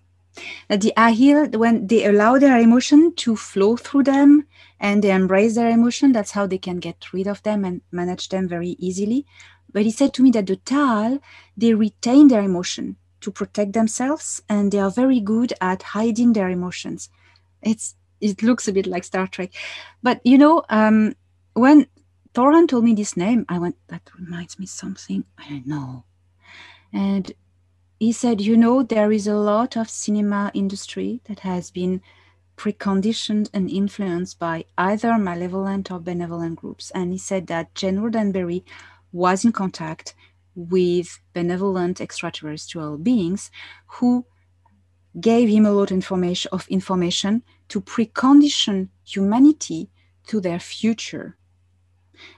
that 0.69 0.81
the 0.81 0.93
Ahel, 0.97 1.55
when 1.55 1.87
they 1.87 2.05
allow 2.05 2.37
their 2.37 2.57
emotion 2.59 3.13
to 3.15 3.35
flow 3.35 3.75
through 3.75 4.03
them 4.03 4.47
and 4.79 5.03
they 5.03 5.11
embrace 5.11 5.55
their 5.55 5.69
emotion, 5.69 6.11
that's 6.11 6.31
how 6.31 6.47
they 6.47 6.57
can 6.57 6.79
get 6.79 7.13
rid 7.13 7.27
of 7.27 7.43
them 7.43 7.65
and 7.65 7.81
manage 7.91 8.29
them 8.29 8.47
very 8.47 8.75
easily. 8.79 9.25
But 9.73 9.83
he 9.83 9.91
said 9.91 10.13
to 10.15 10.23
me 10.23 10.31
that 10.31 10.47
the 10.47 10.57
tal 10.57 11.19
they 11.55 11.73
retain 11.73 12.27
their 12.27 12.41
emotion 12.41 12.97
to 13.21 13.31
protect 13.31 13.73
themselves 13.73 14.41
and 14.49 14.71
they 14.71 14.79
are 14.79 14.91
very 14.91 15.19
good 15.19 15.53
at 15.61 15.83
hiding 15.83 16.33
their 16.33 16.49
emotions. 16.49 17.09
It's 17.61 17.95
it 18.19 18.43
looks 18.43 18.67
a 18.67 18.73
bit 18.73 18.87
like 18.87 19.03
Star 19.03 19.27
Trek. 19.27 19.51
But 20.03 20.21
you 20.23 20.37
know, 20.37 20.63
um, 20.69 21.15
when 21.53 21.87
Thoran 22.33 22.67
told 22.67 22.85
me 22.85 22.93
this 22.93 23.17
name, 23.17 23.45
I 23.49 23.59
went, 23.59 23.75
that 23.87 24.09
reminds 24.17 24.57
me 24.57 24.65
something. 24.65 25.25
I 25.37 25.49
don't 25.49 25.67
know. 25.67 26.05
And 26.93 27.31
he 27.99 28.11
said, 28.11 28.41
you 28.41 28.57
know, 28.57 28.83
there 28.83 29.11
is 29.11 29.27
a 29.27 29.35
lot 29.35 29.75
of 29.75 29.89
cinema 29.89 30.51
industry 30.53 31.21
that 31.25 31.39
has 31.39 31.71
been 31.71 32.01
preconditioned 32.57 33.49
and 33.53 33.69
influenced 33.69 34.39
by 34.39 34.65
either 34.77 35.17
malevolent 35.17 35.91
or 35.91 35.99
benevolent 35.99 36.55
groups. 36.55 36.91
And 36.91 37.11
he 37.11 37.17
said 37.17 37.47
that 37.47 37.75
Gene 37.75 37.97
Roddenberry 37.97 38.63
was 39.11 39.43
in 39.43 39.51
contact 39.51 40.15
with 40.55 41.19
benevolent 41.33 41.99
extraterrestrial 41.99 42.97
beings 42.97 43.51
who 43.87 44.25
gave 45.19 45.49
him 45.49 45.65
a 45.65 45.71
lot 45.71 45.91
of 45.91 45.95
information, 45.95 46.49
of 46.51 46.67
information 46.69 47.43
to 47.67 47.81
precondition 47.81 48.89
humanity 49.03 49.89
to 50.27 50.39
their 50.39 50.59
future. 50.59 51.37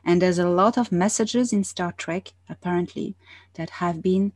And 0.04 0.22
there's 0.22 0.40
a 0.40 0.50
lot 0.50 0.78
of 0.78 0.92
messages 0.92 1.54
in 1.54 1.64
Star 1.64 1.92
Trek, 1.94 2.34
apparently, 2.50 3.16
that 3.54 3.70
have 3.70 4.02
been 4.02 4.34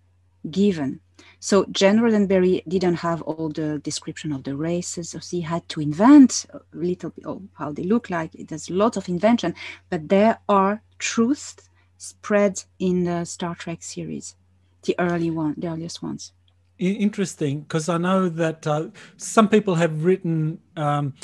given 0.50 1.02
so 1.40 1.66
Gene 1.72 2.00
Roddenberry 2.00 2.64
didn't 2.68 2.96
have 2.96 3.22
all 3.22 3.50
the 3.50 3.80
description 3.80 4.32
of 4.32 4.44
the 4.44 4.56
races, 4.56 5.12
so 5.12 5.20
he 5.20 5.42
had 5.42 5.68
to 5.70 5.82
invent 5.82 6.46
a 6.52 6.60
little 6.74 7.12
bit 7.12 7.26
of 7.26 7.42
how 7.54 7.72
they 7.72 7.84
look 7.84 8.10
like. 8.10 8.32
There's 8.34 8.70
a 8.70 8.74
lot 8.74 8.98
of 8.98 9.08
invention, 9.08 9.54
but 9.90 10.10
there 10.10 10.40
are 10.50 10.82
truths 10.98 11.56
spread 11.98 12.64
in 12.80 13.04
the 13.04 13.26
Star 13.26 13.56
Trek 13.56 13.84
series, 13.84 14.36
the 14.84 14.96
early 15.00 15.30
one, 15.30 15.56
the 15.58 15.68
earliest 15.68 16.02
ones. 16.02 16.34
Interesting, 16.80 17.62
because 17.62 17.90
I 17.90 17.98
know 17.98 18.30
that 18.30 18.68
uh, 18.68 18.90
some 19.18 19.50
people 19.50 19.76
have 19.76 20.06
written 20.06 20.60
um, 20.76 21.16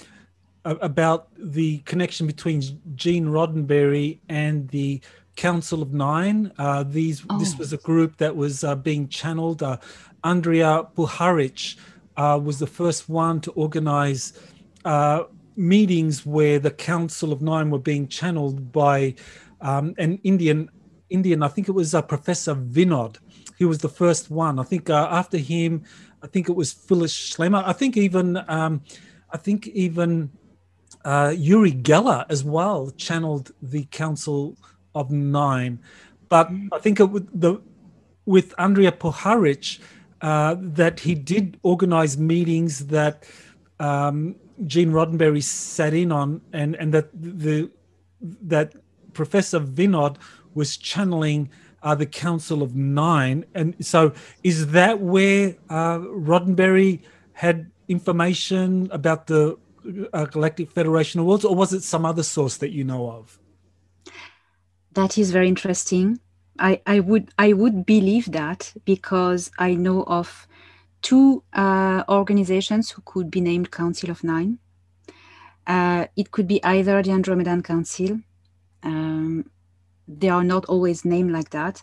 about 0.65 1.27
the 1.37 1.79
connection 1.79 2.27
between 2.27 2.61
Gene 2.95 3.27
Roddenberry 3.27 4.19
and 4.29 4.69
the 4.69 5.01
Council 5.35 5.81
of 5.81 5.93
Nine. 5.93 6.51
Uh, 6.57 6.83
these 6.83 7.23
oh. 7.29 7.39
this 7.39 7.57
was 7.57 7.73
a 7.73 7.77
group 7.77 8.17
that 8.17 8.35
was 8.35 8.63
uh, 8.63 8.75
being 8.75 9.07
channeled. 9.07 9.63
Uh, 9.63 9.77
Andrija 10.23 10.93
Puharich 10.93 11.75
uh, 12.17 12.39
was 12.41 12.59
the 12.59 12.67
first 12.67 13.09
one 13.09 13.41
to 13.41 13.51
organize 13.51 14.33
uh, 14.85 15.23
meetings 15.55 16.25
where 16.25 16.59
the 16.59 16.71
Council 16.71 17.33
of 17.33 17.41
Nine 17.41 17.69
were 17.69 17.79
being 17.79 18.07
channeled 18.07 18.71
by 18.71 19.15
um, 19.61 19.95
an 19.97 20.19
Indian 20.23 20.69
Indian. 21.09 21.43
I 21.43 21.47
think 21.47 21.67
it 21.67 21.73
was 21.73 21.93
uh, 21.93 22.01
Professor 22.01 22.55
Vinod. 22.55 23.17
He 23.57 23.65
was 23.65 23.79
the 23.79 23.89
first 23.89 24.31
one. 24.31 24.59
I 24.59 24.63
think 24.63 24.89
after 24.89 25.37
him, 25.37 25.83
I 26.21 26.27
think 26.27 26.49
it 26.49 26.55
was 26.55 26.71
Phyllis 26.71 27.13
Schlemmer. 27.13 27.63
I 27.65 27.73
think 27.73 27.97
even 27.97 28.43
um, 28.47 28.81
I 29.31 29.37
think 29.37 29.67
even 29.67 30.31
Uri 31.37 31.71
Geller 31.71 32.25
as 32.29 32.43
well 32.43 32.91
channeled 32.91 33.51
the 33.61 33.85
Council 33.85 34.57
of 34.95 35.11
nine. 35.11 35.79
But 36.29 36.49
I 36.71 36.79
think 36.79 36.99
it 36.99 37.05
would, 37.05 37.27
the 37.33 37.61
with 38.25 38.55
Andrija 38.55 38.91
Puharich 38.91 39.79
uh, 40.21 40.55
that 40.59 41.01
he 41.01 41.13
did 41.13 41.59
organize 41.63 42.17
meetings 42.17 42.87
that 42.87 43.25
um, 43.79 44.35
Gene 44.65 44.91
Roddenberry 44.91 45.43
sat 45.43 45.93
in 45.93 46.11
on, 46.11 46.41
and 46.53 46.75
and 46.75 46.93
that 46.93 47.09
the 47.13 47.69
that 48.41 48.73
Professor 49.13 49.59
Vinod 49.59 50.17
was 50.53 50.77
channeling 50.77 51.49
uh, 51.81 51.93
the 51.93 52.05
Council 52.05 52.63
of 52.63 52.75
Nine, 52.75 53.45
and 53.53 53.75
so 53.85 54.13
is 54.43 54.67
that 54.67 54.99
where 55.01 55.55
uh, 55.69 55.99
Roddenberry 55.99 57.01
had 57.33 57.69
information 57.89 58.87
about 58.91 59.27
the 59.27 59.57
uh, 60.13 60.25
Galactic 60.25 60.71
Federation 60.71 61.19
of 61.19 61.25
Worlds, 61.25 61.45
or 61.45 61.55
was 61.55 61.73
it 61.73 61.83
some 61.83 62.05
other 62.05 62.23
source 62.23 62.57
that 62.57 62.71
you 62.71 62.83
know 62.83 63.09
of? 63.09 63.39
that 64.93 65.17
is 65.17 65.31
very 65.31 65.47
interesting. 65.47 66.19
I, 66.59 66.81
I 66.85 66.99
would 66.99 67.31
I 67.37 67.53
would 67.53 67.85
believe 67.85 68.31
that 68.31 68.73
because 68.85 69.51
I 69.57 69.73
know 69.73 70.03
of 70.03 70.47
two 71.01 71.43
uh, 71.53 72.03
organizations 72.07 72.91
who 72.91 73.01
could 73.05 73.31
be 73.31 73.41
named 73.41 73.71
Council 73.71 74.11
of 74.11 74.23
Nine. 74.23 74.59
Uh, 75.65 76.05
it 76.15 76.31
could 76.31 76.47
be 76.47 76.63
either 76.63 77.01
the 77.01 77.11
Andromedan 77.11 77.63
Council. 77.63 78.19
Um, 78.83 79.49
they 80.07 80.29
are 80.29 80.43
not 80.43 80.65
always 80.65 81.05
named 81.05 81.31
like 81.31 81.49
that, 81.51 81.81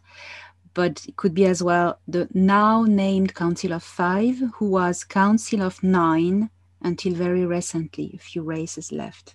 but 0.75 1.05
it 1.09 1.17
could 1.17 1.35
be 1.35 1.47
as 1.47 1.63
well 1.63 1.99
the 2.07 2.29
now 2.33 2.85
named 2.85 3.35
Council 3.35 3.73
of 3.73 3.83
Five, 3.83 4.41
who 4.55 4.71
was 4.71 5.03
Council 5.03 5.63
of 5.63 5.83
Nine 5.83 6.51
until 6.83 7.15
very 7.15 7.47
recently, 7.47 8.13
a 8.15 8.19
few 8.19 8.43
races 8.43 8.93
left. 8.93 9.35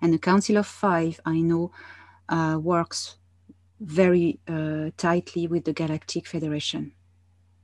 And 0.00 0.12
the 0.12 0.18
Council 0.18 0.56
of 0.56 0.66
Five, 0.66 1.20
I 1.24 1.40
know, 1.40 1.72
uh, 2.28 2.58
works 2.62 3.16
very 3.80 4.38
uh, 4.48 4.90
tightly 4.96 5.46
with 5.46 5.64
the 5.64 5.72
Galactic 5.72 6.26
Federation. 6.26 6.92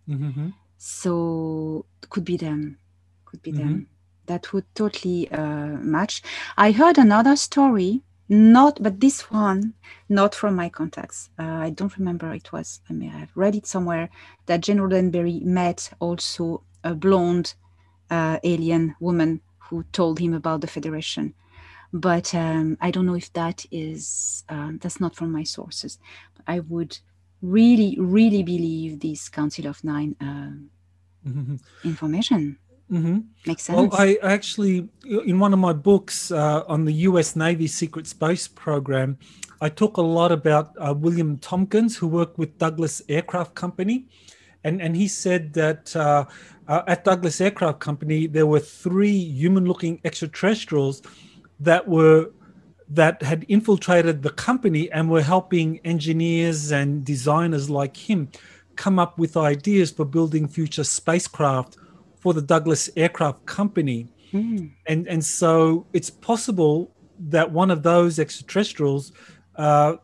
Mm-hmm. 0.08 0.48
So 0.76 1.86
could 2.08 2.24
be 2.24 2.36
them, 2.36 2.78
could 3.24 3.42
be 3.42 3.52
mm-hmm. 3.52 3.60
them. 3.60 3.88
That 4.26 4.52
would 4.52 4.64
totally 4.74 5.30
uh, 5.30 5.78
match. 5.80 6.22
I 6.56 6.72
heard 6.72 6.98
another 6.98 7.36
story, 7.36 8.02
not 8.28 8.82
but 8.82 9.00
this 9.00 9.30
one, 9.30 9.74
not 10.08 10.34
from 10.34 10.54
my 10.54 10.68
contacts. 10.68 11.30
Uh, 11.38 11.42
I 11.42 11.70
don't 11.70 11.96
remember 11.96 12.32
it 12.32 12.52
was. 12.52 12.80
I 12.88 12.92
mean, 12.92 13.12
I've 13.14 13.36
read 13.36 13.56
it 13.56 13.66
somewhere 13.66 14.08
that 14.46 14.60
Gene 14.60 14.78
Roddenberry 14.78 15.42
met 15.42 15.90
also 16.00 16.62
a 16.84 16.94
blonde 16.94 17.54
uh, 18.10 18.38
alien 18.42 18.94
woman 19.00 19.40
who 19.58 19.84
told 19.92 20.18
him 20.18 20.34
about 20.34 20.60
the 20.60 20.66
Federation 20.66 21.34
but 21.92 22.34
um, 22.34 22.78
I 22.80 22.90
don't 22.90 23.06
know 23.06 23.16
if 23.16 23.32
that 23.32 23.66
is 23.70 24.44
um, 24.48 24.78
that's 24.80 25.00
not 25.00 25.16
from 25.16 25.32
my 25.32 25.42
sources. 25.42 25.98
I 26.46 26.60
would 26.60 26.98
really, 27.42 27.96
really 27.98 28.42
believe 28.42 29.00
this 29.00 29.28
Council 29.28 29.66
of 29.66 29.82
Nine 29.82 30.14
uh, 30.20 31.28
mm-hmm. 31.28 31.56
information. 31.84 32.58
Mm-hmm. 32.90 33.18
Makes 33.46 33.64
sense. 33.64 33.76
Well, 33.76 34.00
I 34.00 34.18
actually, 34.22 34.88
in 35.04 35.38
one 35.38 35.52
of 35.52 35.58
my 35.58 35.72
books 35.72 36.30
uh, 36.30 36.64
on 36.66 36.84
the 36.84 36.92
US 37.08 37.36
Navy 37.36 37.66
Secret 37.66 38.06
Space 38.06 38.48
Program, 38.48 39.18
I 39.60 39.68
talk 39.68 39.96
a 39.96 40.02
lot 40.02 40.32
about 40.32 40.74
uh, 40.78 40.94
William 40.94 41.38
Tompkins, 41.38 41.96
who 41.96 42.08
worked 42.08 42.38
with 42.38 42.58
Douglas 42.58 43.02
Aircraft 43.08 43.54
Company. 43.54 44.06
And, 44.64 44.82
and 44.82 44.96
he 44.96 45.08
said 45.08 45.54
that 45.54 45.94
uh, 45.96 46.26
uh 46.68 46.82
at 46.86 47.04
Douglas 47.04 47.40
Aircraft 47.40 47.80
Company, 47.80 48.26
there 48.26 48.46
were 48.46 48.60
three 48.60 49.18
human 49.18 49.64
looking 49.64 50.00
extraterrestrials 50.04 51.02
that 51.58 51.88
were 51.88 52.30
that 52.90 53.22
had 53.22 53.46
infiltrated 53.48 54.22
the 54.22 54.30
company 54.30 54.90
and 54.90 55.08
were 55.08 55.22
helping 55.22 55.78
engineers 55.84 56.72
and 56.72 57.04
designers 57.04 57.70
like 57.70 57.96
him 57.96 58.28
come 58.74 58.98
up 58.98 59.18
with 59.18 59.36
ideas 59.36 59.90
for 59.90 60.04
building 60.04 60.48
future 60.48 60.82
spacecraft 60.82 61.76
for 62.18 62.34
the 62.34 62.42
Douglas 62.42 62.90
Aircraft 62.96 63.46
Company. 63.46 64.08
Mm. 64.32 64.72
And, 64.86 65.06
and 65.06 65.24
so 65.24 65.86
it's 65.92 66.10
possible 66.10 66.90
that 67.28 67.52
one 67.52 67.70
of 67.70 67.82
those 67.82 68.18
extraterrestrials 68.18 69.12
uh, 69.56 69.96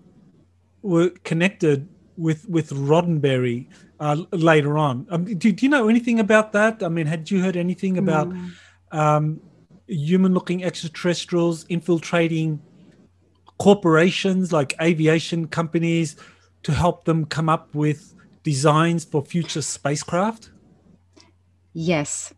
were 0.82 1.10
connected 1.24 1.88
with, 2.16 2.48
with 2.48 2.70
Roddenberry 2.70 3.66
uh, 4.00 4.22
later 4.32 4.78
on. 4.78 5.06
Um, 5.10 5.24
do, 5.24 5.52
do, 5.52 5.64
you 5.64 5.70
know 5.70 5.88
anything 5.88 6.20
about 6.20 6.52
that? 6.52 6.82
I 6.82 6.88
mean, 6.88 7.06
had 7.06 7.30
you 7.30 7.40
heard 7.42 7.56
anything 7.56 7.98
about 7.98 8.28
mm. 8.28 8.52
um, 8.92 9.40
human 9.86 10.34
looking 10.34 10.64
extraterrestrials 10.64 11.64
infiltrating 11.68 12.60
corporations 13.58 14.52
like 14.52 14.74
aviation 14.80 15.48
companies 15.48 16.16
to 16.62 16.72
help 16.72 17.04
them 17.04 17.24
come 17.24 17.48
up 17.48 17.74
with 17.74 18.14
designs 18.42 19.04
for 19.04 19.24
future 19.24 19.62
spacecraft? 19.62 20.50
Yes, 21.72 22.32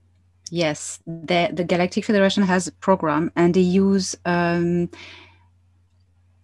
yes. 0.50 1.00
The 1.06 1.50
the 1.52 1.64
Galactic 1.64 2.04
Federation 2.04 2.42
has 2.42 2.66
a 2.66 2.72
program, 2.72 3.30
and 3.36 3.54
they 3.54 3.60
use 3.60 4.16
um, 4.24 4.90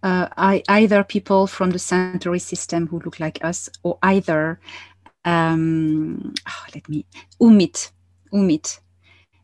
uh, 0.03 0.29
I, 0.37 0.63
either 0.69 1.03
people 1.03 1.47
from 1.47 1.71
the 1.71 1.79
Centauri 1.79 2.39
system 2.39 2.87
who 2.87 2.99
look 2.99 3.19
like 3.19 3.43
us, 3.43 3.69
or 3.83 3.97
either 4.03 4.59
um, 5.25 6.33
oh, 6.47 6.65
let 6.73 6.87
me 6.87 7.05
Umit, 7.41 7.91
Umit. 8.33 8.79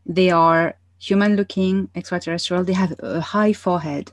They 0.06 0.30
are 0.30 0.74
human-looking 0.98 1.90
extraterrestrial. 1.94 2.64
They 2.64 2.72
have 2.72 2.94
a 3.00 3.20
high 3.20 3.52
forehead. 3.52 4.12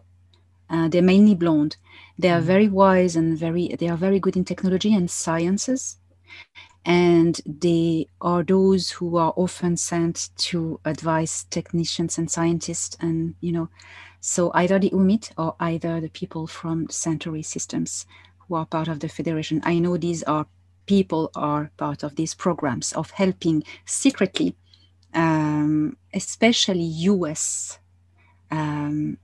Uh, 0.69 0.87
they're 0.87 1.01
mainly 1.01 1.35
blonde. 1.35 1.77
They 2.17 2.29
are 2.29 2.41
mm. 2.41 2.45
very 2.45 2.67
wise 2.67 3.15
and 3.15 3.37
very. 3.37 3.75
They 3.79 3.87
are 3.87 3.97
very 3.97 4.19
good 4.19 4.35
in 4.35 4.45
technology 4.45 4.93
and 4.93 5.09
sciences 5.09 5.97
and 6.85 7.41
they 7.45 8.07
are 8.21 8.43
those 8.43 8.89
who 8.91 9.17
are 9.17 9.33
often 9.35 9.75
sent 9.75 10.29
to 10.37 10.79
advise 10.85 11.43
technicians 11.49 12.17
and 12.17 12.31
scientists 12.31 12.95
and 12.99 13.35
you 13.41 13.51
know 13.51 13.69
so 14.21 14.51
either 14.53 14.79
the 14.79 14.89
umit 14.91 15.31
or 15.37 15.55
either 15.59 15.99
the 15.99 16.09
people 16.09 16.47
from 16.47 16.87
Centauri 16.89 17.41
systems 17.41 18.05
who 18.39 18.55
are 18.55 18.65
part 18.65 18.87
of 18.87 18.99
the 18.99 19.09
federation 19.09 19.61
i 19.63 19.77
know 19.77 19.97
these 19.97 20.23
are 20.23 20.47
people 20.93 21.23
are 21.35 21.63
part 21.77 22.03
of 22.03 22.11
these 22.15 22.33
programs 22.45 22.87
of 22.93 23.11
helping 23.11 23.63
secretly 23.85 24.49
um, 25.13 25.97
especially 26.13 26.89
us 27.29 27.79
um, 28.51 29.17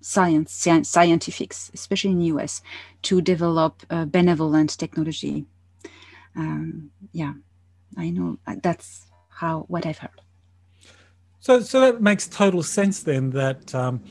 science 0.00 0.52
scientifics 0.96 1.70
especially 1.74 2.12
in 2.12 2.38
us 2.38 2.62
to 3.02 3.20
develop 3.20 3.72
uh, 3.90 4.04
benevolent 4.04 4.70
technology 4.78 5.46
um, 6.36 6.90
yeah, 7.12 7.34
I 7.96 8.10
know 8.10 8.38
uh, 8.46 8.56
that's 8.62 9.06
how 9.28 9.64
what 9.68 9.86
I've 9.86 9.98
heard. 9.98 10.20
So, 11.40 11.60
so 11.60 11.80
that 11.80 12.02
makes 12.02 12.28
total 12.28 12.62
sense 12.62 13.02
then 13.02 13.30
that 13.30 13.74
um, 13.74 14.02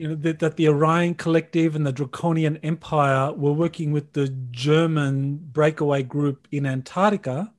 you 0.00 0.08
know 0.08 0.14
that, 0.14 0.38
that 0.38 0.56
the 0.56 0.66
Orion 0.66 1.14
Collective 1.14 1.76
and 1.76 1.86
the 1.86 1.92
Draconian 1.92 2.56
Empire 2.62 3.34
were 3.34 3.52
working 3.52 3.92
with 3.92 4.14
the 4.14 4.28
German 4.50 5.36
breakaway 5.36 6.02
group 6.02 6.48
in 6.52 6.64
Antarctica 6.64 7.52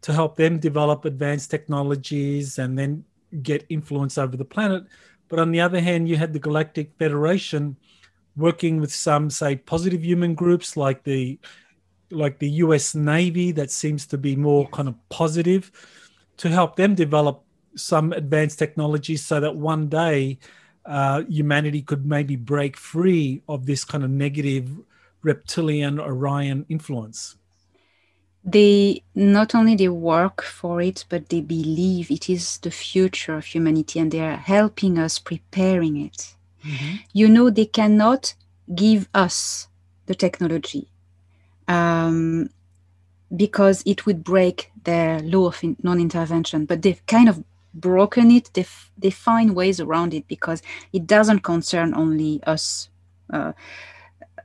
to 0.00 0.12
help 0.14 0.36
them 0.36 0.58
develop 0.58 1.04
advanced 1.04 1.50
technologies 1.50 2.58
and 2.58 2.78
then 2.78 3.04
get 3.42 3.66
influence 3.68 4.16
over 4.16 4.34
the 4.34 4.46
planet. 4.46 4.84
But 5.28 5.40
on 5.40 5.50
the 5.50 5.60
other 5.60 5.78
hand, 5.78 6.08
you 6.08 6.16
had 6.16 6.32
the 6.32 6.38
Galactic 6.38 6.90
Federation 6.98 7.76
working 8.34 8.80
with 8.80 8.90
some, 8.90 9.28
say, 9.28 9.56
positive 9.56 10.02
human 10.02 10.34
groups 10.34 10.74
like 10.74 11.04
the 11.04 11.38
like 12.10 12.38
the 12.38 12.48
US 12.64 12.94
Navy 12.94 13.52
that 13.52 13.70
seems 13.70 14.06
to 14.06 14.16
be 14.16 14.36
more 14.36 14.66
kind 14.68 14.88
of 14.88 14.94
positive 15.10 15.70
to 16.38 16.48
help 16.48 16.76
them 16.76 16.94
develop 16.94 17.44
some 17.76 18.12
advanced 18.12 18.58
technologies 18.58 19.22
so 19.22 19.38
that 19.38 19.54
one 19.54 19.88
day 19.90 20.38
uh, 20.84 21.22
humanity 21.28 21.82
could 21.82 22.06
maybe 22.06 22.36
break 22.36 22.76
free 22.76 23.42
of 23.48 23.66
this 23.66 23.84
kind 23.84 24.04
of 24.04 24.10
negative 24.10 24.68
reptilian 25.22 26.00
Orion 26.00 26.66
influence. 26.68 27.36
They 28.44 29.04
not 29.14 29.54
only 29.54 29.76
they 29.76 29.88
work 29.88 30.42
for 30.42 30.80
it, 30.80 31.04
but 31.08 31.28
they 31.28 31.40
believe 31.40 32.10
it 32.10 32.28
is 32.28 32.58
the 32.58 32.72
future 32.72 33.36
of 33.36 33.44
humanity, 33.44 34.00
and 34.00 34.10
they 34.10 34.20
are 34.20 34.36
helping 34.36 34.98
us 34.98 35.20
preparing 35.20 35.96
it. 35.96 36.34
Mm-hmm. 36.64 36.96
You 37.12 37.28
know, 37.28 37.50
they 37.50 37.66
cannot 37.66 38.34
give 38.74 39.08
us 39.14 39.68
the 40.06 40.14
technology 40.14 40.88
um, 41.68 42.50
because 43.34 43.82
it 43.86 44.06
would 44.06 44.24
break 44.24 44.72
their 44.82 45.20
law 45.20 45.46
of 45.46 45.62
non-intervention. 45.82 46.64
But 46.66 46.82
they've 46.82 47.04
kind 47.06 47.28
of 47.28 47.44
broken 47.74 48.30
it. 48.30 48.50
They 48.54 48.66
they 48.98 49.10
find 49.10 49.54
ways 49.54 49.80
around 49.80 50.14
it 50.14 50.26
because 50.28 50.62
it 50.92 51.06
doesn't 51.06 51.40
concern 51.40 51.94
only 51.94 52.42
us. 52.44 52.88
Uh, 53.32 53.52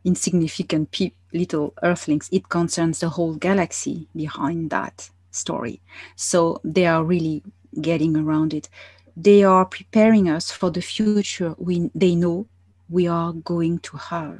insignificant 0.05 0.89
pe- 0.91 1.11
little 1.33 1.73
earthlings 1.83 2.29
it 2.31 2.47
concerns 2.47 2.99
the 2.99 3.09
whole 3.09 3.35
galaxy 3.35 4.07
behind 4.15 4.69
that 4.69 5.09
story 5.31 5.81
so 6.15 6.61
they 6.63 6.85
are 6.85 7.03
really 7.03 7.43
getting 7.81 8.15
around 8.15 8.53
it 8.53 8.69
they 9.17 9.43
are 9.43 9.65
preparing 9.65 10.29
us 10.29 10.49
for 10.49 10.69
the 10.71 10.81
future 10.81 11.53
we 11.57 11.91
they 11.93 12.15
know 12.15 12.47
we 12.89 13.05
are 13.07 13.33
going 13.33 13.79
to 13.79 13.97
have 13.97 14.39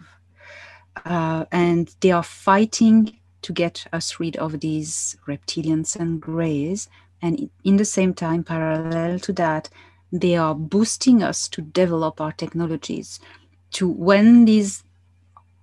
uh, 1.06 1.46
and 1.52 1.96
they 2.00 2.12
are 2.12 2.24
fighting 2.24 3.18
to 3.42 3.54
get 3.54 3.86
us 3.94 4.20
rid 4.20 4.36
of 4.38 4.60
these 4.60 5.16
reptilians 5.28 5.96
and 5.96 6.22
greys. 6.22 6.90
And 7.22 7.50
in 7.64 7.78
the 7.78 7.86
same 7.86 8.14
time, 8.14 8.44
parallel 8.44 9.20
to 9.20 9.34
that, 9.34 9.70
they 10.12 10.36
are 10.36 10.56
boosting 10.56 11.24
us 11.24 11.48
to 11.50 11.62
develop 11.62 12.22
our 12.22 12.32
technologies. 12.32 13.20
To 13.72 13.88
when 13.88 14.46
these 14.46 14.84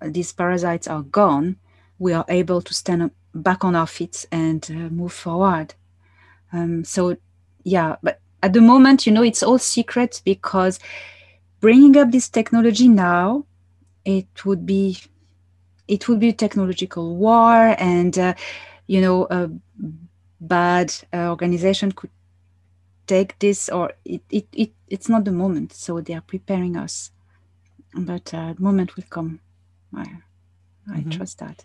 these 0.02 0.32
parasites 0.32 0.86
are 0.86 1.02
gone, 1.02 1.56
we 1.98 2.12
are 2.12 2.26
able 2.28 2.60
to 2.60 2.74
stand 2.74 3.10
back 3.34 3.64
on 3.64 3.74
our 3.74 3.86
feet 3.86 4.26
and 4.30 4.66
uh, 4.70 4.90
move 4.90 5.12
forward. 5.12 5.74
Um, 6.52 6.84
so, 6.84 7.16
yeah, 7.62 7.96
but 8.02 8.20
at 8.42 8.52
the 8.52 8.60
moment, 8.60 9.06
you 9.06 9.12
know, 9.12 9.22
it's 9.22 9.42
all 9.42 9.58
secret 9.58 10.20
because 10.24 10.78
bringing 11.60 11.96
up 11.96 12.10
this 12.10 12.28
technology 12.28 12.88
now, 12.88 13.46
it 14.04 14.44
would 14.44 14.66
be 14.66 14.98
it 15.88 16.08
would 16.08 16.20
be 16.20 16.32
technological 16.32 17.16
war 17.16 17.74
and 17.78 18.18
uh, 18.18 18.34
you 18.86 19.00
know 19.00 19.26
a 19.30 19.50
bad 20.48 20.94
uh, 21.12 21.28
organization 21.28 21.92
could 21.92 22.10
take 23.06 23.38
this 23.38 23.68
or 23.68 23.92
it, 24.04 24.22
it, 24.30 24.46
it 24.52 24.72
it's 24.88 25.08
not 25.08 25.24
the 25.24 25.32
moment 25.32 25.72
so 25.72 26.00
they 26.00 26.14
are 26.14 26.22
preparing 26.22 26.76
us. 26.76 27.10
But 27.94 28.32
uh, 28.34 28.54
the 28.54 28.62
moment 28.62 28.96
will 28.96 29.04
come. 29.08 29.40
I 29.94 30.02
i 30.02 30.98
mm-hmm. 30.98 31.10
trust 31.10 31.38
that. 31.38 31.64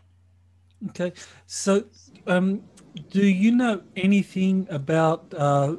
Okay. 0.89 1.13
So 1.45 1.86
um 2.27 2.61
do 3.11 3.25
you 3.25 3.51
know 3.51 3.82
anything 3.95 4.67
about 4.69 5.34
uh, 5.38 5.75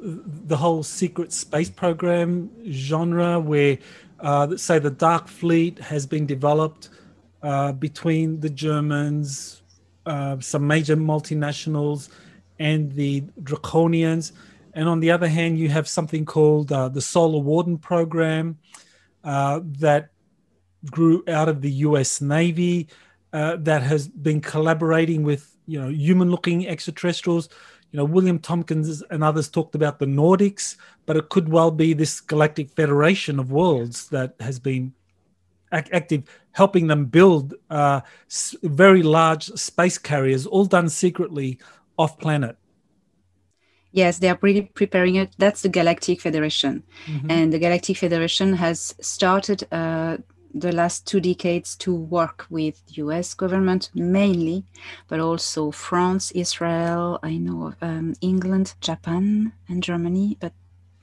the 0.47 0.57
whole 0.57 0.83
secret 0.83 1.33
space 1.33 1.69
program 1.69 2.49
genre 2.71 3.39
where 3.39 3.77
uh, 4.21 4.55
say 4.55 4.79
the 4.79 4.91
dark 4.91 5.27
fleet 5.27 5.79
has 5.79 6.05
been 6.05 6.25
developed 6.25 6.89
uh, 7.43 7.71
between 7.71 8.39
the 8.39 8.49
Germans, 8.49 9.61
uh, 10.05 10.39
some 10.39 10.67
major 10.67 10.95
multinationals, 10.95 12.09
and 12.61 12.91
the 12.91 13.21
Draconians. 13.41 14.33
And 14.73 14.87
on 14.87 14.99
the 14.99 15.11
other 15.11 15.27
hand, 15.27 15.57
you 15.57 15.67
have 15.69 15.87
something 15.87 16.25
called 16.25 16.71
uh, 16.71 16.89
the 16.89 17.01
Solar 17.01 17.39
Warden 17.39 17.77
Program 17.77 18.59
uh, 19.23 19.61
that 19.79 20.09
grew 20.89 21.23
out 21.27 21.49
of 21.49 21.61
the 21.61 21.71
US 21.87 22.21
Navy 22.21 22.87
uh, 23.33 23.57
that 23.59 23.81
has 23.81 24.07
been 24.07 24.41
collaborating 24.41 25.23
with 25.23 25.57
you 25.65 25.81
know 25.81 25.89
human-looking 25.89 26.67
extraterrestrials. 26.67 27.49
You 27.91 27.97
know, 27.97 28.05
William 28.05 28.39
Tompkins 28.39 29.01
and 29.09 29.23
others 29.23 29.49
talked 29.49 29.75
about 29.75 29.99
the 29.99 30.05
Nordics, 30.05 30.77
but 31.05 31.17
it 31.17 31.29
could 31.29 31.49
well 31.49 31.71
be 31.71 31.93
this 31.93 32.21
galactic 32.21 32.69
federation 32.69 33.39
of 33.39 33.51
worlds 33.51 34.07
that 34.09 34.35
has 34.39 34.59
been 34.59 34.93
active 35.71 36.23
helping 36.51 36.87
them 36.87 37.05
build 37.05 37.53
uh, 37.69 38.01
very 38.63 39.03
large 39.03 39.45
space 39.69 39.97
carriers, 39.97 40.45
all 40.45 40.65
done 40.65 40.89
secretly 40.89 41.57
off 41.97 42.17
planet. 42.19 42.57
Yes, 43.91 44.19
they 44.19 44.29
are 44.29 44.39
really 44.41 44.61
preparing 44.73 45.15
it. 45.15 45.33
That's 45.37 45.63
the 45.63 45.69
Galactic 45.69 46.21
Federation. 46.21 46.83
Mm-hmm. 47.07 47.31
And 47.31 47.53
the 47.53 47.59
Galactic 47.59 47.97
Federation 47.97 48.53
has 48.53 48.95
started 49.01 49.67
uh, 49.71 50.17
the 50.53 50.71
last 50.71 51.05
two 51.05 51.19
decades 51.19 51.75
to 51.77 51.93
work 51.93 52.45
with 52.49 52.81
US 52.87 53.33
government 53.33 53.89
mainly, 53.93 54.65
but 55.07 55.19
also 55.19 55.71
France, 55.71 56.31
Israel, 56.31 57.19
I 57.23 57.37
know 57.37 57.73
um, 57.81 58.13
England, 58.21 58.75
Japan, 58.81 59.53
and 59.67 59.83
Germany, 59.83 60.37
but 60.39 60.53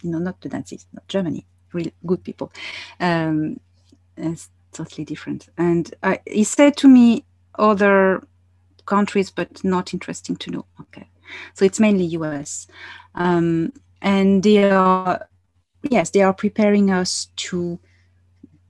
you 0.03 0.11
know, 0.11 0.19
not 0.19 0.41
the 0.41 0.49
Nazis, 0.49 0.87
not 0.93 1.07
Germany, 1.09 1.47
really 1.73 1.93
good 2.07 2.23
people. 2.25 2.53
Um, 3.01 3.61
it's 4.17 4.51
totally 4.73 5.05
different. 5.05 5.49
And 5.57 5.93
I, 6.03 6.21
he 6.27 6.45
said 6.45 6.77
to 6.79 6.89
me, 6.89 7.25
other 7.59 8.23
countries, 8.89 9.31
but 9.31 9.63
not 9.65 9.93
interesting 9.95 10.37
to 10.37 10.51
know. 10.51 10.65
Okay. 10.81 11.09
So 11.55 11.65
it's 11.65 11.81
mainly 11.81 12.05
US. 12.19 12.67
Um, 13.15 13.73
and 14.01 14.43
they 14.43 14.71
are, 14.71 15.29
yes, 15.83 16.11
they 16.11 16.23
are 16.23 16.35
preparing 16.35 16.91
us 16.91 17.29
to 17.49 17.79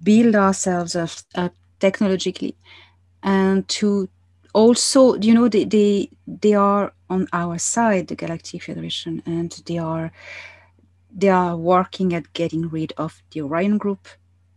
build 0.03 0.35
ourselves 0.35 0.97
up, 0.97 1.11
up 1.35 1.55
technologically 1.81 2.57
and 3.23 3.67
to 3.69 4.09
also, 4.55 5.15
you 5.17 5.35
know, 5.35 5.49
they, 5.49 5.65
they, 5.65 6.11
they 6.27 6.55
are 6.55 6.93
on 7.11 7.27
our 7.33 7.59
side, 7.59 8.09
the 8.09 8.17
Galactic 8.17 8.63
Federation, 8.63 9.23
and 9.27 9.51
they 9.67 9.79
are 9.79 10.11
they 11.11 11.29
are 11.31 11.57
working 11.57 12.15
at 12.15 12.33
getting 12.33 12.69
rid 12.69 12.93
of 12.97 13.23
the 13.31 13.41
Orion 13.41 13.79
Group 13.79 14.09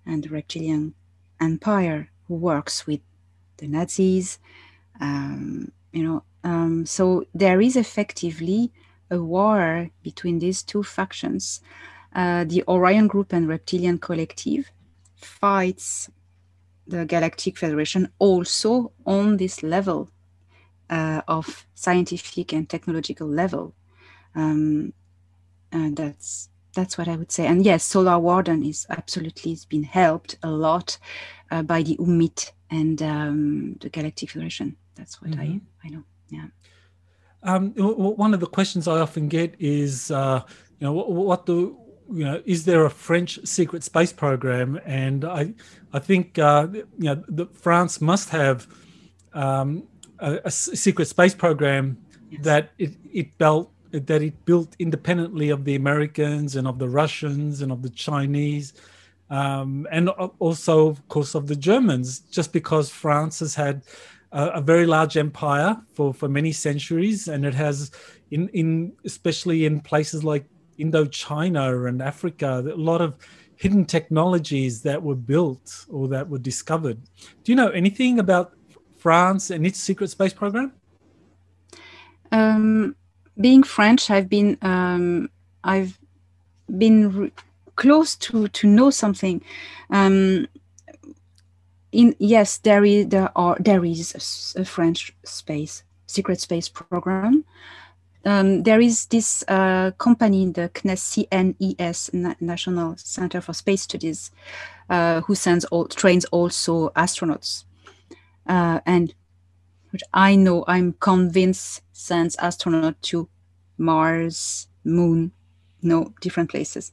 and 0.05 0.23
the 0.23 0.29
Reptilian 0.29 0.93
Empire, 1.39 2.09
who 2.27 2.35
works 2.35 2.85
with 2.85 2.99
the 3.57 3.67
Nazis. 3.67 4.37
Um, 5.01 5.71
you 5.91 6.03
know, 6.03 6.23
um, 6.43 6.85
so 6.85 7.25
there 7.33 7.59
is 7.59 7.75
effectively 7.75 8.71
a 9.09 9.21
war 9.21 9.89
between 10.03 10.39
these 10.39 10.63
two 10.63 10.83
factions. 10.83 11.61
Uh, 12.13 12.45
the 12.45 12.63
Orion 12.67 13.07
Group 13.07 13.33
and 13.33 13.47
Reptilian 13.47 13.99
Collective 13.99 14.71
fights 15.15 16.09
the 16.87 17.05
Galactic 17.05 17.57
Federation 17.57 18.09
also 18.19 18.91
on 19.05 19.37
this 19.37 19.63
level 19.63 20.09
uh, 20.89 21.21
of 21.27 21.65
scientific 21.73 22.53
and 22.53 22.69
technological 22.69 23.27
level. 23.27 23.73
Um, 24.35 24.93
and 25.71 25.95
that's 25.95 26.49
that's 26.73 26.97
what 26.97 27.07
I 27.07 27.15
would 27.17 27.31
say. 27.31 27.47
And 27.47 27.65
yes, 27.65 27.83
Solar 27.83 28.17
Warden 28.17 28.63
is 28.63 28.85
absolutely 28.89 29.51
has 29.51 29.65
been 29.65 29.83
helped 29.83 30.37
a 30.41 30.49
lot 30.49 30.97
uh, 31.49 31.63
by 31.63 31.83
the 31.83 31.97
UMIT 31.97 32.51
and 32.69 33.01
um, 33.01 33.75
the 33.81 33.89
Galactic 33.89 34.31
Federation. 34.31 34.77
That's 34.95 35.21
what 35.21 35.31
mm-hmm. 35.31 35.41
I 35.41 35.87
I 35.87 35.89
know. 35.89 36.03
Yeah. 36.29 36.47
Um, 37.43 37.71
one 37.71 38.33
of 38.33 38.39
the 38.39 38.45
questions 38.45 38.87
I 38.87 38.99
often 38.99 39.27
get 39.27 39.55
is, 39.59 40.11
uh, 40.11 40.43
you 40.79 40.85
know, 40.85 40.93
what, 40.93 41.11
what 41.11 41.45
the 41.47 41.75
you 42.13 42.25
know, 42.25 42.41
is 42.45 42.65
there 42.65 42.85
a 42.85 42.89
French 42.89 43.39
secret 43.45 43.83
space 43.83 44.11
program? 44.11 44.79
And 44.85 45.23
I, 45.23 45.53
I 45.93 45.99
think 45.99 46.37
uh, 46.37 46.67
you 46.71 46.85
know, 46.99 47.23
the, 47.27 47.47
France 47.53 48.01
must 48.01 48.29
have 48.29 48.67
um, 49.33 49.87
a, 50.19 50.39
a, 50.45 50.51
secret 50.51 51.07
space 51.07 51.33
program 51.33 51.97
yes. 52.29 52.43
that 52.43 52.71
it, 52.77 52.91
it 53.11 53.37
built 53.37 53.71
that 53.91 54.21
it 54.21 54.45
built 54.45 54.75
independently 54.79 55.49
of 55.49 55.65
the 55.65 55.75
Americans 55.75 56.55
and 56.55 56.67
of 56.67 56.79
the 56.79 56.87
Russians 56.87 57.61
and 57.61 57.71
of 57.71 57.81
the 57.81 57.89
Chinese, 57.89 58.73
um, 59.29 59.85
and 59.91 60.09
also, 60.09 60.87
of 60.87 61.07
course, 61.09 61.35
of 61.35 61.47
the 61.47 61.55
Germans. 61.55 62.19
Just 62.19 62.53
because 62.53 62.89
France 62.89 63.39
has 63.39 63.55
had 63.55 63.83
a, 64.31 64.61
very 64.61 64.85
large 64.85 65.17
empire 65.17 65.77
for 65.93 66.13
for 66.13 66.29
many 66.29 66.51
centuries, 66.51 67.27
and 67.27 67.45
it 67.45 67.53
has 67.53 67.91
in 68.31 68.49
in 68.49 68.93
especially 69.05 69.65
in 69.65 69.81
places 69.81 70.23
like 70.23 70.45
Indochina 70.79 71.87
and 71.87 72.01
Africa, 72.01 72.59
a 72.59 72.75
lot 72.75 73.01
of 73.01 73.15
hidden 73.55 73.85
technologies 73.85 74.81
that 74.81 75.03
were 75.03 75.15
built 75.15 75.85
or 75.89 76.07
that 76.07 76.27
were 76.27 76.39
discovered. 76.39 76.99
Do 77.43 77.51
you 77.51 77.55
know 77.55 77.69
anything 77.69 78.19
about 78.19 78.53
France 78.97 79.51
and 79.51 79.67
its 79.67 79.79
secret 79.79 80.09
space 80.09 80.33
program? 80.33 80.73
Um, 82.31 82.95
being 83.39 83.63
French, 83.63 84.09
I've 84.09 84.29
been 84.29 84.57
um, 84.61 85.29
I've 85.63 85.99
been 86.77 87.11
re- 87.11 87.31
close 87.75 88.15
to 88.15 88.47
to 88.47 88.67
know 88.67 88.89
something. 88.89 89.43
Um, 89.89 90.47
in 91.91 92.15
yes, 92.19 92.57
there 92.57 92.85
is 92.85 93.07
there 93.07 93.31
are 93.35 93.57
there 93.59 93.83
is 93.85 94.55
a, 94.55 94.65
French 94.65 95.13
space 95.23 95.83
secret 96.07 96.41
space 96.41 96.69
program 96.69 97.45
um, 98.23 98.63
there 98.63 98.79
is 98.79 99.07
this 99.07 99.43
uh, 99.47 99.91
company, 99.97 100.45
the 100.51 100.69
CNES, 100.69 101.55
CNES, 101.77 102.35
National 102.39 102.95
Center 102.97 103.41
for 103.41 103.53
Space 103.53 103.81
Studies, 103.81 104.31
uh, 104.89 105.21
who 105.21 105.33
sends 105.33 105.65
all, 105.65 105.87
trains 105.87 106.25
also 106.25 106.89
astronauts, 106.89 107.63
uh, 108.47 108.79
and 108.85 109.13
which 109.91 110.03
I 110.13 110.35
know 110.35 110.63
I'm 110.67 110.93
convinced 110.93 111.81
sends 111.93 112.35
astronauts 112.37 113.01
to 113.01 113.27
Mars, 113.77 114.67
Moon, 114.83 115.31
no 115.81 116.13
different 116.21 116.51
places. 116.51 116.91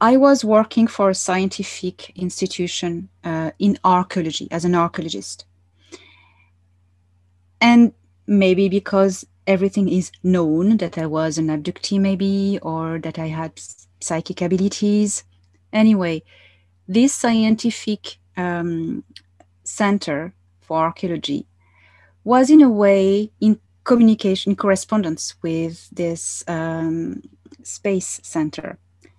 I 0.00 0.16
was 0.16 0.44
working 0.44 0.86
for 0.86 1.10
a 1.10 1.14
scientific 1.14 2.10
institution 2.16 3.08
uh, 3.24 3.50
in 3.58 3.78
archaeology 3.82 4.46
as 4.50 4.64
an 4.64 4.74
archaeologist, 4.74 5.44
and 7.60 7.92
maybe 8.26 8.68
because 8.68 9.26
everything 9.46 9.88
is 9.88 10.12
known 10.22 10.76
that 10.76 10.98
I 10.98 11.06
was 11.06 11.38
an 11.38 11.48
abductee, 11.48 11.98
maybe, 11.98 12.58
or 12.62 13.00
that 13.00 13.18
I 13.18 13.26
had 13.26 13.60
psychic 14.00 14.40
abilities. 14.42 15.24
Anyway, 15.72 16.22
this 16.86 17.12
scientific 17.14 18.18
um, 18.36 19.02
center 19.64 20.32
for 20.60 20.78
archaeology 20.78 21.46
was, 22.22 22.50
in 22.50 22.62
a 22.62 22.70
way, 22.70 23.32
in 23.40 23.58
communication, 23.82 24.54
correspondence 24.54 25.34
with 25.42 25.88
this 25.90 26.44
um, 26.46 27.22
space 27.62 28.20
center. 28.22 28.78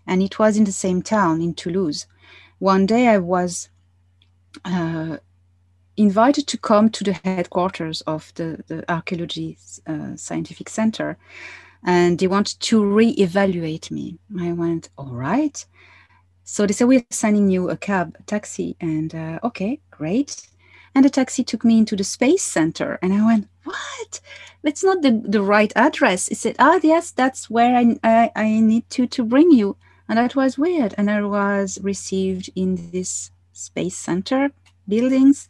And 0.09 0.23
it 0.23 0.39
was 0.39 0.57
in 0.57 0.63
the 0.63 0.71
same 0.71 1.03
town, 1.03 1.39
in 1.39 1.53
Toulouse. 1.53 2.07
One 2.57 2.87
day 2.87 3.07
I 3.07 3.19
was 3.19 3.69
uh, 4.65 5.17
invited 5.95 6.47
to 6.47 6.57
come 6.57 6.89
to 6.89 7.03
the 7.03 7.13
headquarters 7.13 8.01
of 8.01 8.33
the, 8.33 8.63
the 8.67 8.91
archaeology 8.91 9.57
uh, 9.85 10.15
scientific 10.15 10.67
center 10.67 11.15
and 11.83 12.17
they 12.17 12.27
wanted 12.27 12.59
to 12.59 12.83
re-evaluate 12.83 13.91
me. 13.91 14.17
I 14.39 14.51
went 14.53 14.89
all 14.97 15.13
right. 15.13 15.63
So 16.43 16.65
they 16.65 16.73
said 16.73 16.87
we're 16.87 17.05
sending 17.11 17.49
you 17.49 17.69
a 17.69 17.77
cab 17.77 18.17
a 18.19 18.23
taxi 18.23 18.75
and 18.81 19.13
uh, 19.13 19.39
okay 19.43 19.79
great. 19.91 20.47
And 20.95 21.05
the 21.05 21.09
taxi 21.11 21.43
took 21.43 21.63
me 21.63 21.77
into 21.77 21.95
the 21.95 22.03
space 22.03 22.41
center 22.43 22.97
and 23.03 23.13
i 23.13 23.23
went 23.23 23.47
what? 23.63 24.21
That's 24.63 24.83
not 24.83 25.03
the, 25.03 25.21
the 25.23 25.43
right 25.43 25.71
address 25.75 26.29
it? 26.29 26.37
Said 26.37 26.55
ah 26.57 26.79
yes 26.81 27.11
that's 27.11 27.47
where 27.47 27.77
I, 27.77 27.97
I, 28.03 28.31
I 28.35 28.59
need 28.59 28.89
to 28.89 29.05
to 29.05 29.23
bring 29.23 29.51
you 29.51 29.77
and 30.09 30.17
that 30.17 30.35
was 30.35 30.57
weird 30.57 30.93
and 30.97 31.09
i 31.09 31.21
was 31.21 31.79
received 31.81 32.49
in 32.55 32.91
this 32.91 33.31
space 33.53 33.95
center 33.97 34.51
buildings 34.87 35.47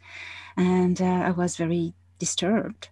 and 0.57 1.01
uh, 1.01 1.05
I 1.05 1.31
was 1.31 1.55
very 1.55 1.93
disturbed. 2.19 2.89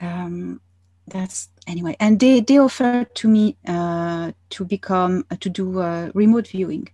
Um, 0.00 0.60
that's 1.06 1.48
anyway, 1.66 1.96
and 2.00 2.18
they 2.18 2.40
they 2.40 2.58
offered 2.58 3.14
to 3.14 3.28
me 3.28 3.56
uh, 3.66 4.32
to 4.50 4.64
become 4.64 5.24
uh, 5.30 5.36
to 5.40 5.48
do 5.48 5.64
remote 6.14 6.48
viewing. 6.48 6.88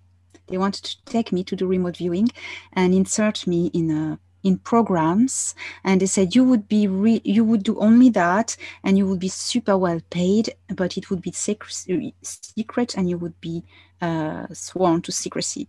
They 0.49 0.59
wanted 0.59 0.85
to 0.85 1.05
take 1.07 1.33
me 1.33 1.43
to 1.45 1.57
do 1.57 1.67
remote 1.67 1.97
viewing 1.97 2.29
and 2.75 2.93
insert 2.93 3.47
me 3.47 3.71
in 3.73 3.91
a 3.91 4.19
in 4.43 4.59
programs 4.59 5.55
and 5.85 6.01
they 6.01 6.07
said 6.07 6.35
you 6.35 6.45
would 6.45 6.69
be 6.69 6.87
re- 6.87 7.23
you 7.25 7.45
would 7.45 7.63
do 7.63 7.79
only 7.79 8.09
that 8.11 8.57
and 8.85 8.99
you 8.99 9.07
would 9.07 9.21
be 9.21 9.29
super 9.29 9.77
well 9.79 10.01
paid 10.11 10.55
but 10.75 10.97
it 10.97 11.11
would 11.11 11.23
be 11.23 11.33
secret, 11.33 11.87
secret 12.23 12.97
and 12.97 13.09
you 13.09 13.19
would 13.19 13.41
be 13.41 13.63
uh, 14.01 14.47
sworn 14.53 15.01
to 15.01 15.13
secrecy 15.13 15.69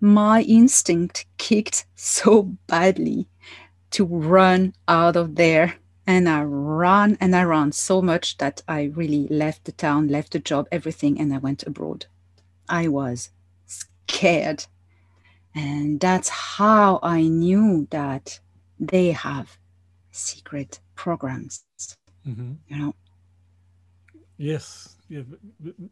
my 0.00 0.42
instinct 0.42 1.26
kicked 1.38 1.86
so 1.94 2.42
badly 2.66 3.26
to 3.90 4.04
run 4.04 4.74
out 4.88 5.16
of 5.16 5.36
there. 5.36 5.76
And 6.06 6.28
I 6.28 6.42
ran 6.42 7.16
and 7.20 7.34
I 7.34 7.42
ran 7.42 7.72
so 7.72 8.00
much 8.00 8.36
that 8.38 8.62
I 8.68 8.92
really 8.94 9.26
left 9.28 9.64
the 9.64 9.72
town, 9.72 10.08
left 10.08 10.32
the 10.32 10.38
job, 10.38 10.68
everything, 10.70 11.18
and 11.18 11.34
I 11.34 11.38
went 11.38 11.64
abroad. 11.66 12.06
I 12.68 12.88
was 12.88 13.30
scared. 13.66 14.66
And 15.56 15.98
that's 15.98 16.28
how 16.28 17.00
I 17.02 17.22
knew 17.22 17.88
that 17.90 18.38
they 18.78 19.10
have 19.10 19.58
secret 20.12 20.78
programs. 20.94 21.64
Mm-hmm. 22.28 22.52
You 22.68 22.76
know? 22.78 22.94
Yes. 24.36 24.96
Yeah, 25.08 25.22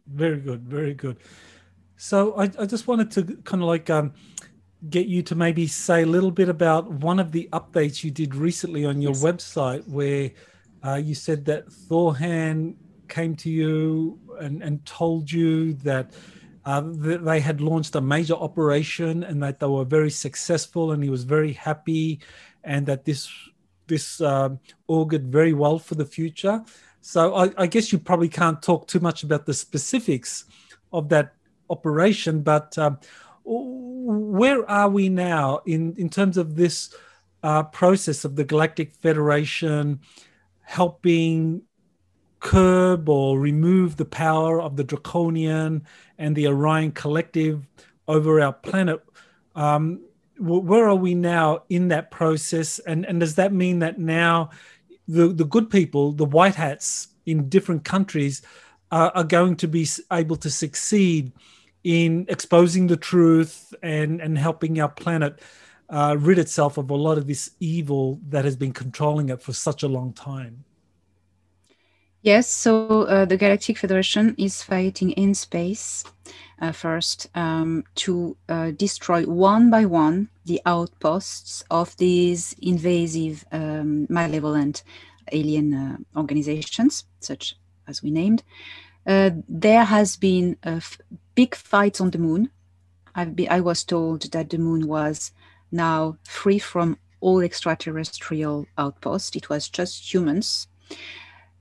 very 0.07 0.39
good. 0.39 0.63
Very 0.63 0.95
good. 0.95 1.17
So 1.97 2.35
I, 2.37 2.45
I 2.59 2.67
just 2.67 2.87
wanted 2.87 3.11
to 3.13 3.25
kind 3.43 3.63
of 3.63 3.69
like 3.69 3.91
um, 3.91 4.13
get 4.91 5.07
you 5.07 5.23
to 5.23 5.35
maybe 5.35 5.67
say 5.67 6.03
a 6.03 6.07
little 6.07 6.31
bit 6.31 6.49
about 6.49 6.91
one 6.91 7.19
of 7.19 7.33
the 7.33 7.49
updates 7.53 8.05
you 8.05 8.11
did 8.11 8.35
recently 8.35 8.85
on 8.85 9.01
your 9.01 9.13
yes. 9.13 9.23
website, 9.25 9.89
where 9.89 10.31
Uh, 10.85 11.01
you 11.01 11.15
said 11.15 11.47
that 11.47 11.65
Thorhan 11.89 12.77
came 13.09 13.35
to 13.37 13.49
you 13.49 14.19
and, 14.39 14.63
and 14.63 14.85
told 14.85 15.33
you 15.33 15.73
that 15.81 16.13
uh, 16.67 16.83
they 16.85 17.41
had 17.41 17.61
launched 17.61 17.95
a 17.95 18.01
major 18.01 18.35
operation 18.35 19.23
and 19.23 19.43
that 19.43 19.61
they 19.61 19.67
were 19.67 19.85
very 19.85 20.11
successful 20.11 20.93
and 20.93 21.03
he 21.03 21.11
was 21.11 21.25
very 21.25 21.53
happy 21.53 22.21
and 22.63 22.87
that 22.87 23.05
this 23.05 23.31
this 23.87 24.21
um, 24.23 24.59
augured 24.89 25.27
very 25.27 25.53
well 25.53 25.79
for 25.79 25.95
the 25.95 26.07
future. 26.07 26.65
So 27.03 27.35
I, 27.35 27.51
I, 27.59 27.67
guess 27.67 27.93
you 27.93 27.99
probably 27.99 28.31
can't 28.31 28.63
talk 28.63 28.87
too 28.87 28.99
much 28.99 29.25
about 29.25 29.45
the 29.45 29.53
specifics 29.53 30.47
of 30.91 31.11
that 31.11 31.35
operation, 31.69 32.41
but 32.41 32.79
um, 32.79 32.99
where 33.45 34.69
are 34.71 34.89
we 34.89 35.11
now 35.11 35.61
in, 35.67 35.95
in 35.97 36.09
terms 36.09 36.39
of 36.39 36.57
this 36.57 36.95
uh, 37.43 37.65
process 37.65 38.25
of 38.25 38.37
the 38.37 38.45
Galactic 38.45 38.95
Federation 38.95 40.01
helping 40.63 41.61
curb 42.45 43.09
or 43.09 43.41
remove 43.41 43.97
the 43.97 44.05
power 44.05 44.61
of 44.61 44.77
the 44.77 44.85
Draconian 44.85 45.83
and 46.19 46.37
the 46.37 46.47
Orion 46.47 46.93
Collective 46.93 47.67
over 48.07 48.39
our 48.41 48.53
planet. 48.53 49.03
Um, 49.57 50.03
where 50.39 50.87
are 50.87 50.95
we 50.95 51.15
now 51.15 51.63
in 51.71 51.89
that 51.89 52.11
process? 52.11 52.79
And, 52.81 53.07
and 53.07 53.19
does 53.19 53.37
that 53.37 53.55
mean 53.55 53.79
that 53.79 53.99
now 53.99 54.51
the, 55.09 55.29
the 55.29 55.47
good 55.47 55.71
people, 55.71 56.13
the 56.13 56.27
white 56.27 56.55
hats 56.55 57.09
in 57.25 57.49
different 57.49 57.85
countries, 57.85 58.43
uh, 58.91 59.11
are 59.15 59.25
going 59.25 59.57
to 59.57 59.67
be 59.67 59.89
able 60.13 60.37
to 60.37 60.51
succeed 60.51 61.33
in 61.83 62.27
exposing 62.29 62.89
the 62.89 62.97
truth 62.97 63.73
and, 63.83 64.21
and 64.21 64.37
helping 64.37 64.79
our 64.81 64.91
planet 64.91 65.41
uh, 65.89 66.15
rid 66.19 66.39
itself 66.39 66.77
of 66.77 66.91
a 66.91 66.95
lot 66.95 67.17
of 67.17 67.27
this 67.27 67.53
evil 67.59 68.21
that 68.29 68.45
has 68.45 68.55
been 68.57 68.73
controlling 68.73 69.31
it 69.31 69.41
for 69.41 69.55
such 69.55 69.83
a 69.83 69.89
long 69.89 70.13
time? 70.13 70.65
Yes, 72.25 72.49
so 72.49 73.03
uh, 73.03 73.27
the 73.27 73.37
Galactic 73.37 73.77
Federation 73.77 74.35
is 74.39 74.63
fighting 74.63 75.11
in 75.11 75.35
space 75.35 76.05
uh, 76.59 76.73
first 76.73 77.29
um, 77.35 77.85
to 77.97 78.35
uh, 78.49 78.71
destroy 78.71 79.25
one 79.25 79.69
by 79.69 79.85
one 79.85 80.31
the 80.47 80.59
outposts 80.65 81.63
of 81.71 81.95
these 81.99 82.57
invasive, 82.63 83.45
um, 83.53 84.07
malevolent 84.09 84.85
alien 85.33 85.75
uh, 85.75 85.97
organizations, 86.17 87.05
such 87.21 87.57
as 87.87 88.03
we 88.03 88.11
named. 88.11 88.43
Uh, 89.07 89.33
there 89.47 89.85
has 89.85 90.17
been 90.17 90.57
big 91.35 91.55
fight 91.55 92.01
on 92.01 92.11
the 92.11 92.19
moon. 92.19 92.49
I 93.15 93.61
was 93.61 93.85
told 93.85 94.33
that 94.33 94.49
the 94.49 94.57
moon 94.57 94.89
was 94.89 95.31
now 95.71 96.17
free 96.25 96.59
from 96.59 96.97
all 97.21 97.41
extraterrestrial 97.41 98.65
outposts. 98.79 99.37
It 99.37 99.51
was 99.51 99.69
just 99.69 100.15
humans. 100.15 100.69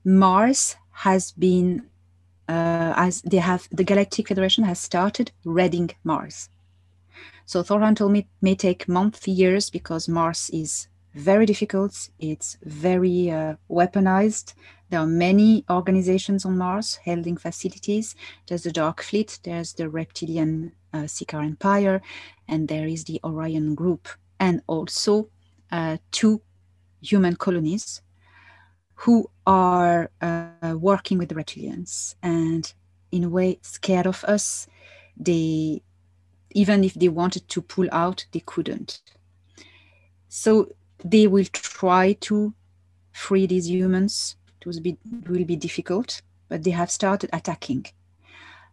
Mars 0.04 0.76
has 0.90 1.32
been 1.32 1.86
uh, 2.48 2.92
as 2.96 3.22
they 3.22 3.38
have 3.38 3.68
the 3.72 3.84
Galactic 3.84 4.28
Federation 4.28 4.64
has 4.64 4.78
started 4.78 5.32
reading 5.44 5.90
Mars. 6.04 6.50
So 7.46 7.62
Thorhan 7.62 7.96
told 7.96 8.12
me 8.12 8.28
may 8.42 8.54
take 8.54 8.88
months, 8.88 9.26
years 9.26 9.70
because 9.70 10.08
Mars 10.08 10.50
is 10.52 10.88
very 11.14 11.46
difficult. 11.46 12.10
It's 12.18 12.58
very 12.64 13.30
uh, 13.30 13.54
weaponized. 13.70 14.54
There 14.90 15.00
are 15.00 15.06
many 15.06 15.64
organizations 15.70 16.44
on 16.44 16.58
Mars 16.58 16.98
holding 17.04 17.36
facilities. 17.36 18.14
There's 18.46 18.64
the 18.64 18.72
Dark 18.72 19.02
Fleet, 19.02 19.38
there's 19.42 19.72
the 19.72 19.88
Reptilian 19.88 20.72
uh, 20.92 21.06
Ciakahrr 21.06 21.44
Empire, 21.44 22.02
and 22.46 22.68
there 22.68 22.86
is 22.86 23.04
the 23.04 23.20
Orion 23.24 23.74
Group, 23.74 24.08
and 24.38 24.60
also 24.66 25.28
uh, 25.72 25.96
two 26.10 26.42
human 27.00 27.36
colonies 27.36 28.02
who 28.94 29.28
are 29.46 30.10
uh, 30.20 30.74
working 30.78 31.18
with 31.18 31.28
the 31.28 31.34
reptilians 31.34 32.14
and 32.22 32.72
in 33.12 33.24
a 33.24 33.28
way 33.28 33.58
scared 33.62 34.06
of 34.06 34.24
us. 34.24 34.66
They 35.16 35.82
even 36.50 36.84
if 36.84 36.94
they 36.94 37.08
wanted 37.08 37.48
to 37.48 37.60
pull 37.60 37.88
out 37.92 38.26
they 38.32 38.40
couldn't. 38.40 39.00
So 40.28 40.68
they 41.04 41.26
will 41.26 41.44
try 41.52 42.12
to 42.22 42.54
free 43.12 43.46
these 43.46 43.68
humans. 43.68 44.36
It 44.60 44.66
will 44.66 44.80
be, 44.80 44.96
will 45.26 45.44
be 45.44 45.56
difficult 45.56 46.22
but 46.48 46.62
they 46.62 46.70
have 46.70 46.90
started 46.90 47.30
attacking. 47.32 47.86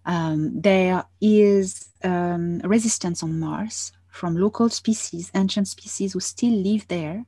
Um, 0.05 0.61
there 0.61 1.03
is 1.19 1.89
um, 2.03 2.59
resistance 2.59 3.23
on 3.23 3.39
mars 3.39 3.91
from 4.07 4.35
local 4.35 4.69
species 4.69 5.31
ancient 5.33 5.67
species 5.67 6.13
who 6.13 6.19
still 6.19 6.53
live 6.53 6.87
there 6.87 7.25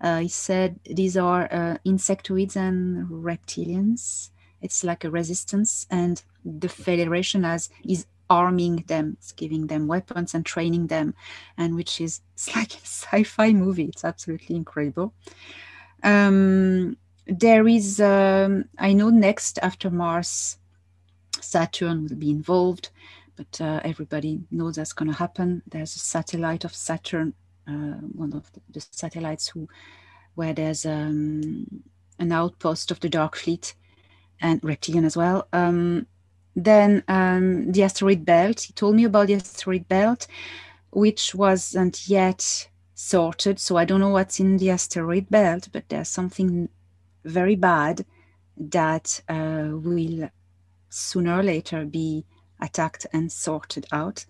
uh, 0.00 0.20
he 0.20 0.28
said 0.28 0.78
these 0.84 1.16
are 1.16 1.44
uh, 1.52 1.76
insectoids 1.86 2.56
and 2.56 3.08
reptilians. 3.08 4.30
It's 4.60 4.82
like 4.82 5.04
a 5.04 5.10
resistance, 5.10 5.86
and 5.90 6.22
the 6.44 6.68
Federation 6.68 7.44
has 7.44 7.70
is 7.84 8.06
arming 8.30 8.76
them, 8.86 9.16
it's 9.18 9.32
giving 9.32 9.66
them 9.66 9.86
weapons 9.86 10.34
and 10.34 10.44
training 10.46 10.86
them, 10.86 11.14
and 11.56 11.74
which 11.74 12.00
is 12.00 12.20
it's 12.34 12.54
like 12.54 12.74
a 12.74 12.86
sci-fi 12.86 13.52
movie. 13.52 13.84
It's 13.84 14.04
absolutely 14.04 14.56
incredible. 14.56 15.12
Um, 16.02 16.96
there 17.26 17.66
is, 17.66 18.00
um, 18.00 18.66
I 18.78 18.92
know, 18.92 19.08
next 19.08 19.58
after 19.62 19.90
Mars, 19.90 20.58
Saturn 21.40 22.04
will 22.04 22.16
be 22.16 22.30
involved, 22.30 22.90
but 23.36 23.60
uh, 23.60 23.80
everybody 23.84 24.40
knows 24.50 24.76
that's 24.76 24.92
going 24.92 25.10
to 25.10 25.18
happen. 25.18 25.62
There's 25.66 25.96
a 25.96 26.00
satellite 26.00 26.64
of 26.64 26.74
Saturn 26.74 27.34
one 27.66 28.32
of 28.32 28.50
the, 28.52 28.60
the, 28.70 28.80
satellites 28.80 29.48
who 29.48 29.68
where 30.34 30.52
there's 30.52 30.84
um, 30.84 31.66
an 32.18 32.32
outpost 32.32 32.90
of 32.90 33.00
the 33.00 33.08
Dark 33.08 33.36
Fleet 33.36 33.74
and 34.40 34.62
Reptilian 34.62 35.04
as 35.04 35.16
well. 35.16 35.48
Um, 35.52 36.06
then 36.56 37.02
um, 37.08 37.72
the 37.72 37.82
asteroid 37.82 38.24
belt. 38.24 38.60
He 38.60 38.72
told 38.72 38.96
me 38.96 39.04
about 39.04 39.26
the 39.26 39.34
asteroid 39.34 39.88
belt, 39.88 40.26
which 40.90 41.34
wasn't 41.34 42.08
yet 42.08 42.68
sorted. 42.94 43.58
So 43.58 43.76
I 43.76 43.84
don't 43.84 44.00
know 44.00 44.10
what's 44.10 44.40
in 44.40 44.56
the 44.56 44.70
asteroid 44.70 45.28
belt, 45.30 45.68
but 45.72 45.88
there's 45.88 46.08
something 46.08 46.68
very 47.24 47.56
bad 47.56 48.04
that 48.56 49.20
uh, 49.28 49.70
will 49.72 50.30
sooner 50.88 51.40
or 51.40 51.42
later 51.42 51.84
be 51.84 52.24
attacked 52.60 53.06
and 53.12 53.30
sorted 53.32 53.86
out. 53.90 54.26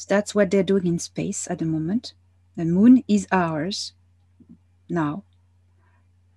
So 0.00 0.06
that's 0.08 0.34
what 0.34 0.50
they're 0.50 0.62
doing 0.62 0.86
in 0.86 0.98
space 0.98 1.46
at 1.50 1.58
the 1.58 1.66
moment. 1.66 2.14
The 2.56 2.64
moon 2.64 3.04
is 3.06 3.28
ours 3.30 3.92
now, 4.88 5.24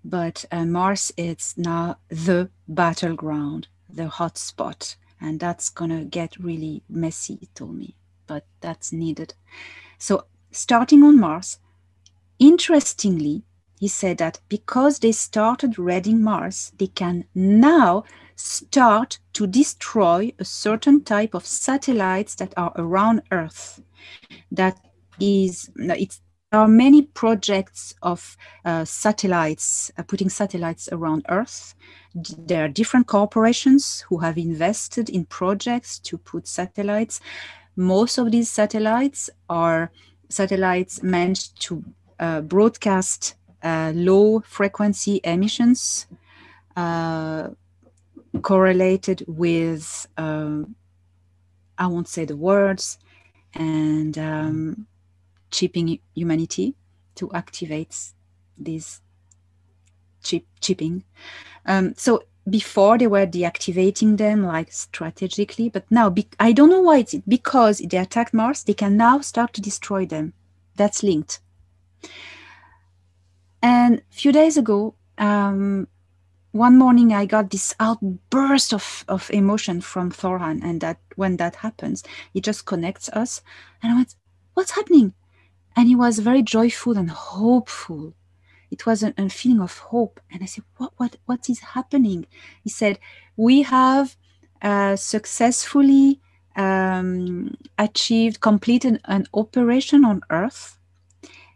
but 0.03 0.43
uh, 0.51 0.65
Mars 0.65 1.13
is 1.15 1.53
now 1.55 1.95
the 2.09 2.49
battleground, 2.67 3.69
the 3.89 4.09
hot 4.09 4.37
spot, 4.37 4.97
and 5.21 5.39
that's 5.39 5.69
gonna 5.69 6.03
get 6.03 6.35
really 6.37 6.83
messy. 6.89 7.37
He 7.39 7.45
told 7.55 7.75
me, 7.75 7.95
but 8.27 8.45
that's 8.59 8.91
needed. 8.91 9.33
So 9.97 10.25
starting 10.51 11.01
on 11.01 11.17
Mars, 11.17 11.59
interestingly, 12.39 13.43
he 13.79 13.87
said 13.87 14.17
that 14.17 14.41
because 14.49 14.99
they 14.99 15.13
started 15.13 15.79
reading 15.79 16.21
Mars, 16.21 16.73
they 16.77 16.87
can 16.87 17.23
now 17.33 18.03
start 18.35 19.19
to 19.33 19.47
destroy 19.47 20.31
a 20.39 20.45
certain 20.45 21.03
type 21.03 21.33
of 21.33 21.45
satellites 21.45 22.35
that 22.35 22.53
are 22.57 22.71
around 22.75 23.21
Earth. 23.31 23.81
That 24.51 24.79
is, 25.19 25.69
it's 25.75 26.21
there 26.53 26.61
are 26.61 26.67
many 26.67 27.01
projects 27.01 27.95
of 28.03 28.37
uh, 28.63 28.85
satellites, 28.85 29.91
uh, 29.97 30.03
putting 30.03 30.29
satellites 30.29 30.87
around 30.91 31.25
Earth. 31.29 31.73
There 32.13 32.65
are 32.65 32.67
different 32.67 33.07
corporations 33.07 34.05
who 34.07 34.19
have 34.19 34.37
invested 34.37 35.09
in 35.09 35.25
projects 35.25 35.97
to 36.01 36.19
put 36.19 36.47
satellites. 36.47 37.19
Most 37.75 38.19
of 38.19 38.29
these 38.29 38.51
satellites 38.51 39.31
are 39.49 39.91
satellites 40.29 41.01
meant 41.01 41.59
to 41.61 41.83
uh, 42.19 42.41
broadcast 42.41 43.33
uh, 43.63 43.91
low 43.95 44.41
frequency 44.41 45.21
emissions 45.23 46.05
uh, 46.75 47.49
correlated 48.43 49.25
with 49.27 50.07
um, 50.17 50.75
I 51.77 51.87
won't 51.87 52.07
say 52.07 52.25
the 52.25 52.37
words 52.37 52.99
and 53.53 54.17
um, 54.17 54.87
chipping 55.51 55.99
humanity 56.13 56.75
to 57.15 57.31
activate 57.33 57.95
this 58.57 59.01
chip 60.23 60.45
chipping. 60.61 61.03
Um, 61.65 61.93
so 61.97 62.23
before 62.49 62.97
they 62.97 63.07
were 63.07 63.25
deactivating 63.25 64.17
them 64.17 64.43
like 64.43 64.71
strategically, 64.71 65.69
but 65.69 65.89
now 65.89 66.09
be- 66.09 66.27
I 66.39 66.51
don't 66.51 66.69
know 66.69 66.81
why 66.81 66.99
it's 66.99 67.15
because 67.27 67.79
they 67.79 67.97
attacked 67.97 68.33
Mars, 68.33 68.63
they 68.63 68.73
can 68.73 68.97
now 68.97 69.21
start 69.21 69.53
to 69.53 69.61
destroy 69.61 70.05
them. 70.05 70.33
That's 70.75 71.03
linked. 71.03 71.39
And 73.61 73.99
a 73.99 74.13
few 74.13 74.31
days 74.31 74.57
ago, 74.57 74.95
um, 75.17 75.87
one 76.53 76.77
morning 76.77 77.11
I 77.13 77.25
got 77.25 77.49
this 77.49 77.75
outburst 77.79 78.73
of, 78.73 79.03
of 79.07 79.29
emotion 79.31 79.81
from 79.81 80.11
Thorhan, 80.11 80.63
and 80.63 80.79
that 80.81 80.99
when 81.15 81.37
that 81.37 81.57
happens, 81.57 82.03
it 82.33 82.43
just 82.43 82.65
connects 82.65 83.09
us. 83.09 83.41
And 83.81 83.91
I 83.91 83.95
went, 83.95 84.15
What's 84.53 84.71
happening? 84.71 85.13
And 85.75 85.87
he 85.87 85.95
was 85.95 86.19
very 86.19 86.43
joyful 86.43 86.97
and 86.97 87.09
hopeful. 87.09 88.13
it 88.69 88.85
was 88.85 89.03
a, 89.03 89.13
a 89.17 89.29
feeling 89.29 89.61
of 89.61 89.77
hope. 89.77 90.19
And 90.31 90.41
I 90.43 90.45
said, 90.45 90.63
what, 90.77 90.93
what, 90.97 91.17
what 91.25 91.49
is 91.49 91.59
happening? 91.59 92.25
He 92.63 92.69
said, 92.69 92.99
we 93.35 93.63
have 93.63 94.15
uh, 94.61 94.95
successfully 94.95 96.19
um, 96.55 97.55
achieved, 97.77 98.41
completed 98.41 98.99
an 99.05 99.25
operation 99.33 100.03
on 100.05 100.21
Earth. 100.29 100.77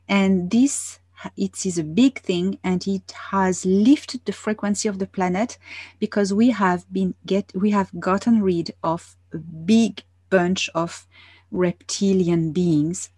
And 0.08 0.52
this 0.52 1.00
it 1.36 1.65
is 1.65 1.78
a 1.78 1.84
big 1.84 2.19
thing 2.21 2.57
and 2.63 2.88
it 2.88 3.11
has 3.32 3.65
lifted 3.65 4.25
the 4.25 4.32
frequency 4.32 4.88
of 4.88 4.99
the 4.99 5.07
planet 5.07 5.57
because 5.99 6.34
we 6.34 6.49
have 6.51 6.91
been 6.91 7.15
get 7.25 7.51
we 7.55 7.71
have 7.71 7.89
gotten 7.99 8.41
rid 8.41 8.71
of 8.84 9.15
a 9.34 9.38
big 9.38 10.03
bunch 10.30 10.69
of 10.75 11.07
reptilian 11.51 12.51
beings. 12.51 13.09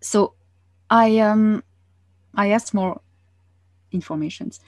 So 0.00 0.34
i 0.90 1.18
um 1.18 1.62
i 2.34 2.50
asked 2.50 2.74
more 2.74 3.00
informations. 3.90 4.60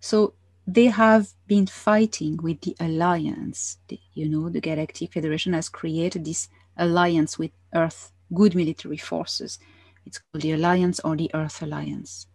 So 0.00 0.34
they 0.66 0.86
have 0.86 1.32
been 1.46 1.66
fighting 1.66 2.38
with 2.38 2.60
the 2.62 2.76
alliance. 2.80 3.78
The, 3.88 4.00
you 4.14 4.28
know 4.28 4.48
the 4.48 4.60
galactic 4.60 5.12
federation 5.12 5.52
has 5.52 5.68
created 5.68 6.24
this 6.24 6.48
alliance 6.76 7.38
with 7.38 7.52
earth 7.74 8.12
good 8.34 8.54
military 8.54 8.96
forces 8.96 9.58
it's 10.06 10.18
called 10.18 10.42
the 10.42 10.52
alliance 10.52 11.00
or 11.00 11.16
the 11.16 11.30
earth 11.34 11.60
alliance 11.62 12.26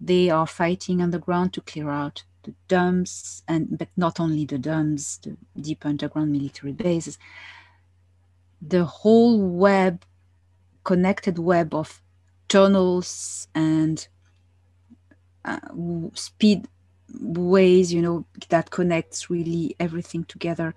they 0.00 0.30
are 0.30 0.46
fighting 0.46 1.02
on 1.02 1.10
the 1.10 1.18
ground 1.18 1.52
to 1.52 1.60
clear 1.60 1.90
out 1.90 2.24
the 2.44 2.54
DUMBs 2.68 3.42
and 3.46 3.78
but 3.78 3.88
not 3.96 4.18
only 4.18 4.46
the 4.46 4.58
DUMBs 4.58 5.20
the 5.22 5.36
deep 5.60 5.84
underground 5.84 6.32
military 6.32 6.72
bases 6.72 7.18
the 8.60 8.84
whole 8.84 9.40
web, 9.40 10.04
connected 10.84 11.38
web 11.38 11.74
of 11.74 12.02
tunnels 12.48 13.48
and 13.54 14.06
uh, 15.44 15.58
speed 16.14 16.68
ways, 17.20 17.92
you 17.92 18.02
know, 18.02 18.24
that 18.50 18.70
connects 18.70 19.30
really 19.30 19.74
everything 19.80 20.24
together. 20.24 20.74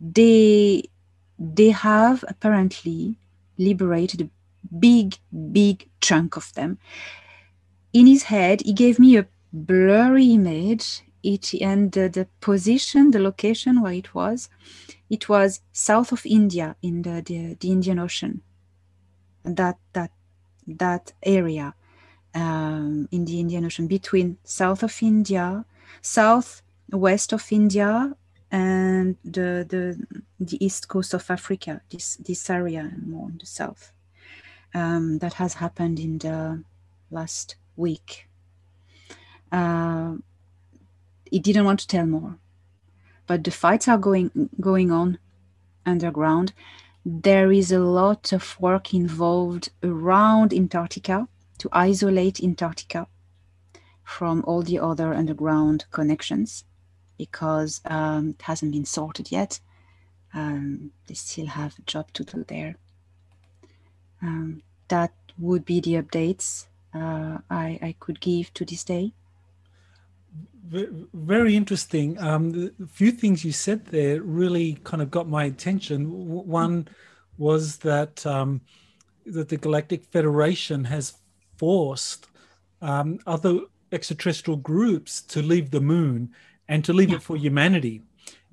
They 0.00 0.84
they 1.38 1.70
have 1.70 2.24
apparently 2.28 3.18
liberated 3.58 4.30
big, 4.78 5.16
big 5.52 5.88
chunk 6.00 6.36
of 6.36 6.52
them. 6.54 6.78
In 7.92 8.06
his 8.06 8.24
head, 8.24 8.62
he 8.62 8.72
gave 8.72 8.98
me 8.98 9.16
a 9.16 9.26
blurry 9.52 10.32
image. 10.32 11.02
It 11.22 11.52
and 11.60 11.92
the, 11.92 12.26
position, 12.40 13.10
the 13.10 13.18
location 13.18 13.82
where 13.82 13.92
it 13.92 14.14
was, 14.14 14.48
it 15.10 15.28
was 15.28 15.60
south 15.72 16.12
of 16.12 16.24
India 16.24 16.76
in 16.82 17.02
the, 17.02 17.20
the, 17.20 17.56
the 17.60 17.70
Indian 17.70 17.98
Ocean. 17.98 18.40
That 19.44 19.78
that 19.92 20.12
that 20.66 21.12
area 21.22 21.74
um, 22.34 23.08
in 23.10 23.24
the 23.24 23.40
Indian 23.40 23.64
Ocean 23.64 23.86
between 23.86 24.38
south 24.44 24.82
of 24.82 24.96
India, 25.02 25.64
south 26.00 26.62
west 26.90 27.32
of 27.32 27.46
India, 27.50 28.14
and 28.50 29.16
the 29.24 29.66
the 29.68 30.06
the 30.38 30.64
east 30.64 30.88
coast 30.88 31.14
of 31.14 31.30
Africa. 31.30 31.80
This 31.90 32.16
this 32.16 32.48
area 32.50 32.80
and 32.80 33.06
more 33.06 33.28
in 33.28 33.38
the 33.38 33.46
south. 33.46 33.92
Um, 34.72 35.18
that 35.18 35.34
has 35.34 35.54
happened 35.54 35.98
in 35.98 36.18
the 36.18 36.62
last 37.10 37.56
week. 37.76 38.28
Uh, 39.50 40.14
he 41.30 41.40
didn't 41.40 41.64
want 41.64 41.80
to 41.80 41.86
tell 41.86 42.06
more 42.06 42.38
but 43.30 43.44
the 43.44 43.50
fights 43.52 43.86
are 43.86 43.96
going 43.96 44.50
going 44.60 44.90
on 44.90 45.16
underground. 45.86 46.52
There 47.06 47.52
is 47.52 47.70
a 47.70 47.78
lot 47.78 48.32
of 48.32 48.60
work 48.60 48.92
involved 48.92 49.70
around 49.84 50.52
Antarctica 50.52 51.28
to 51.58 51.68
isolate 51.70 52.42
Antarctica 52.42 53.06
from 54.02 54.42
all 54.48 54.62
the 54.62 54.80
other 54.80 55.14
underground 55.14 55.84
connections 55.92 56.64
because 57.18 57.80
um, 57.84 58.30
it 58.30 58.42
hasn't 58.42 58.72
been 58.72 58.84
sorted 58.84 59.30
yet. 59.30 59.60
Um, 60.34 60.90
they 61.06 61.14
still 61.14 61.46
have 61.46 61.78
a 61.78 61.82
job 61.82 62.12
to 62.14 62.24
do 62.24 62.44
there. 62.48 62.74
Um, 64.22 64.62
that 64.88 65.12
would 65.38 65.64
be 65.64 65.80
the 65.80 65.94
updates 65.94 66.66
uh, 66.94 67.38
I, 67.48 67.78
I 67.82 67.94
could 68.00 68.20
give 68.20 68.52
to 68.54 68.64
this 68.64 68.84
day 68.84 69.12
very 70.70 71.56
interesting. 71.56 72.18
Um, 72.20 72.72
a 72.82 72.86
few 72.86 73.10
things 73.10 73.44
you 73.44 73.52
said 73.52 73.86
there 73.86 74.22
really 74.22 74.78
kind 74.84 75.02
of 75.02 75.10
got 75.10 75.28
my 75.28 75.44
attention. 75.44 76.06
One 76.28 76.88
was 77.38 77.78
that 77.78 78.24
um, 78.24 78.60
that 79.26 79.48
the 79.48 79.56
Galactic 79.56 80.04
Federation 80.04 80.84
has 80.84 81.14
forced 81.56 82.26
um, 82.80 83.18
other 83.26 83.60
extraterrestrial 83.92 84.56
groups 84.56 85.20
to 85.22 85.42
leave 85.42 85.70
the 85.70 85.80
moon 85.80 86.30
and 86.68 86.84
to 86.84 86.92
leave 86.92 87.10
yeah. 87.10 87.16
it 87.16 87.22
for 87.22 87.36
humanity. 87.36 88.02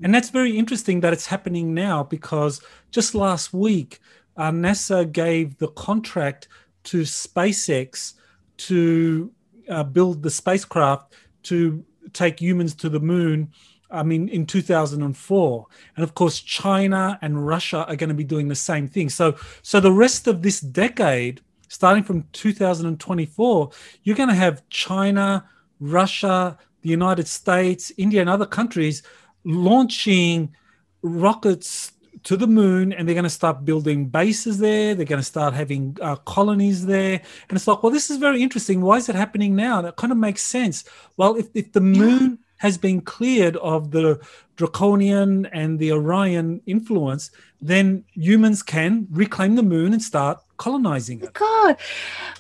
And 0.01 0.13
that's 0.13 0.29
very 0.29 0.57
interesting 0.57 1.01
that 1.01 1.13
it's 1.13 1.27
happening 1.27 1.73
now 1.73 2.03
because 2.03 2.61
just 2.91 3.15
last 3.15 3.53
week, 3.53 3.99
uh, 4.37 4.51
NASA 4.51 5.11
gave 5.11 5.57
the 5.57 5.69
contract 5.69 6.47
to 6.85 7.01
SpaceX 7.01 8.13
to 8.57 9.31
uh, 9.69 9.83
build 9.83 10.23
the 10.23 10.29
spacecraft 10.29 11.13
to 11.43 11.83
take 12.13 12.39
humans 12.39 12.73
to 12.75 12.89
the 12.89 12.99
moon 12.99 13.51
I 13.89 14.03
mean, 14.03 14.27
in 14.29 14.45
2004. 14.45 15.65
And 15.95 16.03
of 16.03 16.13
course, 16.13 16.41
China 16.41 17.17
and 17.21 17.47
Russia 17.47 17.85
are 17.87 17.95
going 17.95 18.09
to 18.09 18.15
be 18.15 18.23
doing 18.23 18.47
the 18.47 18.55
same 18.55 18.87
thing. 18.87 19.09
So, 19.09 19.37
so 19.61 19.79
the 19.79 19.91
rest 19.91 20.27
of 20.27 20.41
this 20.41 20.59
decade, 20.59 21.41
starting 21.69 22.03
from 22.03 22.27
2024, 22.33 23.69
you're 24.03 24.15
going 24.15 24.29
to 24.29 24.35
have 24.35 24.67
China, 24.69 25.47
Russia, 25.79 26.57
the 26.81 26.89
United 26.89 27.27
States, 27.27 27.91
India, 27.97 28.21
and 28.21 28.29
other 28.29 28.45
countries 28.45 29.03
launching 29.45 30.53
rockets 31.01 31.93
to 32.23 32.37
the 32.37 32.47
moon 32.47 32.93
and 32.93 33.07
they're 33.07 33.15
going 33.15 33.23
to 33.23 33.29
start 33.29 33.65
building 33.65 34.05
bases 34.05 34.59
there. 34.59 34.95
They're 34.95 35.05
going 35.05 35.21
to 35.21 35.25
start 35.25 35.53
having 35.53 35.97
uh, 36.01 36.15
colonies 36.17 36.85
there. 36.85 37.21
And 37.49 37.55
it's 37.55 37.67
like, 37.67 37.83
well, 37.83 37.91
this 37.91 38.09
is 38.09 38.17
very 38.17 38.41
interesting. 38.41 38.81
Why 38.81 38.97
is 38.97 39.09
it 39.09 39.15
happening 39.15 39.55
now? 39.55 39.79
And 39.79 39.87
it 39.87 39.95
kind 39.95 40.11
of 40.11 40.17
makes 40.17 40.41
sense. 40.41 40.83
Well, 41.17 41.35
if, 41.35 41.47
if 41.53 41.71
the 41.73 41.81
moon 41.81 42.39
has 42.57 42.77
been 42.77 43.01
cleared 43.01 43.55
of 43.57 43.91
the 43.91 44.19
draconian 44.55 45.45
and 45.47 45.77
the 45.77 45.91
Orion 45.91 46.61
influence, 46.65 47.29
then 47.61 48.03
humans 48.13 48.63
can 48.63 49.07
reclaim 49.11 49.55
the 49.55 49.63
moon 49.63 49.93
and 49.93 50.01
start 50.01 50.39
colonizing 50.57 51.21
it. 51.21 51.33
God, 51.33 51.77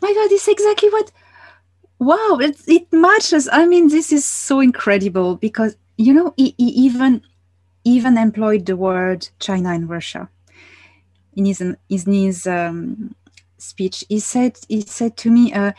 my 0.01 0.13
God, 0.13 0.29
this 0.29 0.43
is 0.43 0.47
exactly 0.47 0.89
what. 0.89 1.11
Wow, 1.99 2.37
it, 2.39 2.61
it 2.67 2.91
matches. 2.93 3.49
I 3.51 3.65
mean, 3.65 3.89
this 3.89 4.11
is 4.11 4.23
so 4.23 4.59
incredible 4.59 5.35
because, 5.35 5.75
you 5.97 6.13
know, 6.13 6.31
even 6.37 7.23
even 7.87 8.17
employed 8.17 8.65
the 8.65 8.75
word 8.75 9.29
China 9.39 9.69
and 9.69 9.89
Russia 9.89 10.29
in 11.35 11.45
his 11.45 11.61
in 11.61 11.77
his 11.89 12.45
um, 12.45 13.15
speech. 13.57 14.03
He 14.09 14.19
said 14.19 14.59
he 14.67 14.81
said 14.81 15.15
to 15.17 15.31
me, 15.31 15.53
uh, 15.53 15.71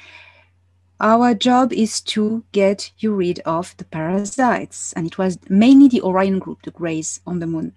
"Our 1.00 1.34
job 1.34 1.72
is 1.72 2.00
to 2.12 2.44
get 2.52 2.92
you 2.98 3.14
rid 3.14 3.40
of 3.40 3.76
the 3.76 3.84
parasites," 3.84 4.94
and 4.94 5.06
it 5.06 5.18
was 5.18 5.38
mainly 5.50 5.88
the 5.88 6.00
Orion 6.00 6.38
group, 6.38 6.62
the 6.62 6.70
Greys 6.70 7.20
on 7.26 7.40
the 7.40 7.46
moon, 7.46 7.74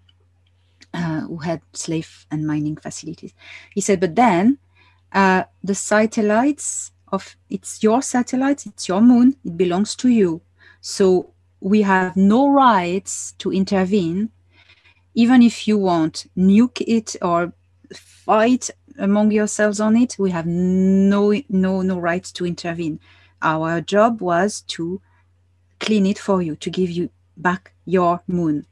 uh, 0.94 1.22
who 1.22 1.38
had 1.38 1.62
slave 1.74 2.26
and 2.32 2.48
mining 2.48 2.78
facilities. 2.78 3.34
He 3.74 3.82
said, 3.82 4.00
"But 4.00 4.16
then 4.16 4.60
uh, 5.12 5.44
the 5.62 5.76
satellites 5.76 6.92
of 7.12 7.36
it's 7.50 7.84
your 7.84 8.02
satellites, 8.02 8.66
it's 8.66 8.88
your 8.88 9.02
moon, 9.02 9.36
it 9.44 9.58
belongs 9.58 9.96
to 9.98 10.08
you." 10.08 10.42
So 10.80 11.34
we 11.62 11.84
have 11.84 12.18
no 12.18 12.50
rights 12.50 13.34
to 13.38 13.54
intervene, 13.54 14.32
even 15.14 15.42
if 15.42 15.68
you 15.68 15.78
want 15.78 16.26
nuke 16.36 16.82
it 16.82 17.16
or 17.22 17.54
fight 17.94 18.70
among 18.98 19.32
yourselves 19.32 19.80
on 19.80 19.96
it. 19.96 20.18
We 20.20 20.32
have 20.32 20.48
no 20.48 21.34
no 21.50 21.82
no 21.82 22.00
rights 22.00 22.32
to 22.34 22.46
intervene. 22.46 23.00
Our 23.42 23.80
job 23.82 24.22
was 24.22 24.62
to 24.76 25.02
clean 25.80 26.06
it 26.06 26.20
for 26.20 26.42
you, 26.42 26.56
to 26.58 26.70
give 26.70 26.90
you 26.90 27.10
back 27.38 27.74
your 27.86 28.22
moon. 28.28 28.66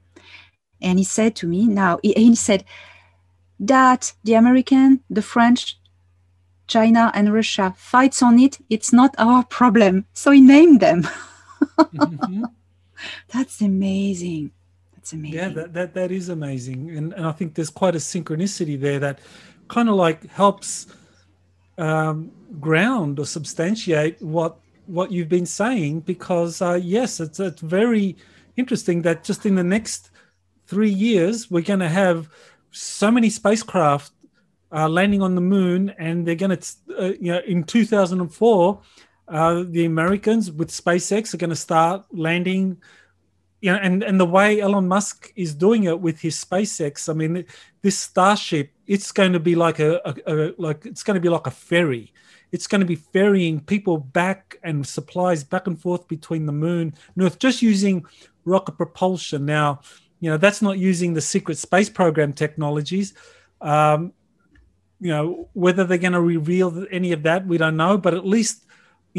And 0.82 0.98
he 0.98 1.06
said 1.06 1.36
to 1.38 1.48
me, 1.48 1.68
now 1.68 2.00
he, 2.04 2.36
said 2.36 2.64
that 3.60 4.14
the 4.24 4.36
American, 4.36 5.02
the 5.10 5.22
French, 5.22 5.78
China, 6.68 7.12
and 7.14 7.34
Russia 7.34 7.74
fights 7.76 8.22
on 8.22 8.40
it. 8.40 8.60
It's 8.70 8.94
not 8.94 9.14
our 9.18 9.44
problem. 9.44 10.06
So 10.14 10.32
he 10.32 10.40
named 10.40 10.80
them. 10.80 11.04
mm-hmm. 11.80 12.46
That's 13.34 13.62
amazing. 13.62 14.52
That's 14.96 15.14
amazing. 15.14 15.40
Yeah, 15.40 15.50
that, 15.50 15.74
that, 15.74 15.94
that 15.94 16.12
is 16.12 16.30
amazing. 16.30 16.96
And, 16.98 17.14
and 17.14 17.26
I 17.26 17.32
think 17.32 17.56
there's 17.56 17.70
quite 17.70 17.96
a 17.96 18.00
synchronicity 18.00 18.80
there 18.80 19.00
that 19.00 19.20
kind 19.68 19.90
of 19.90 19.96
like 19.96 20.28
helps 20.30 20.88
um, 21.78 22.32
ground 22.60 23.20
or 23.20 23.26
substantiate 23.26 24.22
what 24.22 24.58
what 24.88 25.12
you've 25.12 25.30
been 25.30 25.46
saying 25.46 26.00
because 26.00 26.62
uh, 26.62 26.80
yes 26.82 27.20
it's 27.20 27.40
it's 27.40 27.62
very 27.62 28.18
interesting 28.58 29.04
that 29.04 29.24
just 29.24 29.46
in 29.46 29.56
the 29.56 29.64
next 29.64 30.10
three 30.66 30.90
years 30.90 31.50
we're 31.50 31.62
going 31.62 31.80
to 31.80 31.88
have 31.88 32.28
so 32.72 33.12
many 33.12 33.30
spacecraft 33.30 34.12
uh, 34.72 34.90
landing 34.90 35.22
on 35.22 35.36
the 35.36 35.42
moon 35.42 35.94
and 36.00 36.26
they're 36.26 36.36
going 36.36 36.58
to 36.58 36.76
uh, 37.00 37.14
you 37.22 37.32
know 37.32 37.40
in 37.48 37.64
2004 37.64 38.82
uh, 39.30 39.64
the 39.68 39.86
Americans 39.86 40.52
with 40.52 40.70
SpaceX 40.70 41.34
are 41.34 41.38
going 41.38 41.52
to 41.52 41.56
start 41.56 42.06
landing. 42.12 42.82
You 43.62 43.74
know, 43.74 43.78
and, 43.78 44.04
and 44.04 44.20
the 44.20 44.26
way 44.26 44.62
Elon 44.62 44.88
Musk 44.88 45.34
is 45.36 45.54
doing 45.54 45.84
it 45.84 46.00
with 46.00 46.20
his 46.20 46.44
SpaceX, 46.44 47.10
I 47.10 47.14
mean, 47.14 47.46
this 47.82 47.98
Starship, 47.98 48.72
it's 48.88 49.12
going 49.12 49.34
to 49.34 49.40
be 49.40 49.56
like 49.56 49.80
a, 49.80 50.00
a, 50.06 50.34
a 50.34 50.54
like 50.58 50.86
it's 50.86 51.04
going 51.04 51.16
to 51.16 51.22
be 51.22 51.30
like 51.30 51.46
a 51.46 51.52
ferry. 51.52 52.14
It's 52.52 52.68
going 52.68 52.80
to 52.80 52.88
be 52.88 52.96
ferrying 52.96 53.60
people 53.60 53.98
back 53.98 54.58
and 54.64 54.88
supplies 54.88 55.44
back 55.44 55.68
and 55.68 55.80
forth 55.80 56.08
between 56.08 56.46
the 56.46 56.52
moon 56.52 56.94
and 57.16 57.24
Earth, 57.24 57.38
just 57.38 57.62
using 57.62 58.06
rocket 58.46 58.78
propulsion. 58.78 59.46
Now, 59.46 59.82
you 60.20 60.30
know, 60.30 60.38
that's 60.38 60.62
not 60.62 60.80
using 60.80 61.14
the 61.14 61.22
secret 61.22 61.58
space 61.58 61.90
program 61.90 62.34
technologies. 62.34 63.14
Um, 63.62 64.14
you 65.00 65.10
know, 65.10 65.50
whether 65.54 65.84
they're 65.84 65.98
going 65.98 66.14
to 66.14 66.22
reveal 66.22 66.86
any 66.92 67.12
of 67.12 67.24
that, 67.24 67.46
we 67.46 67.58
don't 67.58 67.78
know. 67.78 67.98
But 67.98 68.14
at 68.14 68.26
least 68.26 68.66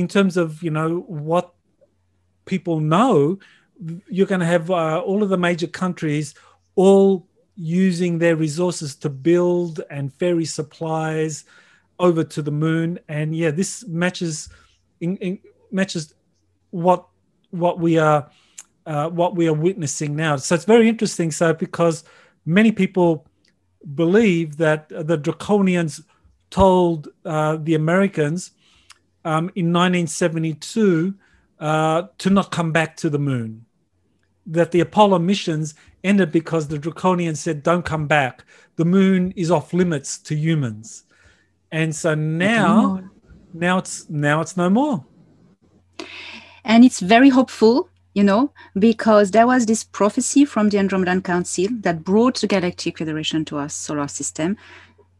in 0.00 0.08
terms 0.08 0.36
of 0.36 0.62
you 0.62 0.70
know 0.70 1.00
what 1.00 1.52
people 2.46 2.80
know, 2.80 3.38
you're 4.08 4.26
going 4.26 4.40
to 4.40 4.52
have 4.56 4.70
uh, 4.70 5.00
all 5.00 5.22
of 5.22 5.28
the 5.28 5.38
major 5.38 5.66
countries 5.66 6.34
all 6.74 7.26
using 7.54 8.18
their 8.18 8.36
resources 8.36 8.96
to 8.96 9.10
build 9.10 9.82
and 9.90 10.12
ferry 10.14 10.46
supplies 10.46 11.44
over 11.98 12.24
to 12.24 12.40
the 12.40 12.50
moon. 12.50 12.98
And 13.08 13.36
yeah, 13.36 13.50
this 13.50 13.86
matches 13.86 14.48
in, 15.00 15.16
in, 15.18 15.38
matches 15.70 16.14
what 16.70 17.06
what 17.50 17.78
we 17.78 17.98
are 17.98 18.30
uh, 18.86 19.08
what 19.10 19.36
we 19.36 19.48
are 19.48 19.58
witnessing 19.68 20.16
now. 20.16 20.36
So 20.36 20.54
it's 20.54 20.64
very 20.64 20.88
interesting. 20.88 21.30
So 21.30 21.52
because 21.52 22.04
many 22.46 22.72
people 22.72 23.26
believe 23.94 24.56
that 24.56 24.88
the 24.88 25.18
draconians 25.18 26.02
told 26.48 27.08
uh, 27.24 27.56
the 27.56 27.74
Americans 27.74 28.52
um, 29.24 29.50
in 29.54 29.72
1972 29.72 31.14
uh, 31.58 32.02
to 32.18 32.30
not 32.30 32.50
come 32.50 32.72
back 32.72 32.96
to 32.98 33.10
the 33.10 33.18
moon. 33.18 33.66
That 34.46 34.70
the 34.70 34.80
Apollo 34.80 35.18
missions 35.20 35.74
ended 36.02 36.32
because 36.32 36.68
the 36.68 36.78
draconians 36.78 37.36
said, 37.36 37.62
"Don't 37.62 37.84
come 37.84 38.06
back. 38.06 38.44
The 38.76 38.84
moon 38.84 39.32
is 39.36 39.50
off 39.50 39.72
limits 39.72 40.18
to 40.18 40.34
humans." 40.34 41.04
And 41.70 41.94
so 41.94 42.14
now, 42.14 43.02
now 43.52 43.78
it's 43.78 44.08
now 44.08 44.40
it's 44.40 44.56
no 44.56 44.70
more. 44.70 45.04
And 46.64 46.84
it's 46.84 47.00
very 47.00 47.28
hopeful 47.28 47.90
you 48.14 48.24
know, 48.24 48.52
because 48.78 49.30
there 49.30 49.46
was 49.46 49.66
this 49.66 49.84
prophecy 49.84 50.44
from 50.44 50.68
the 50.68 50.78
Andromedan 50.78 51.22
Council 51.22 51.66
that 51.80 52.04
brought 52.04 52.40
the 52.40 52.46
Galactic 52.46 52.98
Federation 52.98 53.44
to 53.46 53.58
our 53.58 53.68
solar 53.68 54.08
system 54.08 54.56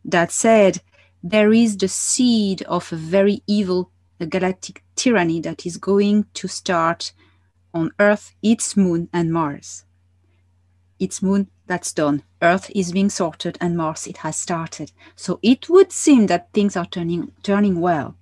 that 0.05 0.33
said 0.33 0.81
there 1.23 1.53
is 1.53 1.77
the 1.77 1.89
seed 1.89 2.63
of 2.63 2.93
a 2.93 2.97
very 2.97 3.43
evil 3.47 3.91
a 4.21 4.27
galactic 4.27 4.85
tyranny 4.95 5.41
that 5.41 5.65
is 5.65 5.79
going 5.79 6.27
to 6.35 6.47
start 6.47 7.13
on 7.73 7.91
Earth, 7.99 8.35
its 8.43 8.77
moon, 8.77 9.09
and 9.13 9.33
Mars. 9.33 9.85
Its 10.99 11.23
moon, 11.23 11.49
that's 11.67 11.93
done. 11.93 12.23
Earth 12.43 12.71
is 12.75 12.93
being 12.93 13.09
sorted, 13.09 13.57
and 13.61 13.77
Mars, 13.77 14.07
it 14.07 14.19
has 14.19 14.37
started. 14.37 14.93
So 15.17 15.39
it 15.43 15.69
would 15.71 15.91
seem 15.93 16.27
that 16.27 16.53
things 16.53 16.77
are 16.77 16.85
turning 16.85 17.33
turning 17.43 17.81
well. 17.81 18.17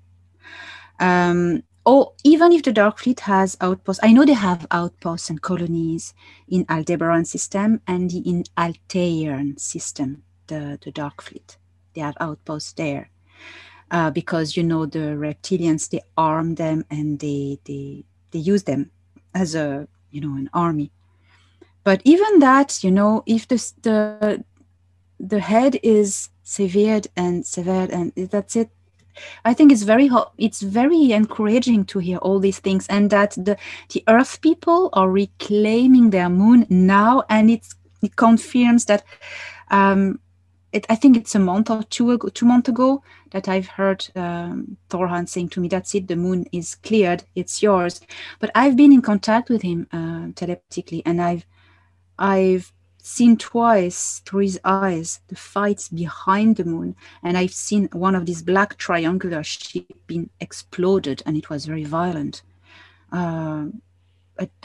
Um, 1.01 1.65
or 1.85 2.13
even 2.23 2.53
if 2.53 2.63
the 2.63 2.73
Dark 2.73 2.99
Fleet 2.99 3.21
has 3.21 3.57
outposts, 3.61 4.05
I 4.05 4.13
know 4.13 4.25
they 4.25 4.35
have 4.35 4.67
outposts 4.71 5.31
and 5.31 5.41
colonies 5.41 6.13
in 6.47 6.67
Aldebaran 6.69 7.25
system 7.25 7.81
and 7.87 8.13
in 8.13 8.45
Altair 8.57 9.43
system, 9.57 10.23
the, 10.49 10.79
the 10.85 10.93
Dark 10.93 11.23
Fleet. 11.23 11.57
They 11.99 12.05
have 12.05 12.17
outposts 12.21 12.75
there. 12.75 13.11
Uh, 13.91 14.11
because 14.11 14.55
you 14.57 14.63
know 14.63 14.87
the 14.87 15.17
reptilians 15.17 15.89
they 15.89 16.03
arm 16.17 16.55
them 16.57 16.85
and 16.91 17.19
they 17.19 17.59
they 17.65 18.05
they 18.31 18.39
use 18.39 18.65
them 18.65 18.91
as 19.35 19.55
a 19.55 19.89
you 20.11 20.21
know 20.21 20.37
an 20.37 20.51
army 20.53 20.93
but 21.85 22.03
even 22.05 22.39
that 22.41 22.85
you 22.85 22.91
know 22.91 23.23
if 23.25 23.49
the 23.49 23.57
the 23.81 24.45
the 25.19 25.41
head 25.41 25.81
is 25.83 26.29
severed 26.43 27.09
and 27.17 27.47
severed 27.47 27.89
and 27.91 28.13
that's 28.31 28.57
it 28.57 28.69
I 29.47 29.55
think 29.55 29.73
it's 29.73 29.85
very 29.85 30.11
it's 30.37 30.61
very 30.61 31.13
encouraging 31.13 31.87
to 31.87 31.99
hear 31.99 32.19
all 32.19 32.39
these 32.41 32.59
things 32.61 32.87
and 32.89 33.09
that 33.09 33.31
the 33.33 33.57
the 33.89 34.05
Earth 34.07 34.43
people 34.43 34.91
are 34.93 35.11
reclaiming 35.11 36.11
their 36.11 36.29
moon 36.29 36.67
now, 36.69 37.25
and 37.29 37.51
it's 37.51 37.75
it 38.03 38.17
confirms 38.17 38.85
that. 38.85 39.03
Um, 39.71 40.21
it, 40.73 40.87
I 40.89 40.95
think 40.97 41.17
it's 41.17 41.35
a 41.35 41.39
month 41.39 41.71
or 41.71 41.83
two 41.83 42.11
ago, 42.11 42.29
two 42.29 42.47
months 42.47 42.69
ago, 42.69 43.03
that 43.31 43.49
I've 43.49 43.69
heard 43.69 44.07
um, 44.15 44.77
Thor 44.89 45.09
Han 45.09 45.27
saying 45.27 45.51
to 45.51 45.61
me, 45.61 45.69
"That's 45.69 45.95
it. 45.95 46.09
The 46.09 46.17
moon 46.17 46.47
is 46.53 46.75
cleared. 46.75 47.25
It's 47.35 47.63
yours." 47.63 48.01
But 48.39 48.51
I've 48.55 48.77
been 48.77 48.93
in 48.93 49.03
contact 49.03 49.49
with 49.49 49.63
him 49.63 49.87
uh, 49.93 50.29
telepathically, 50.35 51.03
and 51.07 51.23
I've 51.23 51.47
I've 52.19 52.73
seen 53.09 53.37
twice 53.39 54.21
through 54.27 54.41
his 54.41 54.61
eyes 54.65 55.21
the 55.29 55.37
fights 55.37 55.89
behind 55.89 56.57
the 56.57 56.65
moon 56.65 56.95
and 57.23 57.39
i've 57.39 57.55
seen 57.55 57.89
one 57.93 58.15
of 58.15 58.27
these 58.27 58.43
black 58.43 58.77
triangular 58.77 59.43
ships 59.43 59.95
being 60.07 60.29
exploded 60.41 61.23
and 61.25 61.35
it 61.35 61.49
was 61.49 61.65
very 61.65 61.85
violent 61.85 62.43
uh, 63.13 63.65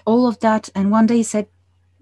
all 0.05 0.27
of 0.27 0.37
that 0.39 0.67
and 0.75 0.91
one 0.91 1.05
day 1.05 1.17
he 1.17 1.23
said 1.23 1.47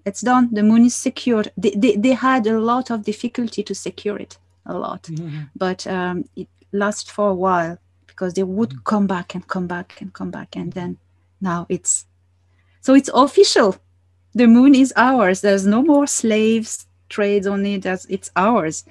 it's 0.04 0.20
done. 0.20 0.48
The 0.52 0.62
moon 0.62 0.84
is 0.84 0.94
secured. 0.94 1.50
They, 1.56 1.70
they, 1.70 1.96
they 1.96 2.12
had 2.12 2.46
a 2.46 2.58
lot 2.60 2.90
of 2.90 3.04
difficulty 3.04 3.62
to 3.62 3.74
secure 3.74 4.18
it 4.18 4.38
a 4.66 4.74
lot. 4.74 5.02
Mm-hmm. 5.04 5.42
but 5.56 5.86
um, 5.86 6.24
it 6.36 6.48
lasted 6.72 7.10
for 7.10 7.30
a 7.30 7.34
while 7.34 7.78
because 8.06 8.34
they 8.34 8.42
would 8.42 8.70
mm-hmm. 8.70 8.84
come 8.84 9.06
back 9.06 9.34
and 9.34 9.46
come 9.46 9.66
back 9.66 10.00
and 10.00 10.12
come 10.12 10.30
back 10.30 10.56
and 10.56 10.72
then 10.72 10.98
now 11.40 11.66
it's 11.68 12.06
so 12.80 12.94
it's 12.94 13.10
official. 13.14 13.76
The 14.34 14.48
moon 14.48 14.74
is 14.74 14.92
ours. 14.96 15.40
There's 15.40 15.66
no 15.66 15.82
more 15.82 16.06
slaves 16.06 16.86
trades 17.08 17.46
on 17.46 17.64
it. 17.66 17.82
That's 17.82 18.06
it's 18.06 18.30
ours. 18.34 18.84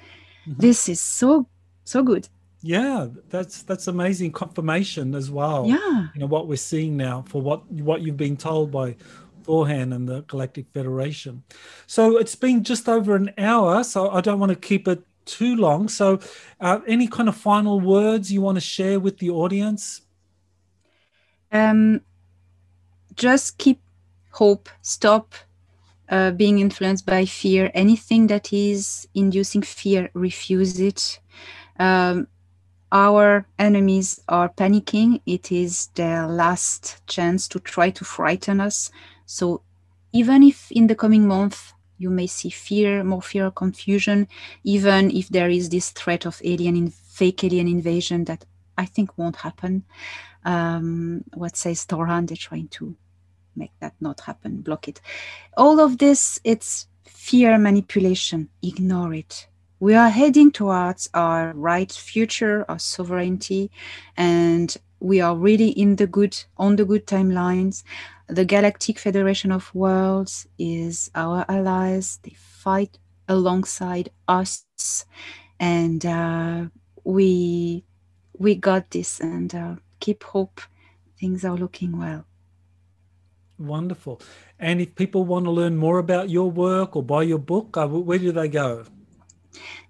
Mm-hmm. 0.46 0.60
this 0.60 0.88
is 0.88 1.00
so 1.00 1.46
so 1.84 2.02
good. 2.02 2.28
Yeah 2.62 3.08
that's 3.30 3.62
that's 3.62 3.86
amazing 3.88 4.32
confirmation 4.32 5.14
as 5.14 5.30
well. 5.30 5.66
Yeah. 5.66 6.08
You 6.14 6.20
know 6.20 6.26
what 6.26 6.48
we're 6.48 6.56
seeing 6.56 6.96
now 6.96 7.24
for 7.28 7.40
what 7.40 7.70
what 7.70 8.02
you've 8.02 8.16
been 8.16 8.36
told 8.36 8.70
by 8.70 8.96
Thor 9.44 9.66
Han 9.68 9.92
and 9.92 10.08
the 10.08 10.22
Galactic 10.22 10.66
Federation. 10.72 11.42
So 11.86 12.16
it's 12.16 12.34
been 12.34 12.64
just 12.64 12.88
over 12.88 13.16
an 13.16 13.32
hour, 13.38 13.84
so 13.84 14.10
I 14.10 14.20
don't 14.20 14.38
want 14.38 14.50
to 14.50 14.56
keep 14.56 14.88
it 14.88 15.02
too 15.24 15.56
long. 15.56 15.88
So, 15.88 16.18
uh, 16.60 16.80
any 16.86 17.06
kind 17.06 17.28
of 17.28 17.36
final 17.36 17.80
words 17.80 18.32
you 18.32 18.40
want 18.40 18.56
to 18.56 18.60
share 18.60 18.98
with 18.98 19.18
the 19.18 19.30
audience? 19.30 20.02
Um, 21.52 22.00
just 23.14 23.58
keep 23.58 23.80
hope, 24.30 24.68
stop 24.80 25.34
uh, 26.08 26.30
being 26.30 26.58
influenced 26.58 27.06
by 27.06 27.24
fear. 27.24 27.70
Anything 27.74 28.26
that 28.28 28.52
is 28.52 29.08
inducing 29.14 29.62
fear, 29.62 30.10
refuse 30.14 30.80
it. 30.80 31.20
Um, 31.78 32.26
our 32.90 33.46
enemies 33.58 34.20
are 34.28 34.50
panicking. 34.50 35.22
It 35.24 35.50
is 35.50 35.86
their 35.94 36.26
last 36.26 37.00
chance 37.06 37.48
to 37.48 37.58
try 37.58 37.90
to 37.90 38.04
frighten 38.04 38.60
us. 38.60 38.90
So, 39.32 39.62
even 40.12 40.42
if 40.42 40.70
in 40.70 40.88
the 40.88 40.94
coming 40.94 41.26
month 41.26 41.72
you 41.96 42.10
may 42.10 42.26
see 42.26 42.50
fear, 42.50 43.02
more 43.02 43.22
fear, 43.22 43.50
confusion, 43.50 44.28
even 44.62 45.10
if 45.10 45.30
there 45.30 45.48
is 45.48 45.70
this 45.70 45.88
threat 45.88 46.26
of 46.26 46.38
alien, 46.44 46.76
in, 46.76 46.90
fake 46.90 47.42
alien 47.42 47.66
invasion 47.66 48.24
that 48.24 48.44
I 48.76 48.84
think 48.84 49.16
won't 49.16 49.36
happen. 49.36 49.84
Um, 50.44 51.24
what 51.32 51.56
says 51.56 51.84
Thor 51.84 52.06
Han? 52.06 52.26
They're 52.26 52.36
trying 52.36 52.68
to 52.68 52.94
make 53.56 53.72
that 53.80 53.94
not 54.02 54.20
happen, 54.20 54.60
block 54.60 54.86
it. 54.86 55.00
All 55.56 55.80
of 55.80 55.96
this, 55.96 56.38
it's 56.44 56.86
fear 57.04 57.56
manipulation. 57.56 58.50
Ignore 58.62 59.14
it. 59.14 59.48
We 59.80 59.94
are 59.94 60.10
heading 60.10 60.52
towards 60.52 61.08
our 61.14 61.54
right 61.54 61.90
future, 61.90 62.66
our 62.68 62.78
sovereignty, 62.78 63.70
and 64.14 64.76
we 65.00 65.20
are 65.20 65.36
really 65.36 65.70
in 65.70 65.96
the 65.96 66.06
good, 66.06 66.36
on 66.56 66.76
the 66.76 66.84
good 66.84 67.06
timelines. 67.06 67.82
The 68.32 68.44
Galactic 68.46 68.98
Federation 68.98 69.52
of 69.52 69.74
Worlds 69.74 70.46
is 70.58 71.10
our 71.14 71.44
allies. 71.50 72.18
They 72.22 72.34
fight 72.34 72.96
alongside 73.28 74.08
us, 74.26 74.64
and 75.60 76.06
uh, 76.06 76.64
we 77.04 77.84
we 78.38 78.54
got 78.54 78.90
this. 78.90 79.20
And 79.20 79.54
uh, 79.54 79.74
keep 80.00 80.24
hope. 80.24 80.62
Things 81.20 81.44
are 81.44 81.58
looking 81.58 81.98
well. 81.98 82.24
Wonderful. 83.58 84.22
And 84.58 84.80
if 84.80 84.94
people 84.94 85.24
want 85.24 85.44
to 85.44 85.50
learn 85.50 85.76
more 85.76 85.98
about 85.98 86.30
your 86.30 86.50
work 86.50 86.96
or 86.96 87.02
buy 87.02 87.24
your 87.24 87.38
book, 87.38 87.76
uh, 87.76 87.86
where 87.86 88.18
do 88.18 88.32
they 88.32 88.48
go? 88.48 88.86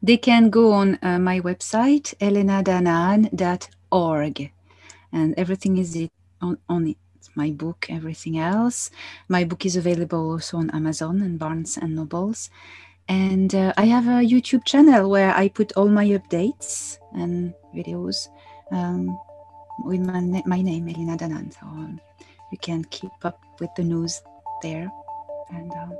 They 0.02 0.16
can 0.16 0.50
go 0.50 0.72
on 0.72 0.98
uh, 1.00 1.20
my 1.20 1.38
website, 1.38 2.12
elenadanaan.org, 2.18 4.50
and 5.12 5.34
everything 5.38 5.78
is 5.78 6.08
on, 6.40 6.58
on 6.68 6.88
it. 6.88 6.96
My 7.34 7.50
book, 7.50 7.86
everything 7.88 8.38
else. 8.38 8.90
My 9.28 9.44
book 9.44 9.66
is 9.66 9.76
available 9.76 10.30
also 10.32 10.58
on 10.58 10.70
Amazon 10.70 11.22
and 11.22 11.38
Barnes 11.38 11.76
and 11.76 11.94
Nobles. 11.94 12.50
And 13.08 13.54
uh, 13.54 13.72
I 13.76 13.86
have 13.86 14.06
a 14.06 14.24
YouTube 14.24 14.64
channel 14.64 15.10
where 15.10 15.34
I 15.34 15.48
put 15.48 15.72
all 15.72 15.88
my 15.88 16.06
updates 16.06 16.98
and 17.12 17.54
videos. 17.74 18.28
Um, 18.70 19.18
with 19.84 20.00
my, 20.00 20.42
my 20.46 20.62
name, 20.62 20.88
Elena 20.88 21.16
Danaan. 21.16 21.52
So 21.52 21.66
um, 21.66 22.00
you 22.50 22.58
can 22.58 22.84
keep 22.84 23.12
up 23.24 23.40
with 23.60 23.70
the 23.76 23.82
news 23.84 24.22
there. 24.62 24.90
And 25.50 25.72
um, 25.72 25.92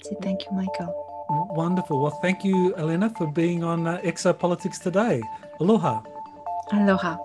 that's 0.00 0.12
it. 0.12 0.18
Thank 0.22 0.46
you, 0.46 0.52
Michael. 0.52 0.92
Wonderful. 1.54 2.02
Well, 2.02 2.18
thank 2.22 2.44
you, 2.44 2.74
Elena, 2.76 3.10
for 3.16 3.26
being 3.26 3.64
on 3.64 3.86
uh, 3.86 4.00
Exopolitics 4.04 4.82
today. 4.82 5.22
Aloha. 5.60 6.02
Aloha. 6.72 7.16